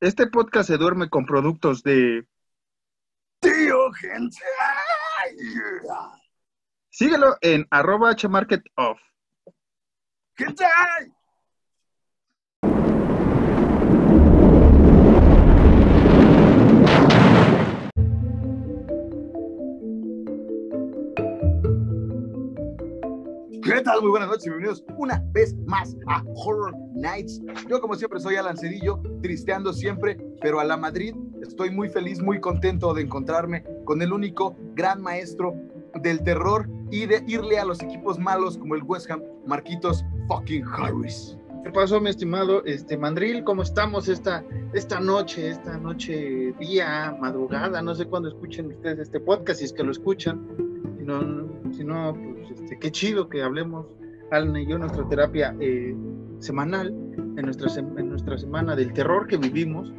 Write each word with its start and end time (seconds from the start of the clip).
Este 0.00 0.26
podcast 0.26 0.68
se 0.68 0.76
duerme 0.76 1.08
con 1.08 1.24
productos 1.24 1.82
de 1.82 2.26
Tío 3.40 3.92
Gente. 3.92 4.36
Síguelo 6.90 7.36
en 7.40 7.66
arroba 7.70 8.14
hmarketoff. 8.14 9.00
¿Qué 23.66 23.80
tal? 23.80 24.00
Muy 24.00 24.10
buenas 24.10 24.28
noches 24.28 24.44
bienvenidos 24.44 24.84
una 24.96 25.20
vez 25.32 25.56
más 25.66 25.96
a 26.06 26.22
Horror 26.36 26.72
Nights. 26.94 27.42
Yo 27.68 27.80
como 27.80 27.96
siempre 27.96 28.20
soy 28.20 28.36
Alan 28.36 28.56
Cedillo, 28.56 29.02
tristeando 29.22 29.72
siempre, 29.72 30.16
pero 30.40 30.60
a 30.60 30.64
la 30.64 30.76
Madrid 30.76 31.16
estoy 31.42 31.70
muy 31.70 31.88
feliz, 31.88 32.22
muy 32.22 32.40
contento 32.40 32.94
de 32.94 33.02
encontrarme 33.02 33.64
con 33.84 34.00
el 34.02 34.12
único 34.12 34.56
gran 34.76 35.02
maestro 35.02 35.52
del 36.00 36.22
terror 36.22 36.68
y 36.92 37.06
de 37.06 37.24
irle 37.26 37.58
a 37.58 37.64
los 37.64 37.82
equipos 37.82 38.20
malos 38.20 38.56
como 38.56 38.76
el 38.76 38.84
West 38.84 39.10
Ham, 39.10 39.20
Marquitos 39.46 40.04
fucking 40.28 40.64
Harris. 40.64 41.36
¿Qué 41.64 41.72
pasó, 41.72 42.00
mi 42.00 42.10
estimado 42.10 42.64
este 42.66 42.96
Mandril? 42.96 43.42
¿Cómo 43.42 43.62
estamos 43.62 44.06
esta, 44.06 44.44
esta 44.74 45.00
noche, 45.00 45.50
esta 45.50 45.76
noche, 45.76 46.54
día, 46.60 47.16
madrugada? 47.20 47.82
No 47.82 47.96
sé 47.96 48.06
cuándo 48.06 48.28
escuchen 48.28 48.66
ustedes 48.66 49.00
este 49.00 49.18
podcast, 49.18 49.58
si 49.58 49.64
es 49.64 49.72
que 49.72 49.82
lo 49.82 49.90
escuchan. 49.90 50.46
No, 51.00 51.20
si 51.72 51.84
no 51.84 52.14
pues 52.14 52.60
este, 52.60 52.78
qué 52.78 52.90
chido 52.90 53.28
que 53.28 53.42
hablemos, 53.42 53.86
Alan 54.30 54.56
y 54.56 54.66
yo, 54.66 54.78
nuestra 54.78 55.08
terapia 55.08 55.54
eh, 55.60 55.94
semanal, 56.38 56.88
en 57.36 57.44
nuestra, 57.44 57.68
en 57.80 58.08
nuestra 58.08 58.38
semana 58.38 58.74
del 58.76 58.92
terror 58.92 59.26
que 59.26 59.36
vivimos. 59.36 59.92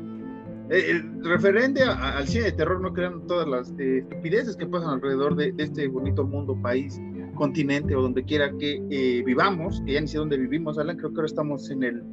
Eh, 0.69 1.01
referente 1.21 1.83
a, 1.83 2.17
al 2.17 2.27
cine 2.27 2.45
de 2.45 2.51
terror, 2.51 2.81
no 2.81 2.91
crean 2.91 3.25
todas 3.25 3.47
las 3.47 3.73
eh, 3.79 3.99
estupideces 3.99 4.57
que 4.57 4.65
pasan 4.65 4.89
alrededor 4.89 5.35
de, 5.35 5.53
de, 5.53 5.63
este 5.63 5.87
bonito 5.87 6.25
mundo, 6.25 6.57
país, 6.61 6.99
continente 7.35 7.95
o 7.95 8.01
donde 8.01 8.23
quiera 8.25 8.51
que 8.59 8.81
eh, 8.89 9.23
vivamos, 9.25 9.81
que 9.85 9.93
ya 9.93 10.01
ni 10.01 10.07
sé 10.07 10.17
dónde 10.17 10.37
vivimos, 10.37 10.77
Alan, 10.77 10.97
creo 10.97 11.11
que 11.11 11.17
ahora 11.17 11.27
estamos 11.27 11.69
en 11.69 11.83
el, 11.83 12.03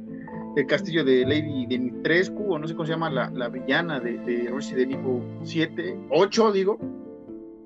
el 0.55 0.65
castillo 0.67 1.03
de 1.03 1.25
Lady 1.25 1.65
Dimitrescu, 1.65 2.53
o 2.53 2.57
no 2.57 2.65
sé 2.67 2.75
cómo 2.75 2.85
se 2.85 2.93
llama, 2.93 3.09
la, 3.09 3.29
la 3.31 3.49
villana 3.49 3.99
de, 3.99 4.19
de 4.19 4.49
Resident 4.49 4.93
Evil 4.93 5.21
7, 5.43 5.97
8, 6.11 6.51
digo, 6.53 6.79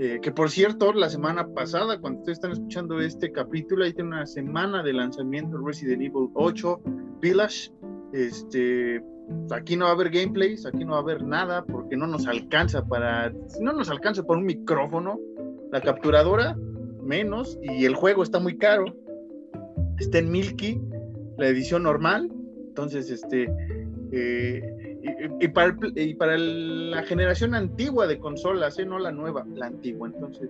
eh, 0.02 0.20
que 0.22 0.32
por 0.32 0.50
cierto, 0.50 0.94
la 0.94 1.10
semana 1.10 1.46
pasada, 1.54 2.00
cuando 2.00 2.20
ustedes 2.20 2.38
están 2.38 2.54
escuchando 2.54 3.02
este 3.02 3.34
capítulo, 3.34 3.84
ahí 3.84 3.92
tiene 3.92 4.12
una 4.12 4.26
semana 4.26 4.82
de 4.82 4.94
lanzamiento 4.94 5.58
Resident 5.58 6.02
Evil 6.02 6.30
8 6.36 6.82
Village. 7.20 7.74
Este, 8.14 9.04
aquí 9.52 9.76
no 9.76 9.86
va 9.86 9.92
a 9.92 9.94
haber 9.96 10.10
gameplays, 10.10 10.66
aquí 10.66 10.86
no 10.86 10.94
va 10.94 11.00
a 11.00 11.02
haber 11.02 11.22
nada, 11.22 11.66
porque 11.66 11.98
no 11.98 12.08
nos 12.08 12.28
alcanza 12.28 12.86
para, 12.86 13.34
no 13.60 13.74
nos 13.74 13.90
alcanza 13.90 14.24
por 14.24 14.38
un 14.38 14.46
micrófono, 14.46 15.20
la 15.70 15.82
capturadora, 15.82 16.56
menos, 17.04 17.60
y 17.62 17.84
el 17.84 17.94
juego 17.94 18.24
está 18.24 18.40
muy 18.40 18.58
caro. 18.58 18.86
Está 19.98 20.20
en 20.20 20.32
Milky, 20.32 20.80
la 21.38 21.50
edición 21.50 21.84
normal. 21.84 22.32
Entonces, 22.70 23.12
este, 23.12 23.52
eh, 24.14 24.62
y, 25.02 25.46
y, 25.46 25.48
para, 25.48 25.76
y, 25.96 26.14
para, 26.16 26.38
la 26.38 27.04
generación 27.04 27.56
antigua 27.56 28.08
de 28.08 28.20
consolas, 28.20 28.78
¿eh? 28.80 28.86
no 28.86 29.00
la 29.00 29.12
nueva, 29.12 29.46
la 29.56 29.68
antigua. 29.68 30.10
Entonces, 30.14 30.50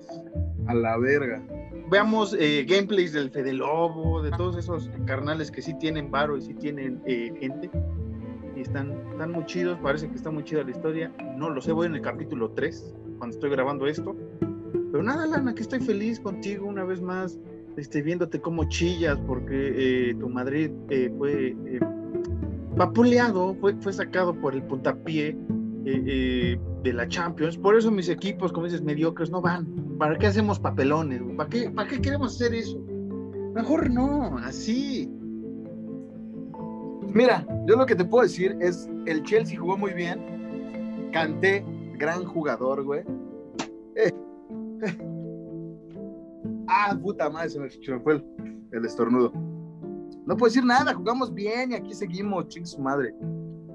a 0.67 0.73
la 0.73 0.97
verga. 0.97 1.41
Veamos 1.89 2.35
eh, 2.39 2.65
gameplays 2.67 3.13
del 3.13 3.29
Fede 3.29 3.53
Lobo, 3.53 4.21
de 4.21 4.31
todos 4.31 4.57
esos 4.57 4.89
carnales 5.05 5.51
que 5.51 5.61
sí 5.61 5.73
tienen 5.79 6.11
varo 6.11 6.37
y 6.37 6.41
sí 6.41 6.53
tienen 6.55 7.01
eh, 7.05 7.31
gente. 7.39 7.69
Y 8.55 8.61
están, 8.61 8.91
están 9.11 9.31
muy 9.31 9.45
chidos, 9.45 9.77
parece 9.81 10.09
que 10.09 10.15
está 10.15 10.31
muy 10.31 10.43
chida 10.43 10.63
la 10.63 10.71
historia. 10.71 11.11
No 11.37 11.49
lo 11.49 11.61
sé, 11.61 11.71
voy 11.71 11.87
en 11.87 11.95
el 11.95 12.01
capítulo 12.01 12.51
3 12.51 12.95
cuando 13.17 13.35
estoy 13.35 13.49
grabando 13.51 13.87
esto. 13.87 14.15
Pero 14.91 15.03
nada, 15.03 15.25
Lana, 15.27 15.53
que 15.53 15.61
estoy 15.61 15.79
feliz 15.79 16.19
contigo 16.19 16.65
una 16.65 16.83
vez 16.83 17.01
más, 17.01 17.39
este, 17.77 18.01
viéndote 18.01 18.41
cómo 18.41 18.67
chillas 18.67 19.19
porque 19.25 20.09
eh, 20.09 20.15
tu 20.19 20.27
Madrid 20.27 20.71
fue 21.17 21.55
vapuleado, 22.79 23.55
fue, 23.55 23.75
fue 23.75 23.91
sacado 23.91 24.33
por 24.33 24.55
el 24.55 24.63
puntapié 24.63 25.37
eh, 25.85 26.03
eh, 26.07 26.59
de 26.81 26.93
la 26.93 27.07
Champions. 27.09 27.57
Por 27.57 27.77
eso 27.77 27.91
mis 27.91 28.07
equipos, 28.07 28.53
como 28.53 28.65
dices, 28.67 28.81
mediocres, 28.81 29.29
no 29.29 29.41
van. 29.41 29.67
¿Para 29.97 30.17
qué 30.17 30.27
hacemos 30.27 30.59
papelones? 30.59 31.21
¿Para 31.35 31.49
qué, 31.49 31.69
¿Para 31.69 31.89
qué 31.89 31.99
queremos 31.99 32.35
hacer 32.35 32.55
eso? 32.55 32.79
Mejor 33.53 33.91
no, 33.91 34.37
así. 34.37 35.11
Mira, 37.13 37.45
yo 37.67 37.75
lo 37.75 37.85
que 37.85 37.95
te 37.95 38.05
puedo 38.05 38.23
decir 38.23 38.55
es, 38.61 38.89
el 39.05 39.23
Chelsea 39.23 39.59
jugó 39.59 39.77
muy 39.77 39.91
bien. 39.91 41.09
Canté, 41.11 41.65
gran 41.97 42.23
jugador, 42.23 42.83
güey. 42.83 43.03
Eh. 43.95 44.13
Ah, 46.71 46.95
puta 47.01 47.29
madre, 47.29 47.49
se 47.49 47.59
me, 47.59 47.99
fue 47.99 48.23
el 48.71 48.85
estornudo 48.85 49.33
no 50.29 50.37
puedo 50.37 50.51
decir 50.51 50.63
nada, 50.63 50.93
jugamos 50.93 51.33
bien 51.33 51.71
y 51.71 51.73
aquí 51.73 51.91
seguimos, 51.91 52.47
ching 52.49 52.63
su 52.63 52.79
madre. 52.79 53.15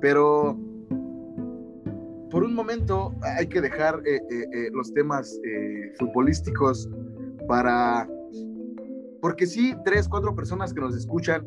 Pero 0.01 0.57
por 2.31 2.45
un 2.45 2.55
momento 2.55 3.13
hay 3.37 3.49
que 3.49 3.61
dejar 3.61 4.01
eh, 4.07 4.23
eh, 4.31 4.47
eh, 4.53 4.71
los 4.73 4.95
temas 4.95 5.37
futbolísticos 5.99 6.89
para... 7.49 8.09
Porque 9.21 9.49
sí, 9.49 9.75
tres, 9.85 10.09
cuatro 10.09 10.33
personas 10.37 10.73
que 10.73 10.81
nos 10.81 10.95
escuchan. 10.97 11.45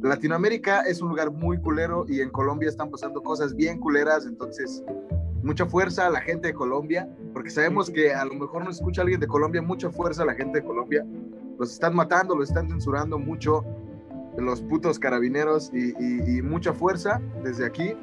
Latinoamérica 0.00 0.80
es 0.80 1.02
un 1.02 1.10
lugar 1.10 1.30
muy 1.30 1.58
culero 1.58 2.06
y 2.08 2.22
en 2.22 2.30
Colombia 2.30 2.70
están 2.70 2.90
pasando 2.90 3.22
cosas 3.22 3.54
bien 3.54 3.78
culeras, 3.80 4.24
entonces 4.24 4.82
mucha 5.42 5.66
fuerza 5.66 6.06
a 6.06 6.10
la 6.10 6.22
gente 6.22 6.48
de 6.48 6.54
Colombia, 6.54 7.06
porque 7.34 7.50
sabemos 7.50 7.90
que 7.90 8.14
a 8.14 8.24
lo 8.24 8.34
mejor 8.34 8.64
nos 8.64 8.76
escucha 8.76 9.02
alguien 9.02 9.20
de 9.20 9.26
Colombia, 9.26 9.60
mucha 9.60 9.90
fuerza 9.90 10.22
a 10.22 10.26
la 10.26 10.34
gente 10.34 10.60
de 10.60 10.64
Colombia. 10.64 11.04
Los 11.58 11.74
están 11.74 11.94
matando, 11.94 12.34
los 12.34 12.48
están 12.48 12.68
censurando 12.70 13.18
mucho, 13.18 13.62
los 14.38 14.62
putos 14.62 14.98
carabineros 14.98 15.70
y, 15.72 15.90
y, 15.90 16.38
y, 16.38 16.42
mucha 16.42 16.72
fuerza 16.72 17.20
desde 17.42 17.66
aquí. 17.66 17.94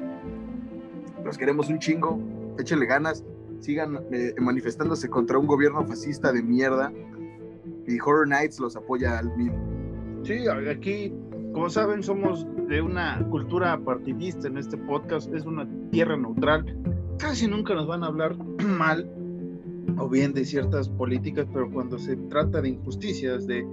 Los 1.24 1.36
queremos 1.36 1.68
un 1.68 1.78
chingo, 1.78 2.18
échenle 2.58 2.86
ganas, 2.86 3.24
sigan 3.60 4.00
eh, 4.12 4.34
manifestándose 4.38 5.08
contra 5.08 5.38
un 5.38 5.46
gobierno 5.46 5.86
fascista 5.86 6.32
de 6.32 6.42
mierda 6.42 6.92
y 7.86 7.98
Horror 8.00 8.28
Nights 8.28 8.60
los 8.60 8.76
apoya 8.76 9.18
al 9.18 9.36
mismo. 9.36 9.58
Sí, 10.22 10.46
aquí, 10.48 11.12
como 11.52 11.70
saben, 11.70 12.02
somos 12.02 12.46
de 12.68 12.80
una 12.82 13.26
cultura 13.30 13.78
partidista 13.78 14.48
en 14.48 14.58
este 14.58 14.76
podcast, 14.76 15.32
es 15.34 15.44
una 15.44 15.68
tierra 15.90 16.16
neutral. 16.16 16.76
Casi 17.18 17.46
nunca 17.46 17.74
nos 17.74 17.86
van 17.86 18.04
a 18.04 18.06
hablar 18.06 18.36
mal 18.64 19.10
o 19.98 20.08
bien 20.08 20.32
de 20.32 20.44
ciertas 20.44 20.88
políticas, 20.88 21.46
pero 21.52 21.70
cuando 21.70 21.98
se 21.98 22.16
trata 22.16 22.60
de 22.60 22.70
injusticias, 22.70 23.46
de 23.46 23.66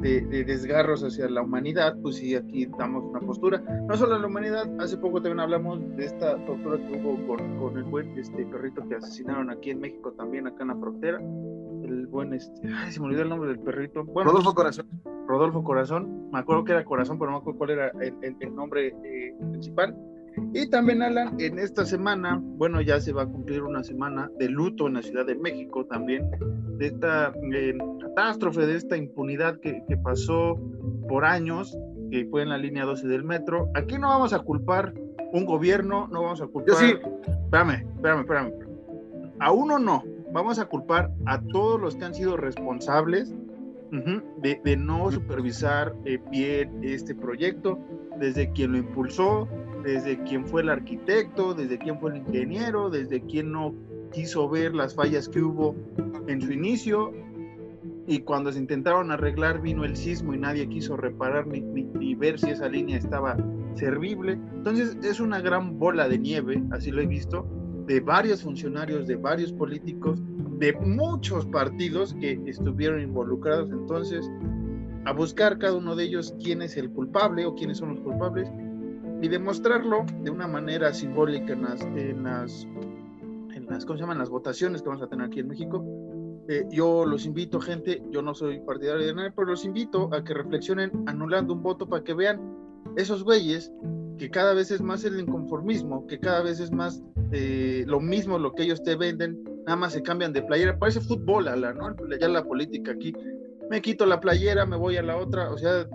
de, 0.00 0.20
de, 0.22 0.44
desgarros 0.44 1.02
hacia 1.02 1.28
la 1.28 1.42
humanidad, 1.42 1.96
pues 2.02 2.16
sí, 2.16 2.34
aquí 2.34 2.66
damos 2.78 3.04
una 3.04 3.20
postura. 3.20 3.62
No 3.88 3.96
solo 3.96 4.16
a 4.16 4.18
la 4.18 4.26
humanidad, 4.26 4.68
hace 4.80 4.96
poco 4.96 5.20
también 5.22 5.40
hablamos 5.40 5.80
de 5.96 6.04
esta 6.04 6.36
tortura 6.44 6.78
que 6.78 7.00
hubo 7.00 7.26
con, 7.26 7.58
con 7.58 7.76
el 7.76 7.84
buen 7.84 8.18
este, 8.18 8.44
perrito 8.46 8.86
que 8.88 8.96
asesinaron 8.96 9.50
aquí 9.50 9.70
en 9.70 9.80
México, 9.80 10.12
también 10.12 10.46
acá 10.46 10.62
en 10.62 10.68
la 10.68 10.76
frontera. 10.76 11.18
El 11.18 12.06
buen, 12.08 12.34
este, 12.34 12.68
ay, 12.68 12.92
se 12.92 13.00
me 13.00 13.06
olvidó 13.06 13.22
el 13.22 13.28
nombre 13.28 13.48
del 13.48 13.60
perrito. 13.60 14.04
Bueno, 14.04 14.30
Rodolfo 14.30 14.54
Corazón. 14.54 14.86
Rodolfo 15.26 15.64
Corazón, 15.64 16.30
me 16.30 16.38
acuerdo 16.38 16.64
que 16.64 16.72
era 16.72 16.84
Corazón, 16.84 17.18
pero 17.18 17.30
no 17.30 17.38
me 17.38 17.40
acuerdo 17.40 17.58
cuál 17.58 17.70
era 17.70 17.88
el, 18.00 18.14
el, 18.22 18.36
el 18.38 18.54
nombre 18.54 18.94
eh, 19.04 19.34
principal. 19.50 19.96
Y 20.52 20.68
también, 20.68 21.02
Alan, 21.02 21.36
en 21.38 21.58
esta 21.58 21.84
semana, 21.84 22.40
bueno, 22.42 22.80
ya 22.80 23.00
se 23.00 23.12
va 23.12 23.22
a 23.22 23.26
cumplir 23.26 23.62
una 23.62 23.82
semana 23.82 24.30
de 24.38 24.48
luto 24.48 24.86
en 24.86 24.94
la 24.94 25.02
Ciudad 25.02 25.26
de 25.26 25.34
México 25.34 25.84
también, 25.86 26.30
de 26.78 26.86
esta 26.86 27.32
eh, 27.54 27.76
catástrofe, 28.00 28.66
de 28.66 28.76
esta 28.76 28.96
impunidad 28.96 29.58
que, 29.60 29.82
que, 29.88 29.96
pasó 29.96 30.58
por 31.08 31.24
años, 31.24 31.76
que 32.10 32.26
fue 32.26 32.42
en 32.42 32.50
la 32.50 32.58
línea 32.58 32.84
12 32.84 33.06
del 33.08 33.24
metro. 33.24 33.70
Aquí 33.74 33.98
no 33.98 34.08
vamos 34.08 34.32
a 34.32 34.40
culpar 34.40 34.94
un 35.32 35.44
gobierno, 35.44 36.08
no 36.08 36.22
vamos 36.22 36.40
a 36.40 36.46
culpar... 36.46 36.74
Yo 36.74 36.80
sí. 36.80 36.94
Espérame, 37.44 37.86
espérame, 37.94 38.20
espérame. 38.20 38.52
A 39.38 39.52
uno 39.52 39.78
no, 39.78 40.02
vamos 40.32 40.58
a 40.58 40.66
culpar 40.66 41.10
a 41.26 41.40
todos 41.40 41.80
los 41.80 41.96
que 41.96 42.04
han 42.04 42.14
sido 42.14 42.36
responsables 42.36 43.34
de, 43.90 44.76
no 44.76 45.10
supervisar 45.10 45.94
eh, 46.04 46.18
bien 46.30 46.80
este 46.82 47.14
proyecto, 47.14 47.78
desde 48.18 48.50
quien 48.52 48.72
lo 48.72 48.78
impulsó, 48.78 49.48
desde 49.84 50.22
quien 50.24 50.46
fue 50.46 50.62
el 50.62 50.70
arquitecto, 50.70 51.54
desde 51.54 51.78
quien 51.78 51.98
fue 52.00 52.12
el 52.12 52.18
ingeniero, 52.18 52.90
desde 52.90 53.20
quien 53.20 53.52
no 53.52 53.74
quiso 54.12 54.48
ver 54.48 54.74
las 54.74 54.94
fallas 54.94 55.28
que 55.28 55.40
hubo 55.42 55.74
en 56.26 56.40
su 56.40 56.52
inicio 56.52 57.12
y 58.06 58.20
cuando 58.20 58.52
se 58.52 58.58
intentaron 58.58 59.10
arreglar 59.10 59.60
vino 59.60 59.84
el 59.84 59.96
sismo 59.96 60.32
y 60.32 60.38
nadie 60.38 60.68
quiso 60.68 60.96
reparar 60.96 61.46
ni, 61.46 62.14
ver 62.14 62.38
si 62.38 62.50
esa 62.50 62.68
línea 62.68 62.96
estaba 62.96 63.36
servible. 63.74 64.32
Entonces 64.54 64.96
es 65.02 65.20
una 65.20 65.40
gran 65.40 65.78
bola 65.78 66.08
de 66.08 66.18
nieve, 66.18 66.62
así 66.70 66.90
lo 66.90 67.02
he 67.02 67.06
visto, 67.06 67.46
de 67.86 68.00
varios 68.00 68.42
funcionarios, 68.42 69.06
de 69.06 69.16
varios 69.16 69.52
políticos, 69.52 70.20
de 70.58 70.72
muchos 70.74 71.46
partidos 71.46 72.14
que 72.14 72.40
estuvieron 72.46 73.00
involucrados. 73.00 73.70
Entonces, 73.70 74.28
a 75.04 75.12
buscar 75.12 75.58
cada 75.58 75.76
uno 75.76 75.94
de 75.94 76.04
ellos 76.04 76.34
quién 76.42 76.62
es 76.62 76.76
el 76.76 76.90
culpable 76.90 77.46
o 77.46 77.54
quiénes 77.54 77.78
son 77.78 77.90
los 77.90 78.00
culpables 78.00 78.50
y 79.22 79.28
demostrarlo 79.28 80.04
de 80.22 80.30
una 80.30 80.48
manera 80.48 80.92
simbólica 80.92 81.52
en 81.52 81.62
las, 81.62 81.80
en 81.82 82.24
las, 82.24 82.66
en 83.54 83.66
las, 83.66 83.84
¿cómo 83.84 83.96
se 83.96 84.02
llaman? 84.02 84.18
las 84.18 84.30
votaciones 84.30 84.82
que 84.82 84.88
vamos 84.88 85.02
a 85.02 85.08
tener 85.08 85.26
aquí 85.26 85.40
en 85.40 85.48
México. 85.48 85.84
Eh, 86.48 86.66
yo 86.70 87.04
los 87.06 87.24
invito, 87.24 87.60
gente, 87.60 88.02
yo 88.10 88.22
no 88.22 88.34
soy 88.34 88.60
partidario 88.60 89.06
de 89.06 89.14
nada, 89.14 89.32
pero 89.34 89.48
los 89.48 89.64
invito 89.64 90.12
a 90.12 90.22
que 90.22 90.34
reflexionen 90.34 90.90
anulando 91.06 91.54
un 91.54 91.62
voto 91.62 91.88
para 91.88 92.04
que 92.04 92.14
vean 92.14 92.40
esos 92.96 93.24
güeyes 93.24 93.72
que 94.18 94.30
cada 94.30 94.54
vez 94.54 94.70
es 94.70 94.80
más 94.80 95.04
el 95.04 95.20
inconformismo, 95.20 96.06
que 96.06 96.18
cada 96.18 96.42
vez 96.42 96.60
es 96.60 96.72
más 96.72 97.02
eh, 97.32 97.84
lo 97.86 98.00
mismo 98.00 98.38
lo 98.38 98.52
que 98.52 98.64
ellos 98.64 98.82
te 98.82 98.96
venden, 98.96 99.42
nada 99.66 99.76
más 99.76 99.92
se 99.92 100.02
cambian 100.02 100.32
de 100.32 100.42
playera, 100.42 100.78
parece 100.78 101.00
fútbol, 101.00 101.46
la, 101.46 101.72
¿no? 101.72 101.96
Ya 102.20 102.28
la 102.28 102.44
política 102.44 102.92
aquí, 102.92 103.12
me 103.70 103.80
quito 103.80 104.06
la 104.06 104.20
playera, 104.20 104.64
me 104.66 104.76
voy 104.76 104.96
a 104.96 105.02
la 105.02 105.16
otra, 105.16 105.50
o 105.50 105.58
sea, 105.58 105.88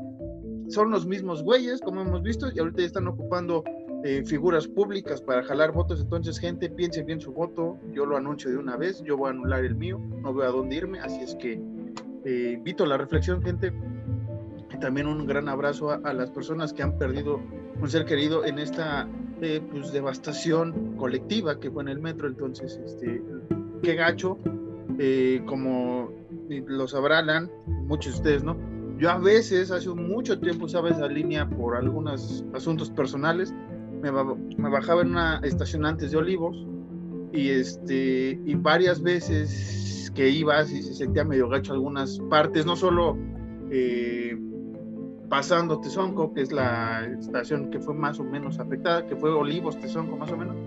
son 0.69 0.91
los 0.91 1.05
mismos 1.05 1.43
güeyes, 1.43 1.81
como 1.81 2.01
hemos 2.01 2.21
visto, 2.21 2.47
y 2.53 2.59
ahorita 2.59 2.79
ya 2.79 2.87
están 2.87 3.07
ocupando 3.07 3.63
eh, 4.03 4.23
figuras 4.25 4.67
públicas 4.67 5.21
para 5.21 5.43
jalar 5.43 5.71
votos, 5.71 6.01
entonces 6.01 6.39
gente, 6.39 6.69
piense 6.69 7.03
bien 7.03 7.21
su 7.21 7.31
voto, 7.31 7.77
yo 7.93 8.05
lo 8.05 8.17
anuncio 8.17 8.49
de 8.49 8.57
una 8.57 8.75
vez, 8.75 9.01
yo 9.03 9.15
voy 9.15 9.27
a 9.27 9.31
anular 9.31 9.63
el 9.63 9.75
mío, 9.75 9.99
no 10.21 10.33
veo 10.33 10.47
a 10.47 10.51
dónde 10.51 10.77
irme, 10.77 10.99
así 10.99 11.21
es 11.21 11.35
que 11.35 11.61
eh, 12.25 12.53
invito 12.55 12.83
a 12.83 12.87
la 12.87 12.97
reflexión, 12.97 13.41
gente, 13.41 13.71
también 14.81 15.07
un 15.07 15.25
gran 15.25 15.47
abrazo 15.47 15.91
a, 15.91 16.13
las 16.13 16.29
personas 16.31 16.73
que 16.73 16.83
han 16.83 16.97
perdido 16.97 17.39
un 17.79 17.89
ser 17.89 18.05
querido 18.05 18.43
en 18.43 18.59
esta 18.59 19.07
eh, 19.41 19.61
pues, 19.71 19.93
devastación 19.93 20.97
colectiva 20.97 21.59
que 21.59 21.71
fue 21.71 21.83
en 21.83 21.89
el 21.89 21.99
metro, 21.99 22.27
entonces, 22.27 22.79
este, 22.85 23.23
qué 23.81 23.95
gacho, 23.95 24.37
como 25.45 26.11
lo 26.49 26.87
sabrán 26.87 27.49
muchos 27.87 28.13
de 28.13 28.17
ustedes, 28.19 28.43
¿no? 28.43 28.57
Yo 28.97 29.09
a 29.09 29.17
veces, 29.17 29.71
hace 29.71 29.89
mucho 29.89 30.39
tiempo, 30.39 30.65
usaba 30.65 30.89
esa 30.89 31.07
línea 31.07 31.49
por 31.49 31.75
algunos 31.75 32.45
asuntos 32.53 32.91
personales. 32.91 33.51
Me, 34.01 34.11
me 34.11 34.69
bajaba 34.69 35.01
en 35.01 35.11
una 35.11 35.39
estación 35.43 35.85
antes 35.85 36.11
de 36.11 36.17
Olivos 36.17 36.67
y, 37.31 37.49
este, 37.49 38.39
y 38.45 38.55
varias 38.55 39.01
veces 39.01 40.11
que 40.13 40.29
iba, 40.29 40.61
y 40.61 40.83
se 40.83 40.93
sentía 40.93 41.23
medio 41.23 41.49
gacho 41.49 41.73
algunas 41.73 42.19
partes, 42.29 42.65
no 42.65 42.75
solo 42.75 43.17
eh, 43.71 44.37
pasando 45.31 45.79
Tezonco, 45.79 46.33
que 46.33 46.41
es 46.41 46.51
la 46.51 47.05
estación 47.05 47.71
que 47.71 47.79
fue 47.79 47.93
más 47.93 48.19
o 48.19 48.23
menos 48.25 48.59
afectada, 48.59 49.07
que 49.07 49.15
fue 49.15 49.31
Olivos, 49.31 49.79
Tezonco 49.79 50.17
más 50.17 50.29
o 50.29 50.35
menos, 50.35 50.57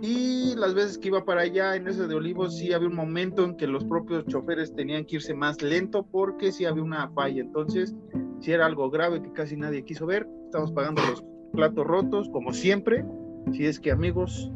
y 0.00 0.54
las 0.54 0.74
veces 0.74 0.96
que 0.96 1.08
iba 1.08 1.24
para 1.24 1.40
allá 1.40 1.74
en 1.74 1.88
ese 1.88 2.06
de 2.06 2.14
Olivos, 2.14 2.56
sí 2.56 2.72
había 2.72 2.86
un 2.86 2.94
momento 2.94 3.44
en 3.44 3.56
que 3.56 3.66
los 3.66 3.84
propios 3.84 4.24
choferes 4.26 4.72
tenían 4.72 5.04
que 5.04 5.16
irse 5.16 5.34
más 5.34 5.60
lento 5.60 6.04
porque 6.04 6.52
sí 6.52 6.66
había 6.66 6.84
una 6.84 7.08
falla. 7.08 7.40
Entonces, 7.42 7.96
si 8.40 8.52
era 8.52 8.66
algo 8.66 8.90
grave 8.90 9.20
que 9.20 9.32
casi 9.32 9.56
nadie 9.56 9.84
quiso 9.84 10.06
ver, 10.06 10.28
estamos 10.44 10.70
pagando 10.70 11.02
los 11.02 11.24
platos 11.52 11.84
rotos, 11.84 12.28
como 12.28 12.52
siempre. 12.52 13.04
Si 13.52 13.66
es 13.66 13.80
que, 13.80 13.90
amigos, 13.90 14.52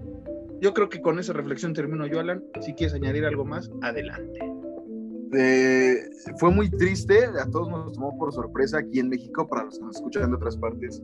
yo 0.61 0.73
creo 0.75 0.89
que 0.89 1.03
con 1.03 1.19
esa 1.19 1.33
reflexión 1.33 1.73
termino 1.73 2.07
yo, 2.07 2.21
Alan. 2.21 2.45
Si 2.61 2.73
quieres 2.75 2.95
añadir 2.95 3.25
algo 3.25 3.45
más, 3.45 3.69
adelante. 3.83 4.39
Eh, 5.35 6.11
fue 6.37 6.51
muy 6.51 6.69
triste, 6.69 7.25
a 7.25 7.47
todos 7.47 7.69
nos 7.69 7.93
tomó 7.93 8.17
por 8.19 8.33
sorpresa 8.33 8.79
aquí 8.79 9.01
en 9.01 9.09
México, 9.09 9.49
para 9.49 9.65
los 9.65 9.79
que 9.79 9.85
nos 9.85 9.97
escuchan 9.97 10.31
de 10.31 10.37
otras 10.37 10.57
partes. 10.57 11.03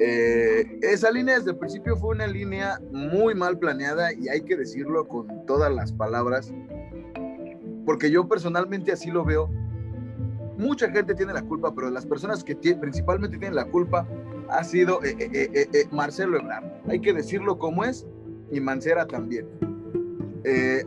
Eh, 0.00 0.78
esa 0.80 1.10
línea 1.10 1.36
desde 1.36 1.50
el 1.50 1.58
principio 1.58 1.94
fue 1.94 2.14
una 2.14 2.26
línea 2.26 2.80
muy 2.90 3.34
mal 3.34 3.58
planeada 3.58 4.12
y 4.14 4.28
hay 4.28 4.40
que 4.40 4.56
decirlo 4.56 5.06
con 5.06 5.44
todas 5.46 5.72
las 5.72 5.92
palabras, 5.92 6.52
porque 7.84 8.10
yo 8.10 8.26
personalmente 8.26 8.92
así 8.92 9.10
lo 9.10 9.24
veo. 9.24 9.50
Mucha 10.56 10.90
gente 10.90 11.14
tiene 11.14 11.32
la 11.32 11.42
culpa, 11.42 11.74
pero 11.74 11.90
las 11.90 12.06
personas 12.06 12.42
que 12.42 12.56
principalmente 12.56 13.38
tienen 13.38 13.56
la 13.56 13.66
culpa 13.66 14.08
ha 14.48 14.64
sido 14.64 15.02
eh, 15.04 15.16
eh, 15.30 15.86
Marcelo 15.92 16.38
Ebrard. 16.38 16.64
Hay 16.88 17.00
que 17.00 17.12
decirlo 17.12 17.58
como 17.58 17.84
es 17.84 18.06
y 18.50 18.60
Mancera 18.60 19.06
también. 19.06 19.46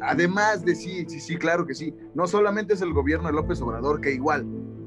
Además 0.01 0.65
de 0.65 0.75
sí, 0.75 1.05
sí, 1.07 1.19
sí, 1.19 1.37
claro 1.37 1.65
que 1.65 1.75
sí. 1.75 1.93
No 2.13 2.27
solamente 2.27 2.73
es 2.73 2.81
el 2.81 2.93
gobierno 2.93 3.27
de 3.27 3.33
López 3.33 3.61
Obrador, 3.61 4.01
que 4.01 4.13
igual 4.13 4.45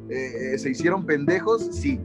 se 0.09 0.71
hicieron 0.71 1.05
pendejos, 1.05 1.69
sí, 1.73 2.01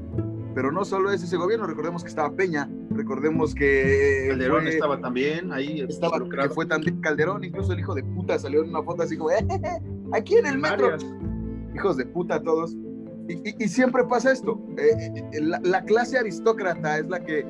pero 0.54 0.72
no 0.72 0.84
solo 0.86 1.12
es 1.12 1.24
ese 1.24 1.38
gobierno, 1.38 1.66
recordemos 1.66 2.04
que 2.04 2.10
estaba 2.10 2.32
Peña, 2.34 2.70
recordemos 2.90 3.56
que... 3.56 4.28
Calderón 4.30 4.68
estaba 4.68 5.00
también 5.00 5.52
ahí. 5.52 5.82
Estaba, 5.82 6.20
que 6.20 6.50
fue 6.50 6.66
también 6.66 7.00
Calderón, 7.02 7.44
incluso 7.44 7.74
el 7.74 7.80
hijo 7.80 7.96
de 7.96 8.04
puta 8.04 8.38
salió 8.38 8.64
en 8.64 8.70
una 8.70 8.84
foto 8.84 9.04
así 9.04 9.18
como, 9.18 9.32
eh, 9.32 9.46
aquí 10.14 10.36
en 10.36 10.46
el 10.46 10.58
metro. 10.58 10.98
Hijos 11.74 11.98
de 11.98 12.06
puta 12.06 12.42
todos. 12.42 12.76
Y, 13.28 13.68
siempre 13.70 14.04
pasa 14.04 14.32
esto. 14.32 14.62
Eh, 14.78 15.24
eh, 15.32 15.42
la, 15.42 15.84
clase 15.86 16.18
aristócrata 16.18 17.00
es 17.00 17.08
la 17.08 17.24
que 17.24 17.46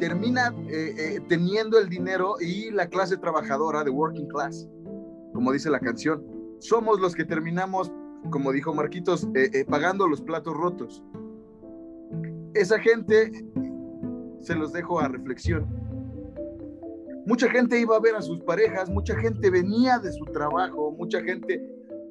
termina 0.00 0.52
eh, 0.68 1.20
teniendo 1.28 1.78
el 1.78 1.88
dinero 1.88 2.34
y 2.40 2.70
la 2.70 2.88
clase 2.88 3.16
trabajadora 3.16 3.84
de 3.84 3.90
working 3.90 4.26
class, 4.28 4.66
como 5.32 5.52
dice 5.52 5.70
la 5.70 5.78
canción. 5.78 6.24
Somos 6.58 6.98
los 7.00 7.14
que 7.14 7.24
terminamos, 7.24 7.92
como 8.30 8.50
dijo 8.50 8.74
Marquitos, 8.74 9.28
pagando 9.68 10.08
los 10.08 10.20
platos 10.20 10.54
rotos 10.54 11.02
esa 12.54 12.78
gente 12.78 13.30
se 14.40 14.54
los 14.54 14.72
dejo 14.72 15.00
a 15.00 15.08
reflexión. 15.08 15.66
Mucha 17.26 17.48
gente 17.50 17.78
iba 17.78 17.96
a 17.96 18.00
ver 18.00 18.16
a 18.16 18.22
sus 18.22 18.40
parejas, 18.40 18.90
mucha 18.90 19.14
gente 19.16 19.50
venía 19.50 19.98
de 19.98 20.12
su 20.12 20.24
trabajo, 20.26 20.92
mucha 20.92 21.22
gente... 21.22 21.62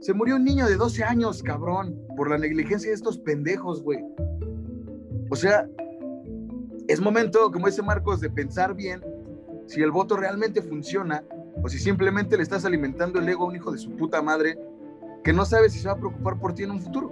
Se 0.01 0.13
murió 0.13 0.38
un 0.38 0.45
niño 0.45 0.65
de 0.65 0.77
12 0.77 1.03
años, 1.03 1.44
cabrón, 1.44 2.00
por 2.15 2.30
la 2.30 2.38
negligencia 2.38 2.89
de 2.89 2.95
estos 2.95 3.18
pendejos, 3.18 3.83
güey. 3.83 4.00
O 5.30 5.35
sea, 5.35 5.68
es 6.89 7.00
momento, 7.00 7.51
como 7.51 7.68
dice 7.68 7.83
Marcos, 7.83 8.19
de 8.19 8.31
pensar 8.31 8.74
bien 8.74 9.03
si 9.68 9.80
el 9.83 9.91
voto 9.91 10.18
realmente 10.18 10.59
funciona 10.63 11.24
o 11.62 11.69
si 11.69 11.77
simplemente 11.77 12.36
le 12.36 12.41
estás 12.41 12.65
alimentando 12.65 13.19
el 13.19 13.30
ego 13.30 13.44
a 13.44 13.47
un 13.50 13.56
hijo 13.56 13.71
de 13.71 13.77
su 13.77 13.95
puta 13.95 14.24
madre 14.24 14.57
que 15.24 15.31
no 15.31 15.45
sabe 15.45 15.69
si 15.69 15.77
se 15.77 15.88
va 15.88 15.94
a 15.94 15.97
preocupar 15.97 16.39
por 16.39 16.56
ti 16.56 16.63
en 16.63 16.71
un 16.71 16.81
futuro. 16.81 17.12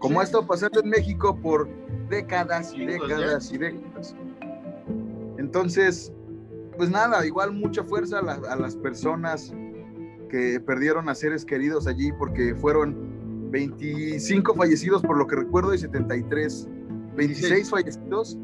como 0.00 0.18
ha 0.18 0.24
estado 0.24 0.44
pasando 0.44 0.80
en 0.80 0.90
México 0.90 1.38
por 1.40 1.68
décadas 2.08 2.74
y 2.74 2.84
décadas 2.84 3.52
y 3.52 3.58
décadas. 3.58 4.16
Entonces, 5.38 6.12
pues 6.76 6.90
nada, 6.90 7.24
igual 7.24 7.52
mucha 7.52 7.84
fuerza 7.84 8.18
a, 8.18 8.56
las 8.56 8.74
personas 8.74 9.54
que 10.28 10.58
perdieron 10.58 11.08
a 11.08 11.14
seres 11.14 11.44
queridos 11.44 11.86
allí 11.86 12.10
porque 12.18 12.56
fueron 12.56 13.50
25 13.52 14.52
fallecidos 14.54 15.00
por 15.02 15.16
lo 15.16 15.28
que 15.28 15.36
recuerdo 15.36 15.74
y 15.74 15.78
73, 15.78 16.68
26 17.14 17.70
fallecidos 17.70 18.36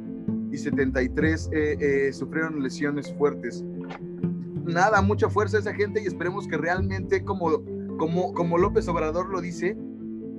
y 0.56 0.58
73 0.58 1.50
eh, 1.52 1.76
eh, 1.78 2.12
sufrieron 2.12 2.62
lesiones 2.62 3.12
fuertes. 3.14 3.62
Nada, 4.64 5.02
mucha 5.02 5.28
fuerza 5.28 5.58
a 5.58 5.60
esa 5.60 5.74
gente 5.74 6.02
y 6.02 6.06
esperemos 6.06 6.48
que 6.48 6.56
realmente, 6.56 7.22
como, 7.22 7.62
como, 7.98 8.32
como 8.32 8.58
López 8.58 8.88
Obrador 8.88 9.28
lo 9.28 9.40
dice, 9.40 9.76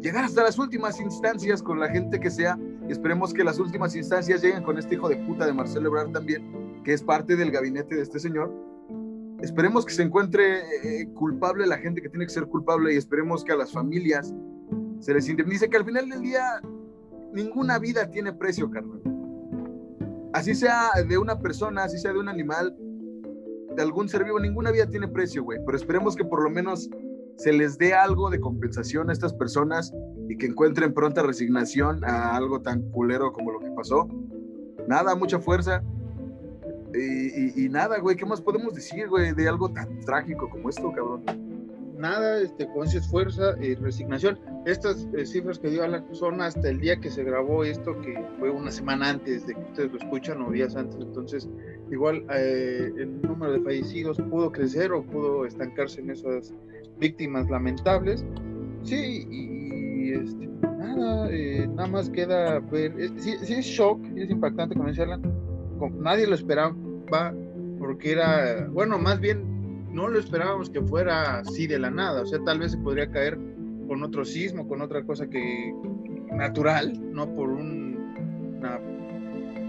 llegar 0.02 0.26
hasta 0.26 0.44
las 0.44 0.58
últimas 0.58 1.00
instancias 1.00 1.62
con 1.62 1.80
la 1.80 1.90
gente 1.90 2.20
que 2.20 2.30
sea 2.30 2.58
esperemos 2.90 3.34
que 3.34 3.44
las 3.44 3.60
últimas 3.60 3.96
instancias 3.96 4.42
lleguen 4.42 4.64
con 4.64 4.78
este 4.78 4.96
hijo 4.96 5.10
de 5.10 5.18
puta 5.18 5.46
de 5.46 5.54
Marcelo 5.54 5.88
Ebrard 5.90 6.12
también, 6.12 6.82
que 6.84 6.94
es 6.94 7.04
parte 7.04 7.36
del 7.36 7.52
gabinete 7.52 7.96
de 7.96 8.02
este 8.02 8.20
señor. 8.20 8.54
Esperemos 9.42 9.86
que 9.86 9.94
se 9.94 10.04
encuentre 10.04 10.62
eh, 10.84 11.08
culpable 11.14 11.68
la 11.68 11.78
gente 11.78 12.02
que 12.02 12.10
tiene 12.10 12.26
que 12.26 12.34
ser 12.34 12.48
culpable 12.48 12.94
y 12.94 12.98
esperemos 12.98 13.44
que 13.44 13.52
a 13.52 13.56
las 13.56 13.72
familias 13.72 14.34
se 15.00 15.14
les 15.14 15.30
indemnice, 15.30 15.70
que 15.70 15.78
al 15.78 15.86
final 15.86 16.10
del 16.10 16.22
día 16.22 16.62
ninguna 17.34 17.78
vida 17.78 18.10
tiene 18.10 18.34
precio, 18.34 18.72
carnal. 18.72 19.17
Así 20.34 20.56
sea 20.56 20.90
de 21.08 21.18
una 21.18 21.40
persona, 21.40 21.84
así 21.84 21.98
sea 21.98 22.14
de 22.14 22.20
un 22.20 22.30
animal, 22.30 22.76
de 23.76 23.82
algún 23.82 24.10
ser 24.10 24.24
vivo, 24.24 24.40
ninguna 24.40 24.72
vida 24.72 24.88
tiene 24.88 25.08
precio, 25.08 25.44
güey. 25.44 25.60
Pero 25.66 25.78
esperemos 25.78 26.16
que 26.16 26.26
por 26.26 26.44
lo 26.44 26.50
menos 26.50 26.90
se 27.38 27.54
les 27.54 27.78
dé 27.78 27.94
algo 27.94 28.30
de 28.30 28.40
compensación 28.40 29.10
a 29.10 29.14
estas 29.14 29.34
personas 29.34 29.94
y 30.28 30.38
que 30.38 30.48
encuentren 30.48 30.94
pronta 30.94 31.22
resignación 31.22 32.04
a 32.04 32.36
algo 32.36 32.62
tan 32.62 32.82
culero 32.92 33.32
como 33.32 33.52
lo 33.52 33.60
que 33.60 33.70
pasó. 33.72 34.08
Nada, 34.88 35.16
mucha 35.16 35.40
fuerza. 35.40 35.84
Y, 36.94 37.70
nada, 37.70 38.00
güey, 38.00 38.16
¿qué 38.16 38.26
más 38.26 38.42
podemos 38.42 38.74
decir, 38.74 39.08
güey, 39.08 39.34
de 39.34 39.48
algo 39.48 39.70
tan 39.70 40.00
trágico 40.02 40.50
como 40.50 40.70
esto, 40.70 40.92
cabrón? 40.92 41.24
Nada, 41.98 42.42
este, 42.42 42.68
con 42.68 42.86
esa 42.86 43.02
fuerza 43.02 43.56
y 43.60 43.74
resignación. 43.76 44.40
Estas 44.66 45.08
eh, 45.18 45.26
cifras 45.26 45.58
que 45.58 45.70
dio 45.70 45.84
Alan 45.84 46.06
son 46.12 46.42
hasta 46.42 46.70
el 46.70 46.80
día 46.80 47.00
que 47.00 47.10
se 47.10 47.24
grabó 47.24 47.64
esto, 47.64 48.00
que 48.02 48.24
fue 48.38 48.52
una 48.52 48.70
semana 48.70 49.10
antes 49.10 49.48
de 49.48 49.56
que 49.56 49.62
ustedes 49.62 49.92
lo 49.92 49.98
escuchan 49.98 50.42
o 50.44 50.52
días 50.52 50.76
antes. 50.76 51.00
Entonces, 51.02 51.50
igual 51.90 52.24
eh, 52.34 52.92
el 52.98 53.22
número 53.22 53.54
de 53.54 53.62
fallecidos 53.62 54.18
pudo 54.30 54.52
crecer 54.52 54.92
o 54.92 55.04
pudo 55.04 55.46
estancarse 55.46 56.02
en 56.02 56.12
esas 56.12 56.54
víctimas 57.00 57.50
lamentables. 57.50 58.24
Sí, 58.84 59.28
y, 59.32 60.12
este, 60.12 60.48
nada, 60.62 61.30
eh, 61.32 61.68
nada 61.68 61.88
más 61.88 62.10
queda 62.12 62.60
ver. 62.60 62.94
sí, 63.18 63.34
es 63.42 63.66
shock, 63.66 64.00
es 64.16 64.30
impactante, 64.30 64.76
como 64.76 64.90
decía 64.90 65.06
Alan. 65.06 65.22
Nadie 66.00 66.28
lo 66.28 66.36
esperaba, 66.36 66.76
porque 67.80 68.12
era, 68.12 68.68
bueno, 68.72 68.98
más 69.00 69.20
bien 69.20 69.57
no 69.92 70.08
lo 70.08 70.20
esperábamos 70.20 70.70
que 70.70 70.82
fuera 70.82 71.40
así 71.40 71.68
de 71.68 71.80
la 71.80 71.90
nada. 71.90 72.22
O 72.22 72.26
sea, 72.26 72.40
tal 72.46 72.60
vez 72.60 72.72
se 72.74 72.78
podría 72.78 73.10
caer 73.10 73.38
con 73.88 74.04
otro 74.04 74.26
sismo, 74.26 74.68
con 74.68 74.82
otra 74.82 75.04
cosa 75.06 75.28
que 75.28 75.74
natural, 76.32 76.94
no 77.14 77.34
por 77.34 77.50
un, 77.50 77.98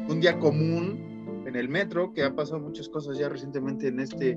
un 0.08 0.20
día 0.20 0.38
común 0.38 1.42
en 1.46 1.56
el 1.56 1.68
metro, 1.68 2.12
que 2.12 2.24
ha 2.24 2.34
pasado 2.34 2.60
muchas 2.60 2.88
cosas 2.88 3.18
ya 3.18 3.28
recientemente 3.28 3.88
en 3.88 4.00
este, 4.00 4.32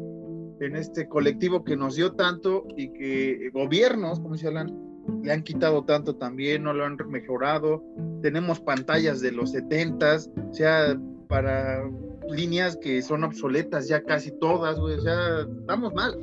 en 0.60 0.76
este 0.76 1.08
colectivo 1.10 1.64
que 1.64 1.76
nos 1.76 1.96
dio 1.96 2.14
tanto 2.14 2.66
y 2.78 2.94
que 2.94 3.50
gobiernos, 3.54 4.20
como 4.20 4.38
se 4.38 4.48
hablan, 4.48 4.92
le 5.24 5.32
han 5.32 5.44
quitado 5.44 5.84
tanto 5.84 6.16
también, 6.16 6.64
no 6.64 6.74
lo 6.74 6.86
han 6.86 6.98
mejorado. 7.10 7.84
Tenemos 8.22 8.60
pantallas 8.60 9.20
de 9.20 9.32
los 9.32 9.52
70, 9.52 10.18
o 10.50 10.54
sea, 10.54 10.98
para 11.28 11.84
líneas 12.32 12.78
que 12.78 13.02
son 13.02 13.24
obsoletas 13.24 13.88
ya 13.88 14.04
casi 14.04 14.32
todas, 14.32 14.80
güey, 14.80 14.98
o 14.98 15.02
sea, 15.02 15.42
estamos 15.60 15.94
mal. 15.94 16.18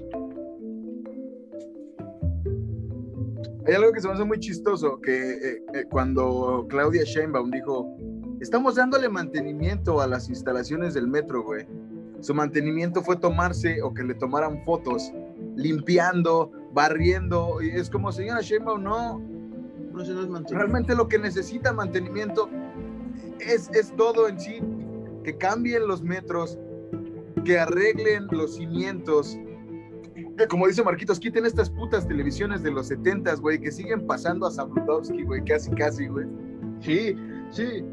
Hay 3.66 3.74
algo 3.74 3.92
que 3.92 4.00
se 4.00 4.08
me 4.08 4.14
hace 4.14 4.24
muy 4.24 4.40
chistoso, 4.40 4.98
que 5.00 5.32
eh, 5.32 5.62
eh, 5.74 5.84
cuando 5.90 6.66
Claudia 6.70 7.04
Sheinbaum 7.04 7.50
dijo, 7.50 7.94
estamos 8.40 8.76
dándole 8.76 9.10
mantenimiento 9.10 10.00
a 10.00 10.06
las 10.06 10.30
instalaciones 10.30 10.94
del 10.94 11.06
metro, 11.06 11.42
güey. 11.42 11.66
Su 12.20 12.34
mantenimiento 12.34 13.02
fue 13.02 13.16
tomarse 13.16 13.82
o 13.82 13.92
que 13.92 14.02
le 14.02 14.14
tomaran 14.14 14.64
fotos, 14.64 15.12
limpiando, 15.54 16.50
barriendo. 16.72 17.60
Y 17.60 17.68
es 17.68 17.90
como, 17.90 18.10
señora 18.10 18.40
Sheinbaum, 18.40 18.82
no. 18.82 19.18
no, 19.92 20.04
se 20.04 20.54
Realmente 20.54 20.94
lo 20.94 21.06
que 21.06 21.18
necesita 21.18 21.72
mantenimiento 21.72 22.48
es, 23.38 23.68
es 23.74 23.94
todo 23.96 24.28
en 24.28 24.40
sí. 24.40 24.60
Que 25.24 25.36
cambien 25.36 25.86
los 25.86 26.02
metros, 26.02 26.58
que 27.44 27.58
arreglen 27.58 28.26
los 28.30 28.56
cimientos, 28.56 29.38
como 30.46 30.66
dice 30.66 30.84
Marquitos, 30.84 31.18
quiten 31.18 31.46
estas 31.46 31.70
putas 31.70 32.06
televisiones 32.06 32.62
de 32.62 32.70
los 32.70 32.88
70 32.88 33.34
güey, 33.36 33.60
que 33.60 33.72
siguen 33.72 34.06
pasando 34.06 34.46
a 34.46 34.50
Sabludowski, 34.50 35.22
güey, 35.24 35.44
casi, 35.44 35.70
casi, 35.72 36.06
güey. 36.06 36.26
Sí, 36.80 37.16
sí. 37.50 37.84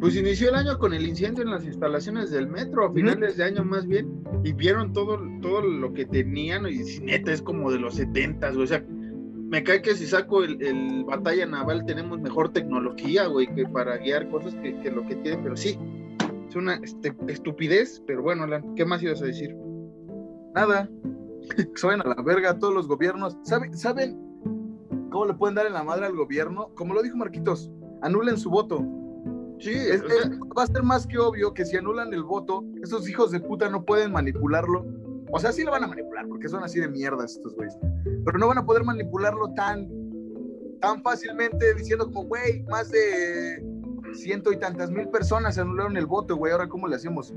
Pues 0.00 0.14
inició 0.14 0.50
el 0.50 0.56
año 0.56 0.78
con 0.78 0.92
el 0.92 1.06
incendio 1.06 1.42
en 1.42 1.50
las 1.50 1.64
instalaciones 1.64 2.30
del 2.30 2.48
metro, 2.48 2.86
a 2.86 2.92
finales 2.92 3.38
de 3.38 3.44
año 3.44 3.64
más 3.64 3.86
bien, 3.86 4.22
y 4.44 4.52
vieron 4.52 4.92
todo, 4.92 5.18
todo 5.40 5.62
lo 5.62 5.92
que 5.94 6.04
tenían, 6.04 6.66
y 6.66 6.84
si 6.84 7.00
neta 7.00 7.32
es 7.32 7.40
como 7.40 7.70
de 7.70 7.78
los 7.78 7.94
70 7.94 8.50
güey, 8.50 8.64
o 8.64 8.66
sea, 8.66 8.84
me 9.48 9.62
cae 9.62 9.80
que 9.80 9.94
si 9.94 10.06
saco 10.06 10.44
el, 10.44 11.04
batalla 11.06 11.46
naval 11.46 11.86
tenemos 11.86 12.20
mejor 12.20 12.52
tecnología, 12.52 13.26
güey, 13.26 13.46
que 13.54 13.64
para 13.64 13.96
guiar 13.96 14.28
cosas 14.28 14.54
que, 14.56 14.78
que 14.80 14.90
lo 14.90 15.06
que 15.06 15.16
tienen, 15.16 15.42
pero 15.42 15.56
sí, 15.56 15.78
es 16.56 16.62
una 16.62 16.74
este, 16.76 17.14
estupidez, 17.28 18.02
pero 18.06 18.22
bueno, 18.22 18.44
Alan, 18.44 18.74
¿qué 18.74 18.84
más 18.84 19.02
ibas 19.02 19.20
a 19.22 19.26
decir? 19.26 19.54
Nada, 20.54 20.88
suena 21.74 22.02
a 22.04 22.08
la 22.08 22.22
verga 22.22 22.58
todos 22.58 22.74
los 22.74 22.88
gobiernos. 22.88 23.36
¿Saben, 23.42 23.76
¿Saben 23.76 24.18
cómo 25.10 25.26
le 25.26 25.34
pueden 25.34 25.54
dar 25.54 25.66
en 25.66 25.74
la 25.74 25.84
madre 25.84 26.06
al 26.06 26.16
gobierno? 26.16 26.70
Como 26.74 26.94
lo 26.94 27.02
dijo 27.02 27.16
Marquitos, 27.16 27.70
anulen 28.02 28.38
su 28.38 28.50
voto. 28.50 28.84
Sí, 29.58 29.72
va 30.56 30.64
a 30.64 30.66
ser 30.66 30.82
más 30.82 31.06
que 31.06 31.18
obvio 31.18 31.54
que 31.54 31.64
si 31.64 31.76
anulan 31.76 32.12
el 32.12 32.22
voto, 32.22 32.62
esos 32.82 33.08
hijos 33.08 33.30
de 33.30 33.40
puta 33.40 33.70
no 33.70 33.84
pueden 33.84 34.12
manipularlo. 34.12 34.84
O 35.32 35.38
sea, 35.38 35.52
sí 35.52 35.64
lo 35.64 35.72
van 35.72 35.84
a 35.84 35.88
manipular, 35.88 36.26
porque 36.28 36.48
son 36.48 36.62
así 36.62 36.78
de 36.78 36.88
mierdas 36.88 37.36
estos 37.36 37.54
güeyes. 37.54 37.76
Pero 38.24 38.38
no 38.38 38.48
van 38.48 38.58
a 38.58 38.66
poder 38.66 38.84
manipularlo 38.84 39.52
tan, 39.54 39.88
tan 40.80 41.02
fácilmente 41.02 41.74
diciendo 41.74 42.06
como, 42.06 42.24
güey, 42.24 42.62
más 42.64 42.90
de 42.90 43.62
ciento 44.14 44.52
y 44.52 44.58
tantas 44.58 44.90
mil 44.90 45.08
personas 45.08 45.58
anularon 45.58 45.96
el 45.96 46.06
voto, 46.06 46.36
güey, 46.36 46.52
ahora 46.52 46.68
cómo 46.68 46.88
le 46.88 46.96
hacemos. 46.96 47.34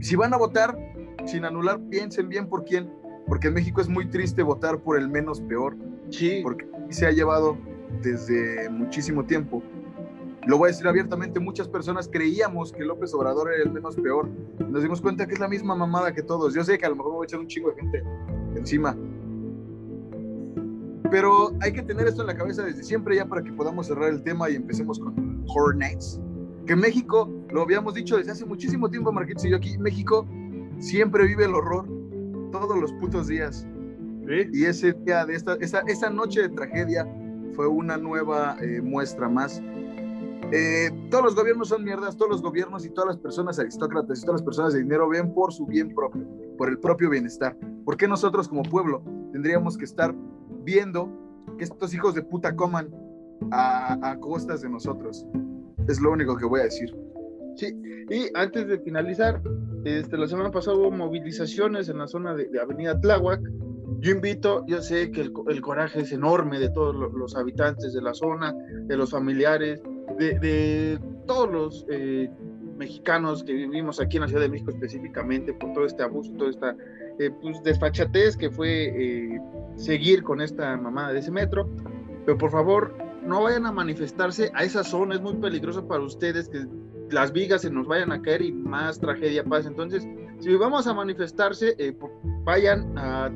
Si 0.00 0.16
van 0.16 0.34
a 0.34 0.36
votar, 0.36 0.76
sin 1.24 1.44
anular, 1.44 1.80
piensen 1.90 2.28
bien 2.28 2.48
por 2.48 2.64
quién, 2.64 2.92
porque 3.26 3.48
en 3.48 3.54
México 3.54 3.80
es 3.80 3.88
muy 3.88 4.06
triste 4.06 4.42
votar 4.42 4.80
por 4.80 4.98
el 4.98 5.08
menos 5.08 5.40
peor. 5.40 5.76
Sí. 6.10 6.40
Porque 6.42 6.66
se 6.90 7.06
ha 7.06 7.10
llevado 7.10 7.56
desde 8.02 8.68
muchísimo 8.70 9.24
tiempo. 9.24 9.62
Lo 10.46 10.58
voy 10.58 10.68
a 10.68 10.72
decir 10.72 10.86
abiertamente, 10.86 11.40
muchas 11.40 11.68
personas 11.68 12.06
creíamos 12.06 12.70
que 12.70 12.84
López 12.84 13.14
Obrador 13.14 13.52
era 13.52 13.62
el 13.62 13.72
menos 13.72 13.96
peor. 13.96 14.28
Nos 14.68 14.82
dimos 14.82 15.00
cuenta 15.00 15.26
que 15.26 15.32
es 15.32 15.40
la 15.40 15.48
misma 15.48 15.74
mamada 15.74 16.12
que 16.12 16.22
todos. 16.22 16.52
Yo 16.54 16.62
sé 16.64 16.76
que 16.76 16.84
a 16.84 16.90
lo 16.90 16.96
mejor 16.96 17.12
me 17.12 17.16
voy 17.16 17.24
a 17.24 17.26
echar 17.26 17.40
un 17.40 17.46
chingo 17.46 17.70
de 17.70 17.76
gente 17.76 18.04
encima. 18.54 18.94
Pero 21.10 21.52
hay 21.60 21.72
que 21.72 21.82
tener 21.82 22.06
esto 22.06 22.22
en 22.22 22.28
la 22.28 22.36
cabeza 22.36 22.62
desde 22.62 22.82
siempre 22.82 23.16
ya 23.16 23.26
para 23.26 23.42
que 23.42 23.52
podamos 23.52 23.86
cerrar 23.86 24.10
el 24.10 24.22
tema 24.22 24.48
y 24.50 24.56
empecemos 24.56 24.98
con 24.98 25.44
Horror 25.48 25.76
Nights. 25.76 26.20
Que 26.66 26.74
México, 26.74 27.30
lo 27.50 27.62
habíamos 27.62 27.94
dicho 27.94 28.16
desde 28.16 28.32
hace 28.32 28.46
muchísimo 28.46 28.88
tiempo, 28.88 29.12
Marquitos 29.12 29.44
y 29.44 29.50
yo 29.50 29.56
aquí, 29.56 29.76
México 29.78 30.26
siempre 30.78 31.26
vive 31.26 31.44
el 31.44 31.54
horror 31.54 31.86
todos 32.50 32.78
los 32.78 32.92
putos 32.94 33.28
días. 33.28 33.66
Y 34.52 34.64
ese 34.64 34.94
día 35.04 35.26
de 35.26 35.34
esta, 35.34 35.54
esa, 35.60 35.80
esa, 35.86 36.08
noche 36.08 36.42
de 36.42 36.48
tragedia 36.48 37.06
fue 37.54 37.66
una 37.66 37.98
nueva 37.98 38.56
eh, 38.62 38.80
muestra 38.80 39.28
más. 39.28 39.62
Eh, 40.50 40.90
todos 41.10 41.24
los 41.24 41.34
gobiernos 41.34 41.68
son 41.68 41.84
mierdas, 41.84 42.16
todos 42.16 42.30
los 42.30 42.42
gobiernos 42.42 42.86
y 42.86 42.90
todas 42.90 43.08
las 43.08 43.16
personas 43.18 43.58
aristócratas 43.58 44.20
y 44.20 44.22
todas 44.22 44.40
las 44.40 44.44
personas 44.44 44.72
de 44.72 44.80
dinero 44.80 45.08
ven 45.08 45.34
por 45.34 45.52
su 45.52 45.66
bien 45.66 45.94
propio, 45.94 46.26
por 46.56 46.70
el 46.70 46.78
propio 46.78 47.10
bienestar. 47.10 47.56
¿Por 47.84 47.98
qué 47.98 48.08
nosotros 48.08 48.48
como 48.48 48.62
pueblo 48.62 49.02
tendríamos 49.32 49.76
que 49.76 49.84
estar 49.84 50.14
viendo 50.64 51.10
que 51.58 51.64
estos 51.64 51.94
hijos 51.94 52.14
de 52.14 52.22
puta 52.22 52.56
coman 52.56 52.90
a, 53.50 54.10
a 54.10 54.18
costas 54.18 54.62
de 54.62 54.68
nosotros? 54.68 55.26
Es 55.88 56.00
lo 56.00 56.12
único 56.12 56.36
que 56.36 56.46
voy 56.46 56.60
a 56.60 56.64
decir. 56.64 56.94
Sí, 57.56 57.66
y 58.10 58.26
antes 58.34 58.66
de 58.66 58.78
finalizar, 58.80 59.40
este, 59.84 60.16
la 60.16 60.26
semana 60.26 60.50
pasada 60.50 60.76
hubo 60.76 60.90
movilizaciones 60.90 61.88
en 61.88 61.98
la 61.98 62.06
zona 62.06 62.34
de, 62.34 62.48
Avenida 62.60 62.98
Tláhuac. 63.00 63.40
Yo 64.00 64.12
invito, 64.12 64.64
yo 64.66 64.82
sé 64.82 65.10
que 65.10 65.20
el, 65.20 65.60
coraje 65.60 66.00
es 66.00 66.12
enorme 66.12 66.58
de 66.58 66.70
todos 66.70 66.94
los, 66.94 67.36
habitantes 67.36 67.92
de 67.92 68.02
la 68.02 68.14
zona, 68.14 68.54
de 68.86 68.96
los 68.96 69.10
familiares, 69.10 69.82
de, 70.18 70.98
todos 71.26 71.50
los 71.50 71.86
eh, 71.90 72.30
mexicanos 72.76 73.44
que 73.44 73.52
vivimos 73.52 74.00
aquí 74.00 74.16
en 74.16 74.22
la 74.22 74.28
Ciudad 74.28 74.42
de 74.42 74.48
México 74.48 74.70
específicamente 74.70 75.54
por 75.54 75.72
todo 75.72 75.86
este 75.86 76.02
abuso, 76.02 76.32
toda 76.32 76.50
esta 76.50 76.76
eh, 77.18 77.30
pues, 77.42 77.62
desfachatez 77.62 78.36
que 78.36 78.50
fue 78.50 78.84
eh, 78.86 79.40
seguir 79.76 80.22
con 80.22 80.40
esta 80.40 80.76
mamada 80.76 81.12
de 81.12 81.20
ese 81.20 81.30
metro. 81.30 81.68
Pero 82.24 82.38
por 82.38 82.50
favor, 82.50 82.96
no 83.24 83.42
vayan 83.42 83.66
a 83.66 83.72
manifestarse 83.72 84.50
a 84.54 84.64
esa 84.64 84.84
zona, 84.84 85.14
es 85.14 85.20
muy 85.20 85.34
peligroso 85.34 85.86
para 85.86 86.02
ustedes 86.02 86.48
que 86.48 86.66
las 87.10 87.32
vigas 87.32 87.62
se 87.62 87.70
nos 87.70 87.86
vayan 87.86 88.12
a 88.12 88.20
caer 88.20 88.42
y 88.42 88.52
más 88.52 88.98
tragedia 88.98 89.44
pasa. 89.44 89.68
Entonces, 89.68 90.06
si 90.40 90.54
vamos 90.56 90.86
a 90.86 90.94
manifestarse, 90.94 91.74
eh, 91.78 91.96
vayan 92.44 92.96
a, 92.98 93.30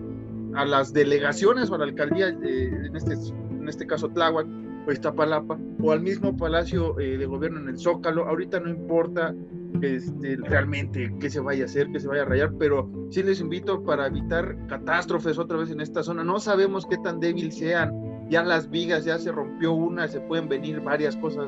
a, 0.54 0.64
las 0.64 0.92
delegaciones 0.92 1.70
o 1.70 1.74
a 1.74 1.78
la 1.78 1.84
alcaldía, 1.84 2.28
eh, 2.28 2.86
en, 2.86 2.96
este, 2.96 3.14
en 3.14 3.68
este 3.68 3.86
caso 3.86 4.08
Tláhuac 4.08 4.46
Iztapalapa, 4.92 5.58
o 5.82 5.92
al 5.92 6.00
mismo 6.00 6.36
palacio 6.36 6.98
eh, 6.98 7.18
de 7.18 7.26
gobierno 7.26 7.60
en 7.60 7.68
el 7.68 7.78
Zócalo. 7.78 8.26
Ahorita 8.26 8.60
no 8.60 8.70
importa 8.70 9.34
este, 9.82 10.36
realmente 10.36 11.14
qué 11.20 11.30
se 11.30 11.40
vaya 11.40 11.64
a 11.64 11.66
hacer, 11.66 11.88
qué 11.92 12.00
se 12.00 12.08
vaya 12.08 12.22
a 12.22 12.26
rayar, 12.26 12.52
pero 12.58 12.90
sí 13.10 13.22
les 13.22 13.40
invito 13.40 13.82
para 13.84 14.06
evitar 14.06 14.56
catástrofes 14.66 15.38
otra 15.38 15.58
vez 15.58 15.70
en 15.70 15.80
esta 15.80 16.02
zona. 16.02 16.24
No 16.24 16.40
sabemos 16.40 16.86
qué 16.86 16.96
tan 16.98 17.20
débil 17.20 17.52
sean. 17.52 17.92
Ya 18.30 18.42
las 18.42 18.68
vigas, 18.68 19.04
ya 19.04 19.18
se 19.18 19.32
rompió 19.32 19.72
una, 19.72 20.06
se 20.08 20.20
pueden 20.20 20.48
venir 20.48 20.80
varias 20.80 21.16
cosas 21.16 21.46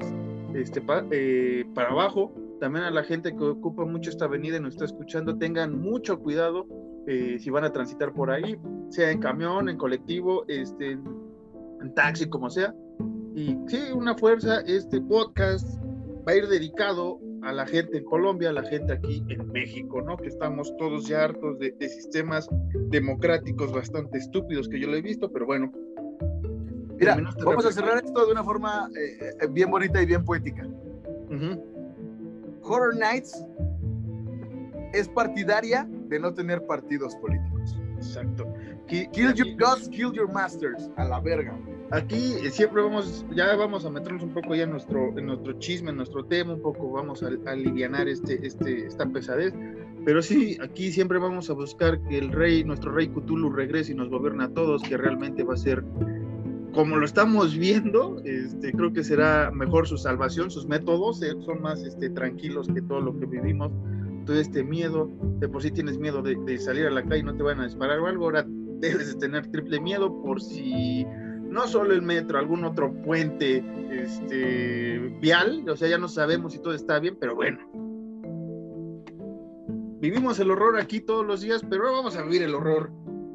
este, 0.55 0.83
eh, 1.11 1.65
para 1.75 1.91
abajo. 1.91 2.33
También 2.61 2.85
a 2.85 2.91
la 2.91 3.03
gente 3.03 3.35
que 3.35 3.45
ocupa 3.45 3.85
mucho 3.85 4.11
esta 4.11 4.27
avenida 4.27 4.57
y 4.57 4.61
nos 4.61 4.75
está 4.75 4.85
escuchando, 4.85 5.37
tengan 5.39 5.79
mucho 5.79 6.19
cuidado 6.19 6.67
eh, 7.07 7.39
si 7.39 7.51
van 7.51 7.65
a 7.65 7.73
transitar 7.73 8.13
por 8.13 8.31
ahí, 8.31 8.59
sea 8.91 9.11
en 9.11 9.19
camión, 9.19 9.69
en 9.69 9.79
colectivo, 9.79 10.45
este, 10.49 10.93
en 10.93 11.95
taxi, 11.95 12.29
como 12.29 12.51
sea. 12.51 12.75
Y 13.41 13.57
sí, 13.69 13.81
una 13.95 14.15
fuerza, 14.15 14.61
este 14.67 15.01
podcast 15.01 15.67
va 16.29 16.33
a 16.33 16.37
ir 16.37 16.47
dedicado 16.47 17.19
a 17.43 17.53
la 17.53 17.67
gente 17.67 17.97
en 17.97 18.05
Colombia, 18.05 18.51
a 18.51 18.53
la 18.53 18.63
gente 18.65 18.93
aquí 18.93 19.25
en 19.31 19.51
México, 19.51 20.03
¿no? 20.03 20.19
Que 20.19 20.29
estamos 20.29 20.77
todos 20.77 21.09
ya 21.09 21.25
hartos 21.25 21.59
de, 21.59 21.75
sistemas 21.89 22.51
democráticos 22.91 23.73
bastante 23.73 24.19
estúpidos 24.19 24.69
que 24.69 24.79
yo 24.79 24.89
lo 24.89 24.97
he 24.97 25.01
visto, 25.01 25.33
pero 25.33 25.47
bueno, 25.47 25.73
Mira, 26.99 27.17
vamos 27.43 27.65
a 27.65 27.73
cerrar 27.73 28.05
esto 28.05 28.27
de 28.27 28.33
una 28.33 28.45
forma 28.45 28.91
eh, 28.95 29.33
eh, 29.41 29.47
bien 29.49 29.71
bonita 29.71 30.03
y 30.03 30.05
bien 30.05 30.23
poética. 30.23 30.69
Horror 32.63 32.95
Nights 32.95 33.43
es 34.93 35.09
partidaria 35.09 35.89
de 36.09 36.21
no 36.21 36.35
tener 36.35 36.67
partidos 36.67 37.17
políticos. 37.17 37.79
Exacto. 37.97 38.53
Kill, 38.87 39.33
your 39.33 39.57
gods, 39.57 39.89
kill 39.89 40.13
your 40.13 40.31
masters. 40.31 40.91
A 40.99 41.05
la 41.05 41.21
verga. 41.21 41.59
Aquí 41.93 42.35
siempre 42.51 42.83
vamos, 42.83 43.27
ya 43.35 43.57
vamos 43.57 43.85
a 43.85 43.91
meternos 43.91 44.23
un 44.23 44.33
poco 44.33 44.55
ya 44.55 44.63
en 44.63 44.71
nuestro, 44.71 45.19
en 45.19 45.27
nuestro 45.27 45.55
chisme, 45.59 45.91
en 45.91 45.97
nuestro 45.97 46.25
tema, 46.25 46.55
un 46.55 46.63
poco 46.63 46.93
vamos 46.93 47.23
a, 47.23 47.27
a 47.27 47.53
aliviar 47.53 48.09
este, 48.09 48.47
este, 48.47 48.87
esta 48.87 49.07
pesadez. 49.07 49.53
Pero 50.05 50.23
sí, 50.23 50.57
aquí 50.63 50.93
siempre 50.93 51.19
vamos 51.19 51.51
a 51.51 51.53
buscar 51.53 52.01
que 52.05 52.19
el 52.19 52.31
rey, 52.33 52.63
nuestro 52.65 52.93
rey 52.93 53.09
Cthulhu 53.09 53.51
regrese 53.51 53.93
y 53.93 53.97
nos 53.97 54.09
gobierne 54.09 54.45
a 54.45 54.49
todos, 54.49 54.83
que 54.83 54.97
realmente 54.97 55.43
va 55.43 55.55
a 55.55 55.57
ser 55.57 55.85
como 56.73 56.97
lo 56.97 57.05
estamos 57.05 57.57
viendo, 57.59 58.21
este, 58.25 58.73
creo 58.73 58.93
que 58.93 59.03
será 59.03 59.51
mejor 59.51 59.89
su 59.89 59.99
salvación, 59.99 60.51
sus 60.51 60.67
métodos 60.67 61.23
eh, 61.23 61.35
son 61.41 61.63
más 61.63 61.83
este, 61.83 62.11
tranquilos 62.11 62.69
que 62.73 62.81
todo 62.83 63.01
lo 63.01 63.19
que 63.19 63.27
vivimos, 63.27 63.73
todo 64.25 64.39
este 64.39 64.63
miedo, 64.63 65.11
de 65.41 65.49
por 65.49 65.63
sí 65.63 65.71
tienes 65.71 65.99
miedo 65.99 66.23
de, 66.23 66.59
salir 66.59 66.87
a 66.87 66.91
la 66.91 67.03
calle 67.03 67.19
y 67.19 67.23
no 67.25 67.35
te 67.35 67.43
van 67.43 67.61
a 67.61 67.65
disparar 67.65 67.99
o 67.99 68.07
algo, 68.07 68.27
ahora 68.27 68.47
debes 68.79 69.15
de 69.15 69.19
tener 69.19 69.51
triple 69.51 69.81
miedo 69.81 70.23
por 70.23 70.41
si 70.41 71.05
no 71.51 71.67
solo 71.67 71.93
el 71.93 72.03
metro, 72.03 72.39
algún 72.39 72.65
otro 72.65 72.93
puente 72.93 73.65
este, 73.91 74.99
vial, 75.21 75.69
o 75.69 75.77
sea, 75.77 75.89
ya 75.89 75.99
no 75.99 76.07
sabemos 76.09 76.53
si 76.53 76.61
todo 76.61 76.75
está 76.75 77.01
bien, 77.01 77.17
pero 77.19 77.35
bueno. 77.35 77.59
Vivimos 80.01 80.39
el 80.41 80.51
horror 80.51 80.81
aquí 80.81 81.01
todos 81.01 81.27
los 81.27 81.43
días, 81.43 81.63
pero 81.69 81.83
ahora 81.83 81.99
vamos 81.99 82.17
a 82.17 82.23
vivir 82.23 82.41
el 82.43 82.55
horror 82.55 82.91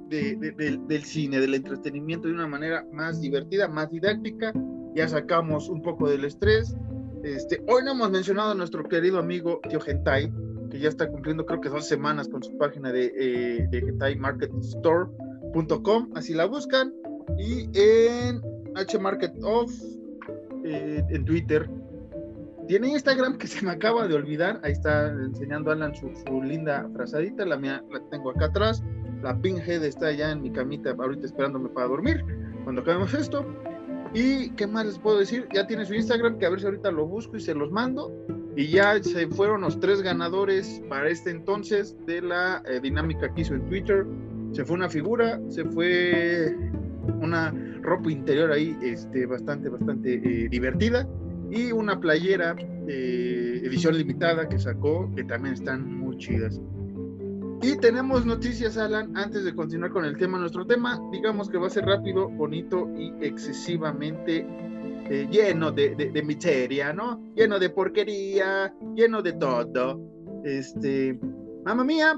del 0.10 1.04
cine, 1.04 1.40
del 1.40 1.54
entretenimiento 1.54 2.28
de 2.28 2.34
una 2.34 2.48
manera 2.48 2.84
más 2.92 3.22
divertida, 3.22 3.68
más 3.68 3.92
didáctica. 3.92 4.52
Ya 4.96 5.08
sacamos 5.08 5.70
un 5.70 5.84
poco 5.84 6.10
del 6.10 6.26
estrés. 6.26 6.76
Este, 7.24 7.64
hoy 7.68 7.84
no 7.84 7.92
hemos 7.92 8.10
mencionado 8.10 8.50
a 8.52 8.56
nuestro 8.56 8.84
querido 8.84 9.20
amigo 9.20 9.62
Tío 9.70 9.80
Gentai, 9.80 10.34
que 10.72 10.80
ya 10.80 10.90
está 10.90 11.08
cumpliendo 11.10 11.46
creo 11.46 11.62
que 11.62 11.70
dos 11.70 11.88
semanas 11.88 12.28
con 12.30 12.42
su 12.42 12.58
página 12.58 12.92
de, 12.92 13.14
eh, 13.16 13.68
de 13.70 13.82
gentaimarketstore.com, 13.82 16.10
así 16.16 16.34
la 16.34 16.46
buscan, 16.46 16.92
y 17.38 17.70
en 17.74 18.42
hmarketoff 19.00 19.72
eh, 20.64 21.04
en 21.10 21.26
Twitter. 21.26 21.70
Tiene 22.68 22.90
Instagram 22.90 23.38
que 23.38 23.48
se 23.48 23.64
me 23.64 23.72
acaba 23.72 24.08
de 24.08 24.16
olvidar, 24.16 24.60
ahí 24.64 24.72
está 24.72 25.10
enseñando 25.10 25.72
Alan 25.72 25.94
su, 25.96 26.12
su 26.28 26.42
linda 26.42 26.90
frazadita, 26.94 27.46
la 27.46 27.58
mía 27.58 27.84
la 27.92 28.00
tengo 28.10 28.32
acá 28.32 28.46
atrás, 28.46 28.84
la 29.22 29.40
Pinhead 29.40 29.84
está 29.84 30.12
ya 30.12 30.32
en 30.32 30.42
mi 30.42 30.52
camita 30.52 30.92
ahorita 30.92 31.26
esperándome 31.26 31.70
para 31.70 31.88
dormir 31.88 32.24
cuando 32.64 32.82
acabemos 32.82 33.14
esto. 33.14 33.46
¿Y 34.14 34.50
qué 34.52 34.66
más 34.66 34.86
les 34.86 34.98
puedo 34.98 35.20
decir? 35.20 35.48
Ya 35.54 35.68
tiene 35.68 35.86
su 35.86 35.94
Instagram, 35.94 36.38
que 36.38 36.46
a 36.46 36.50
ver 36.50 36.60
si 36.60 36.66
ahorita 36.66 36.90
lo 36.92 37.06
busco 37.06 37.36
y 37.36 37.42
se 37.42 37.54
los 37.54 37.72
mando. 37.72 38.14
Y 38.56 38.68
ya 38.68 39.02
se 39.04 39.28
fueron 39.28 39.62
los 39.62 39.80
tres 39.80 40.02
ganadores 40.02 40.82
para 40.88 41.10
este 41.10 41.32
entonces 41.32 41.98
de 42.06 42.22
la 42.22 42.64
eh, 42.66 42.80
dinámica 42.80 43.34
que 43.34 43.42
hizo 43.42 43.54
en 43.54 43.66
Twitter. 43.68 44.06
Se 44.54 44.64
fue 44.64 44.78
una 44.78 44.90
figura, 44.90 45.42
se 45.50 45.66
fue 45.66 46.56
una 47.20 47.54
ropa 47.82 48.12
interior 48.12 48.52
ahí 48.52 48.78
este, 48.82 49.26
bastante, 49.26 49.70
bastante 49.70 50.16
eh, 50.16 50.50
divertida. 50.50 51.08
Y 51.52 51.72
una 51.72 52.00
playera 52.00 52.56
eh, 52.88 53.62
edición 53.64 53.98
limitada 53.98 54.50
que 54.50 54.58
sacó, 54.60 55.12
que 55.16 55.24
también 55.24 55.54
están 55.54 56.00
muy 56.00 56.18
chidas. 56.18 56.60
Y 57.62 57.78
tenemos 57.78 58.26
noticias, 58.26 58.78
Alan, 58.78 59.16
antes 59.16 59.44
de 59.44 59.56
continuar 59.56 59.92
con 59.92 60.06
el 60.06 60.18
tema. 60.18 60.38
Nuestro 60.38 60.66
tema, 60.66 61.00
digamos 61.12 61.50
que 61.50 61.58
va 61.58 61.68
a 61.68 61.70
ser 61.70 61.86
rápido, 61.86 62.30
bonito 62.30 62.90
y 62.98 63.14
excesivamente 63.22 64.46
eh, 65.10 65.28
lleno 65.32 65.72
de, 65.72 65.96
de, 65.96 66.24
miseria, 66.24 66.94
¿no? 66.94 67.22
Lleno 67.36 67.60
de 67.60 67.70
porquería, 67.70 68.74
lleno 68.96 69.22
de 69.22 69.34
todo. 69.34 70.02
Este, 70.44 71.20
mamá 71.64 71.84
mía, 71.84 72.18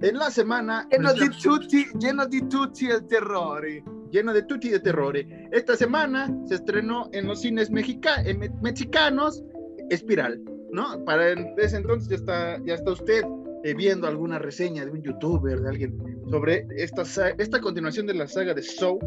en 0.00 0.18
la 0.18 0.30
semana. 0.30 0.86
Lleno 0.90 1.14
de 1.14 1.30
tutti, 1.42 1.86
lleno 1.98 2.26
de 2.26 2.42
tutti 2.42 2.86
el 2.86 3.06
terror. 3.06 3.64
Lleno 4.10 4.32
de 4.32 4.42
tutti 4.42 4.70
de 4.70 4.80
terror. 4.80 5.16
Esta 5.52 5.76
semana 5.76 6.34
se 6.46 6.56
estrenó 6.56 7.08
en 7.12 7.26
los 7.26 7.40
cines 7.40 7.70
mexica 7.70 8.22
mexicanos 8.62 9.42
Espiral, 9.90 10.40
¿no? 10.72 11.04
Para 11.04 11.32
ese 11.58 11.76
entonces 11.76 12.08
ya 12.08 12.16
está, 12.16 12.64
ya 12.64 12.74
está 12.74 12.90
usted 12.90 13.22
eh, 13.62 13.74
viendo 13.74 14.06
alguna 14.06 14.38
reseña 14.38 14.84
de 14.84 14.90
un 14.90 15.02
youtuber, 15.02 15.60
de 15.60 15.68
alguien, 15.68 16.22
sobre 16.30 16.66
esta, 16.76 17.02
esta 17.38 17.60
continuación 17.60 18.06
de 18.06 18.14
la 18.14 18.26
saga 18.26 18.52
de 18.52 18.62
Soul, 18.62 18.98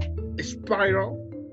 Spiral 0.41 0.96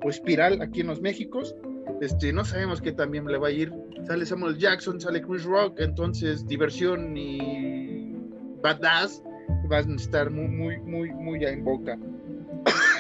o 0.03 0.09
Espiral 0.09 0.63
aquí 0.63 0.81
en 0.81 0.89
los 0.89 1.01
Méxicos. 1.01 1.55
Este, 2.01 2.33
no 2.33 2.45
sabemos 2.45 2.81
qué 2.81 2.93
también 2.93 3.27
le 3.27 3.39
va 3.39 3.49
a 3.49 3.51
ir. 3.51 3.73
Sale 4.07 4.27
Samuel 4.27 4.59
Jackson, 4.59 5.01
sale 5.01 5.23
Chris 5.23 5.45
Rock, 5.45 5.81
entonces 5.81 6.47
diversión 6.47 7.17
y 7.17 8.15
badass 8.63 9.23
van 9.69 9.93
a 9.93 9.97
estar 9.97 10.31
muy, 10.31 10.49
muy, 10.49 10.79
muy, 10.79 11.11
muy 11.11 11.45
en 11.45 11.65
boca. 11.65 11.99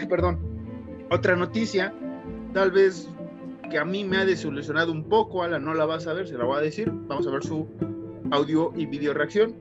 Perdón. 0.08 0.38
Otra 1.10 1.36
noticia, 1.36 1.92
tal 2.52 2.70
vez 2.72 3.08
que 3.70 3.78
a 3.78 3.84
mí 3.84 4.04
me 4.04 4.18
ha 4.18 4.24
desilusionado 4.24 4.92
un 4.92 5.04
poco, 5.04 5.42
Ala 5.42 5.58
no 5.58 5.74
la 5.74 5.84
vas 5.84 6.06
a 6.06 6.12
ver, 6.12 6.26
se 6.26 6.36
la 6.36 6.44
voy 6.44 6.58
a 6.58 6.60
decir. 6.60 6.90
Vamos 7.06 7.26
a 7.26 7.30
ver 7.30 7.44
su 7.44 7.66
audio 8.30 8.72
y 8.76 8.86
video 8.86 9.14
reacción 9.14 9.54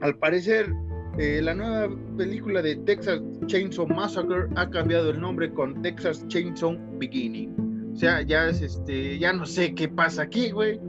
al 0.00 0.16
parecer, 0.16 0.72
eh, 1.18 1.40
la 1.42 1.54
nueva 1.54 1.94
película 2.16 2.62
de 2.62 2.76
Texas 2.76 3.20
Chainsaw 3.46 3.86
Massacre 3.86 4.48
ha 4.56 4.68
cambiado 4.70 5.10
el 5.10 5.20
nombre 5.20 5.52
con 5.52 5.82
Texas 5.82 6.26
Chainsaw 6.28 6.76
Beginning. 6.98 7.92
O 7.92 7.96
sea, 7.96 8.22
ya 8.22 8.48
es 8.48 8.62
este, 8.62 9.18
ya 9.18 9.32
no 9.32 9.44
sé 9.44 9.74
qué 9.74 9.88
pasa 9.88 10.22
aquí, 10.22 10.50
güey. 10.50 10.80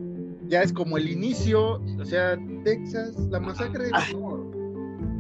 Ya 0.48 0.62
es 0.62 0.74
como 0.74 0.98
el 0.98 1.10
inicio, 1.10 1.82
o 2.00 2.06
sea, 2.06 2.38
Texas, 2.64 3.18
la 3.30 3.40
masacre 3.40 3.86
de 3.86 3.92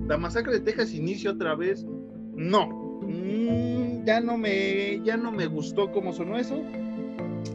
la 0.08 0.18
masacre 0.18 0.54
de 0.54 0.60
Texas 0.60 0.94
inicia 0.94 1.32
otra 1.32 1.56
vez. 1.56 1.86
No, 2.34 2.81
mm, 3.12 4.06
ya 4.06 4.22
no 4.22 4.38
me, 4.38 5.02
ya 5.04 5.18
no 5.18 5.32
me 5.32 5.46
gustó 5.46 5.92
cómo 5.92 6.14
sonó 6.14 6.38
eso. 6.38 6.62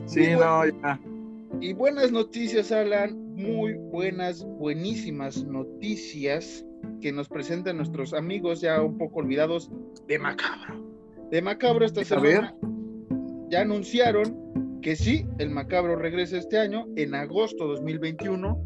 Sí, 0.07 0.31
no, 0.39 0.67
ya. 0.67 1.01
Y 1.61 1.73
buenas 1.73 2.13
noticias, 2.13 2.71
Alan 2.73 3.27
muy 3.37 3.75
buenas, 3.75 4.45
buenísimas 4.45 5.45
noticias 5.45 6.65
que 7.03 7.13
nos 7.13 7.29
presentan 7.29 7.77
nuestros 7.77 8.15
amigos 8.15 8.63
ya 8.63 8.81
un 8.81 8.97
poco 8.97 9.21
olvidados 9.21 9.71
de 10.09 10.19
Macabro. 10.19 10.83
De 11.31 11.43
Macabro 11.43 11.85
esta 11.85 12.03
semana 12.03 12.55
ya 13.51 13.61
anunciaron 13.61 14.81
que 14.81 14.97
sí, 14.97 15.27
el 15.39 15.51
Macabro 15.51 15.97
regresa 15.97 16.39
este 16.39 16.59
año, 16.59 16.87
en 16.97 17.15
agosto 17.15 17.67
2021 17.67 18.65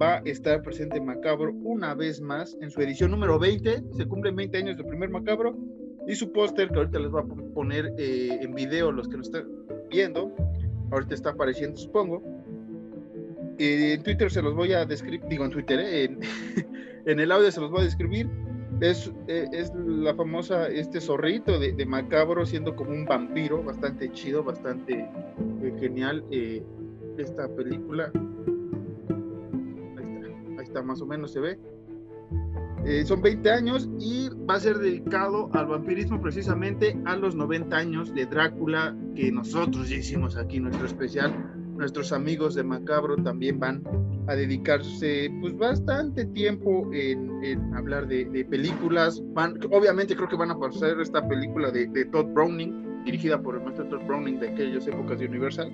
va 0.00 0.16
a 0.16 0.22
estar 0.24 0.62
presente 0.62 1.00
Macabro 1.00 1.52
una 1.64 1.94
vez 1.94 2.20
más 2.20 2.56
en 2.60 2.70
su 2.70 2.80
edición 2.80 3.10
número 3.10 3.40
20, 3.40 3.82
se 3.92 4.06
cumplen 4.06 4.36
20 4.36 4.58
años 4.58 4.76
del 4.76 4.86
primer 4.86 5.10
Macabro 5.10 5.58
y 6.06 6.14
su 6.14 6.32
póster 6.32 6.70
que 6.70 6.78
ahorita 6.78 6.98
les 6.98 7.10
voy 7.10 7.22
a 7.22 7.54
poner 7.54 7.94
eh, 7.98 8.38
en 8.40 8.54
video 8.54 8.92
los 8.92 9.08
que 9.08 9.16
lo 9.16 9.22
están 9.22 9.46
viendo, 9.90 10.34
ahorita 10.90 11.14
está 11.14 11.30
apareciendo 11.30 11.76
supongo 11.76 12.22
en 13.58 14.02
Twitter 14.02 14.30
se 14.30 14.42
los 14.42 14.54
voy 14.54 14.72
a 14.72 14.84
describir, 14.84 15.22
digo 15.28 15.44
en 15.44 15.50
Twitter, 15.50 15.80
eh, 15.80 16.16
en, 17.06 17.20
el 17.20 17.32
audio 17.32 17.50
se 17.50 17.60
los 17.60 17.70
voy 17.70 17.82
a 17.82 17.84
describir. 17.84 18.28
Es, 18.80 19.12
eh, 19.28 19.46
es 19.52 19.72
la 19.76 20.12
famosa, 20.14 20.66
este 20.66 21.00
zorrito 21.00 21.58
de, 21.60 21.86
Macabro 21.86 22.44
siendo 22.44 22.74
como 22.74 22.90
un 22.90 23.04
vampiro, 23.04 23.62
bastante 23.62 24.10
chido, 24.10 24.42
bastante 24.42 25.08
eh, 25.62 25.72
genial 25.78 26.24
esta 27.16 27.48
película. 27.48 28.10
Ahí 29.96 30.14
está, 30.14 30.26
ahí 30.58 30.64
está, 30.64 30.82
más 30.82 31.00
o 31.00 31.06
menos 31.06 31.32
se 31.32 31.38
ve. 31.38 31.58
Son 33.04 33.22
20 33.22 33.50
años 33.50 33.88
y 33.98 34.28
va 34.48 34.54
a 34.54 34.60
ser 34.60 34.78
dedicado 34.78 35.50
al 35.52 35.66
vampirismo 35.66 36.20
precisamente 36.20 36.98
a 37.04 37.16
los 37.16 37.34
90 37.34 37.76
años 37.76 38.14
de 38.14 38.26
Drácula 38.26 38.96
que 39.14 39.30
nosotros 39.30 39.88
ya 39.88 39.96
hicimos 39.96 40.36
aquí 40.36 40.58
nuestro 40.58 40.86
especial 40.86 41.32
nuestros 41.76 42.12
amigos 42.12 42.54
de 42.54 42.62
Macabro 42.62 43.16
también 43.16 43.58
van 43.58 43.82
a 44.28 44.34
dedicarse 44.34 45.30
pues 45.40 45.56
bastante 45.56 46.24
tiempo 46.26 46.88
en, 46.92 47.74
hablar 47.74 48.06
de, 48.06 48.46
películas. 48.48 49.20
Van, 49.34 49.58
obviamente 49.70 50.14
creo 50.14 50.28
que 50.28 50.36
van 50.36 50.50
a 50.50 50.58
pasar 50.58 51.00
esta 51.00 51.26
película 51.26 51.70
de, 51.70 52.04
Todd 52.12 52.26
Browning, 52.26 53.04
dirigida 53.04 53.40
por 53.42 53.56
el 53.56 53.62
maestro 53.62 53.88
Todd 53.88 54.06
Browning 54.06 54.38
de 54.38 54.50
aquellas 54.50 54.86
épocas 54.86 55.18
de 55.18 55.26
Universal. 55.26 55.72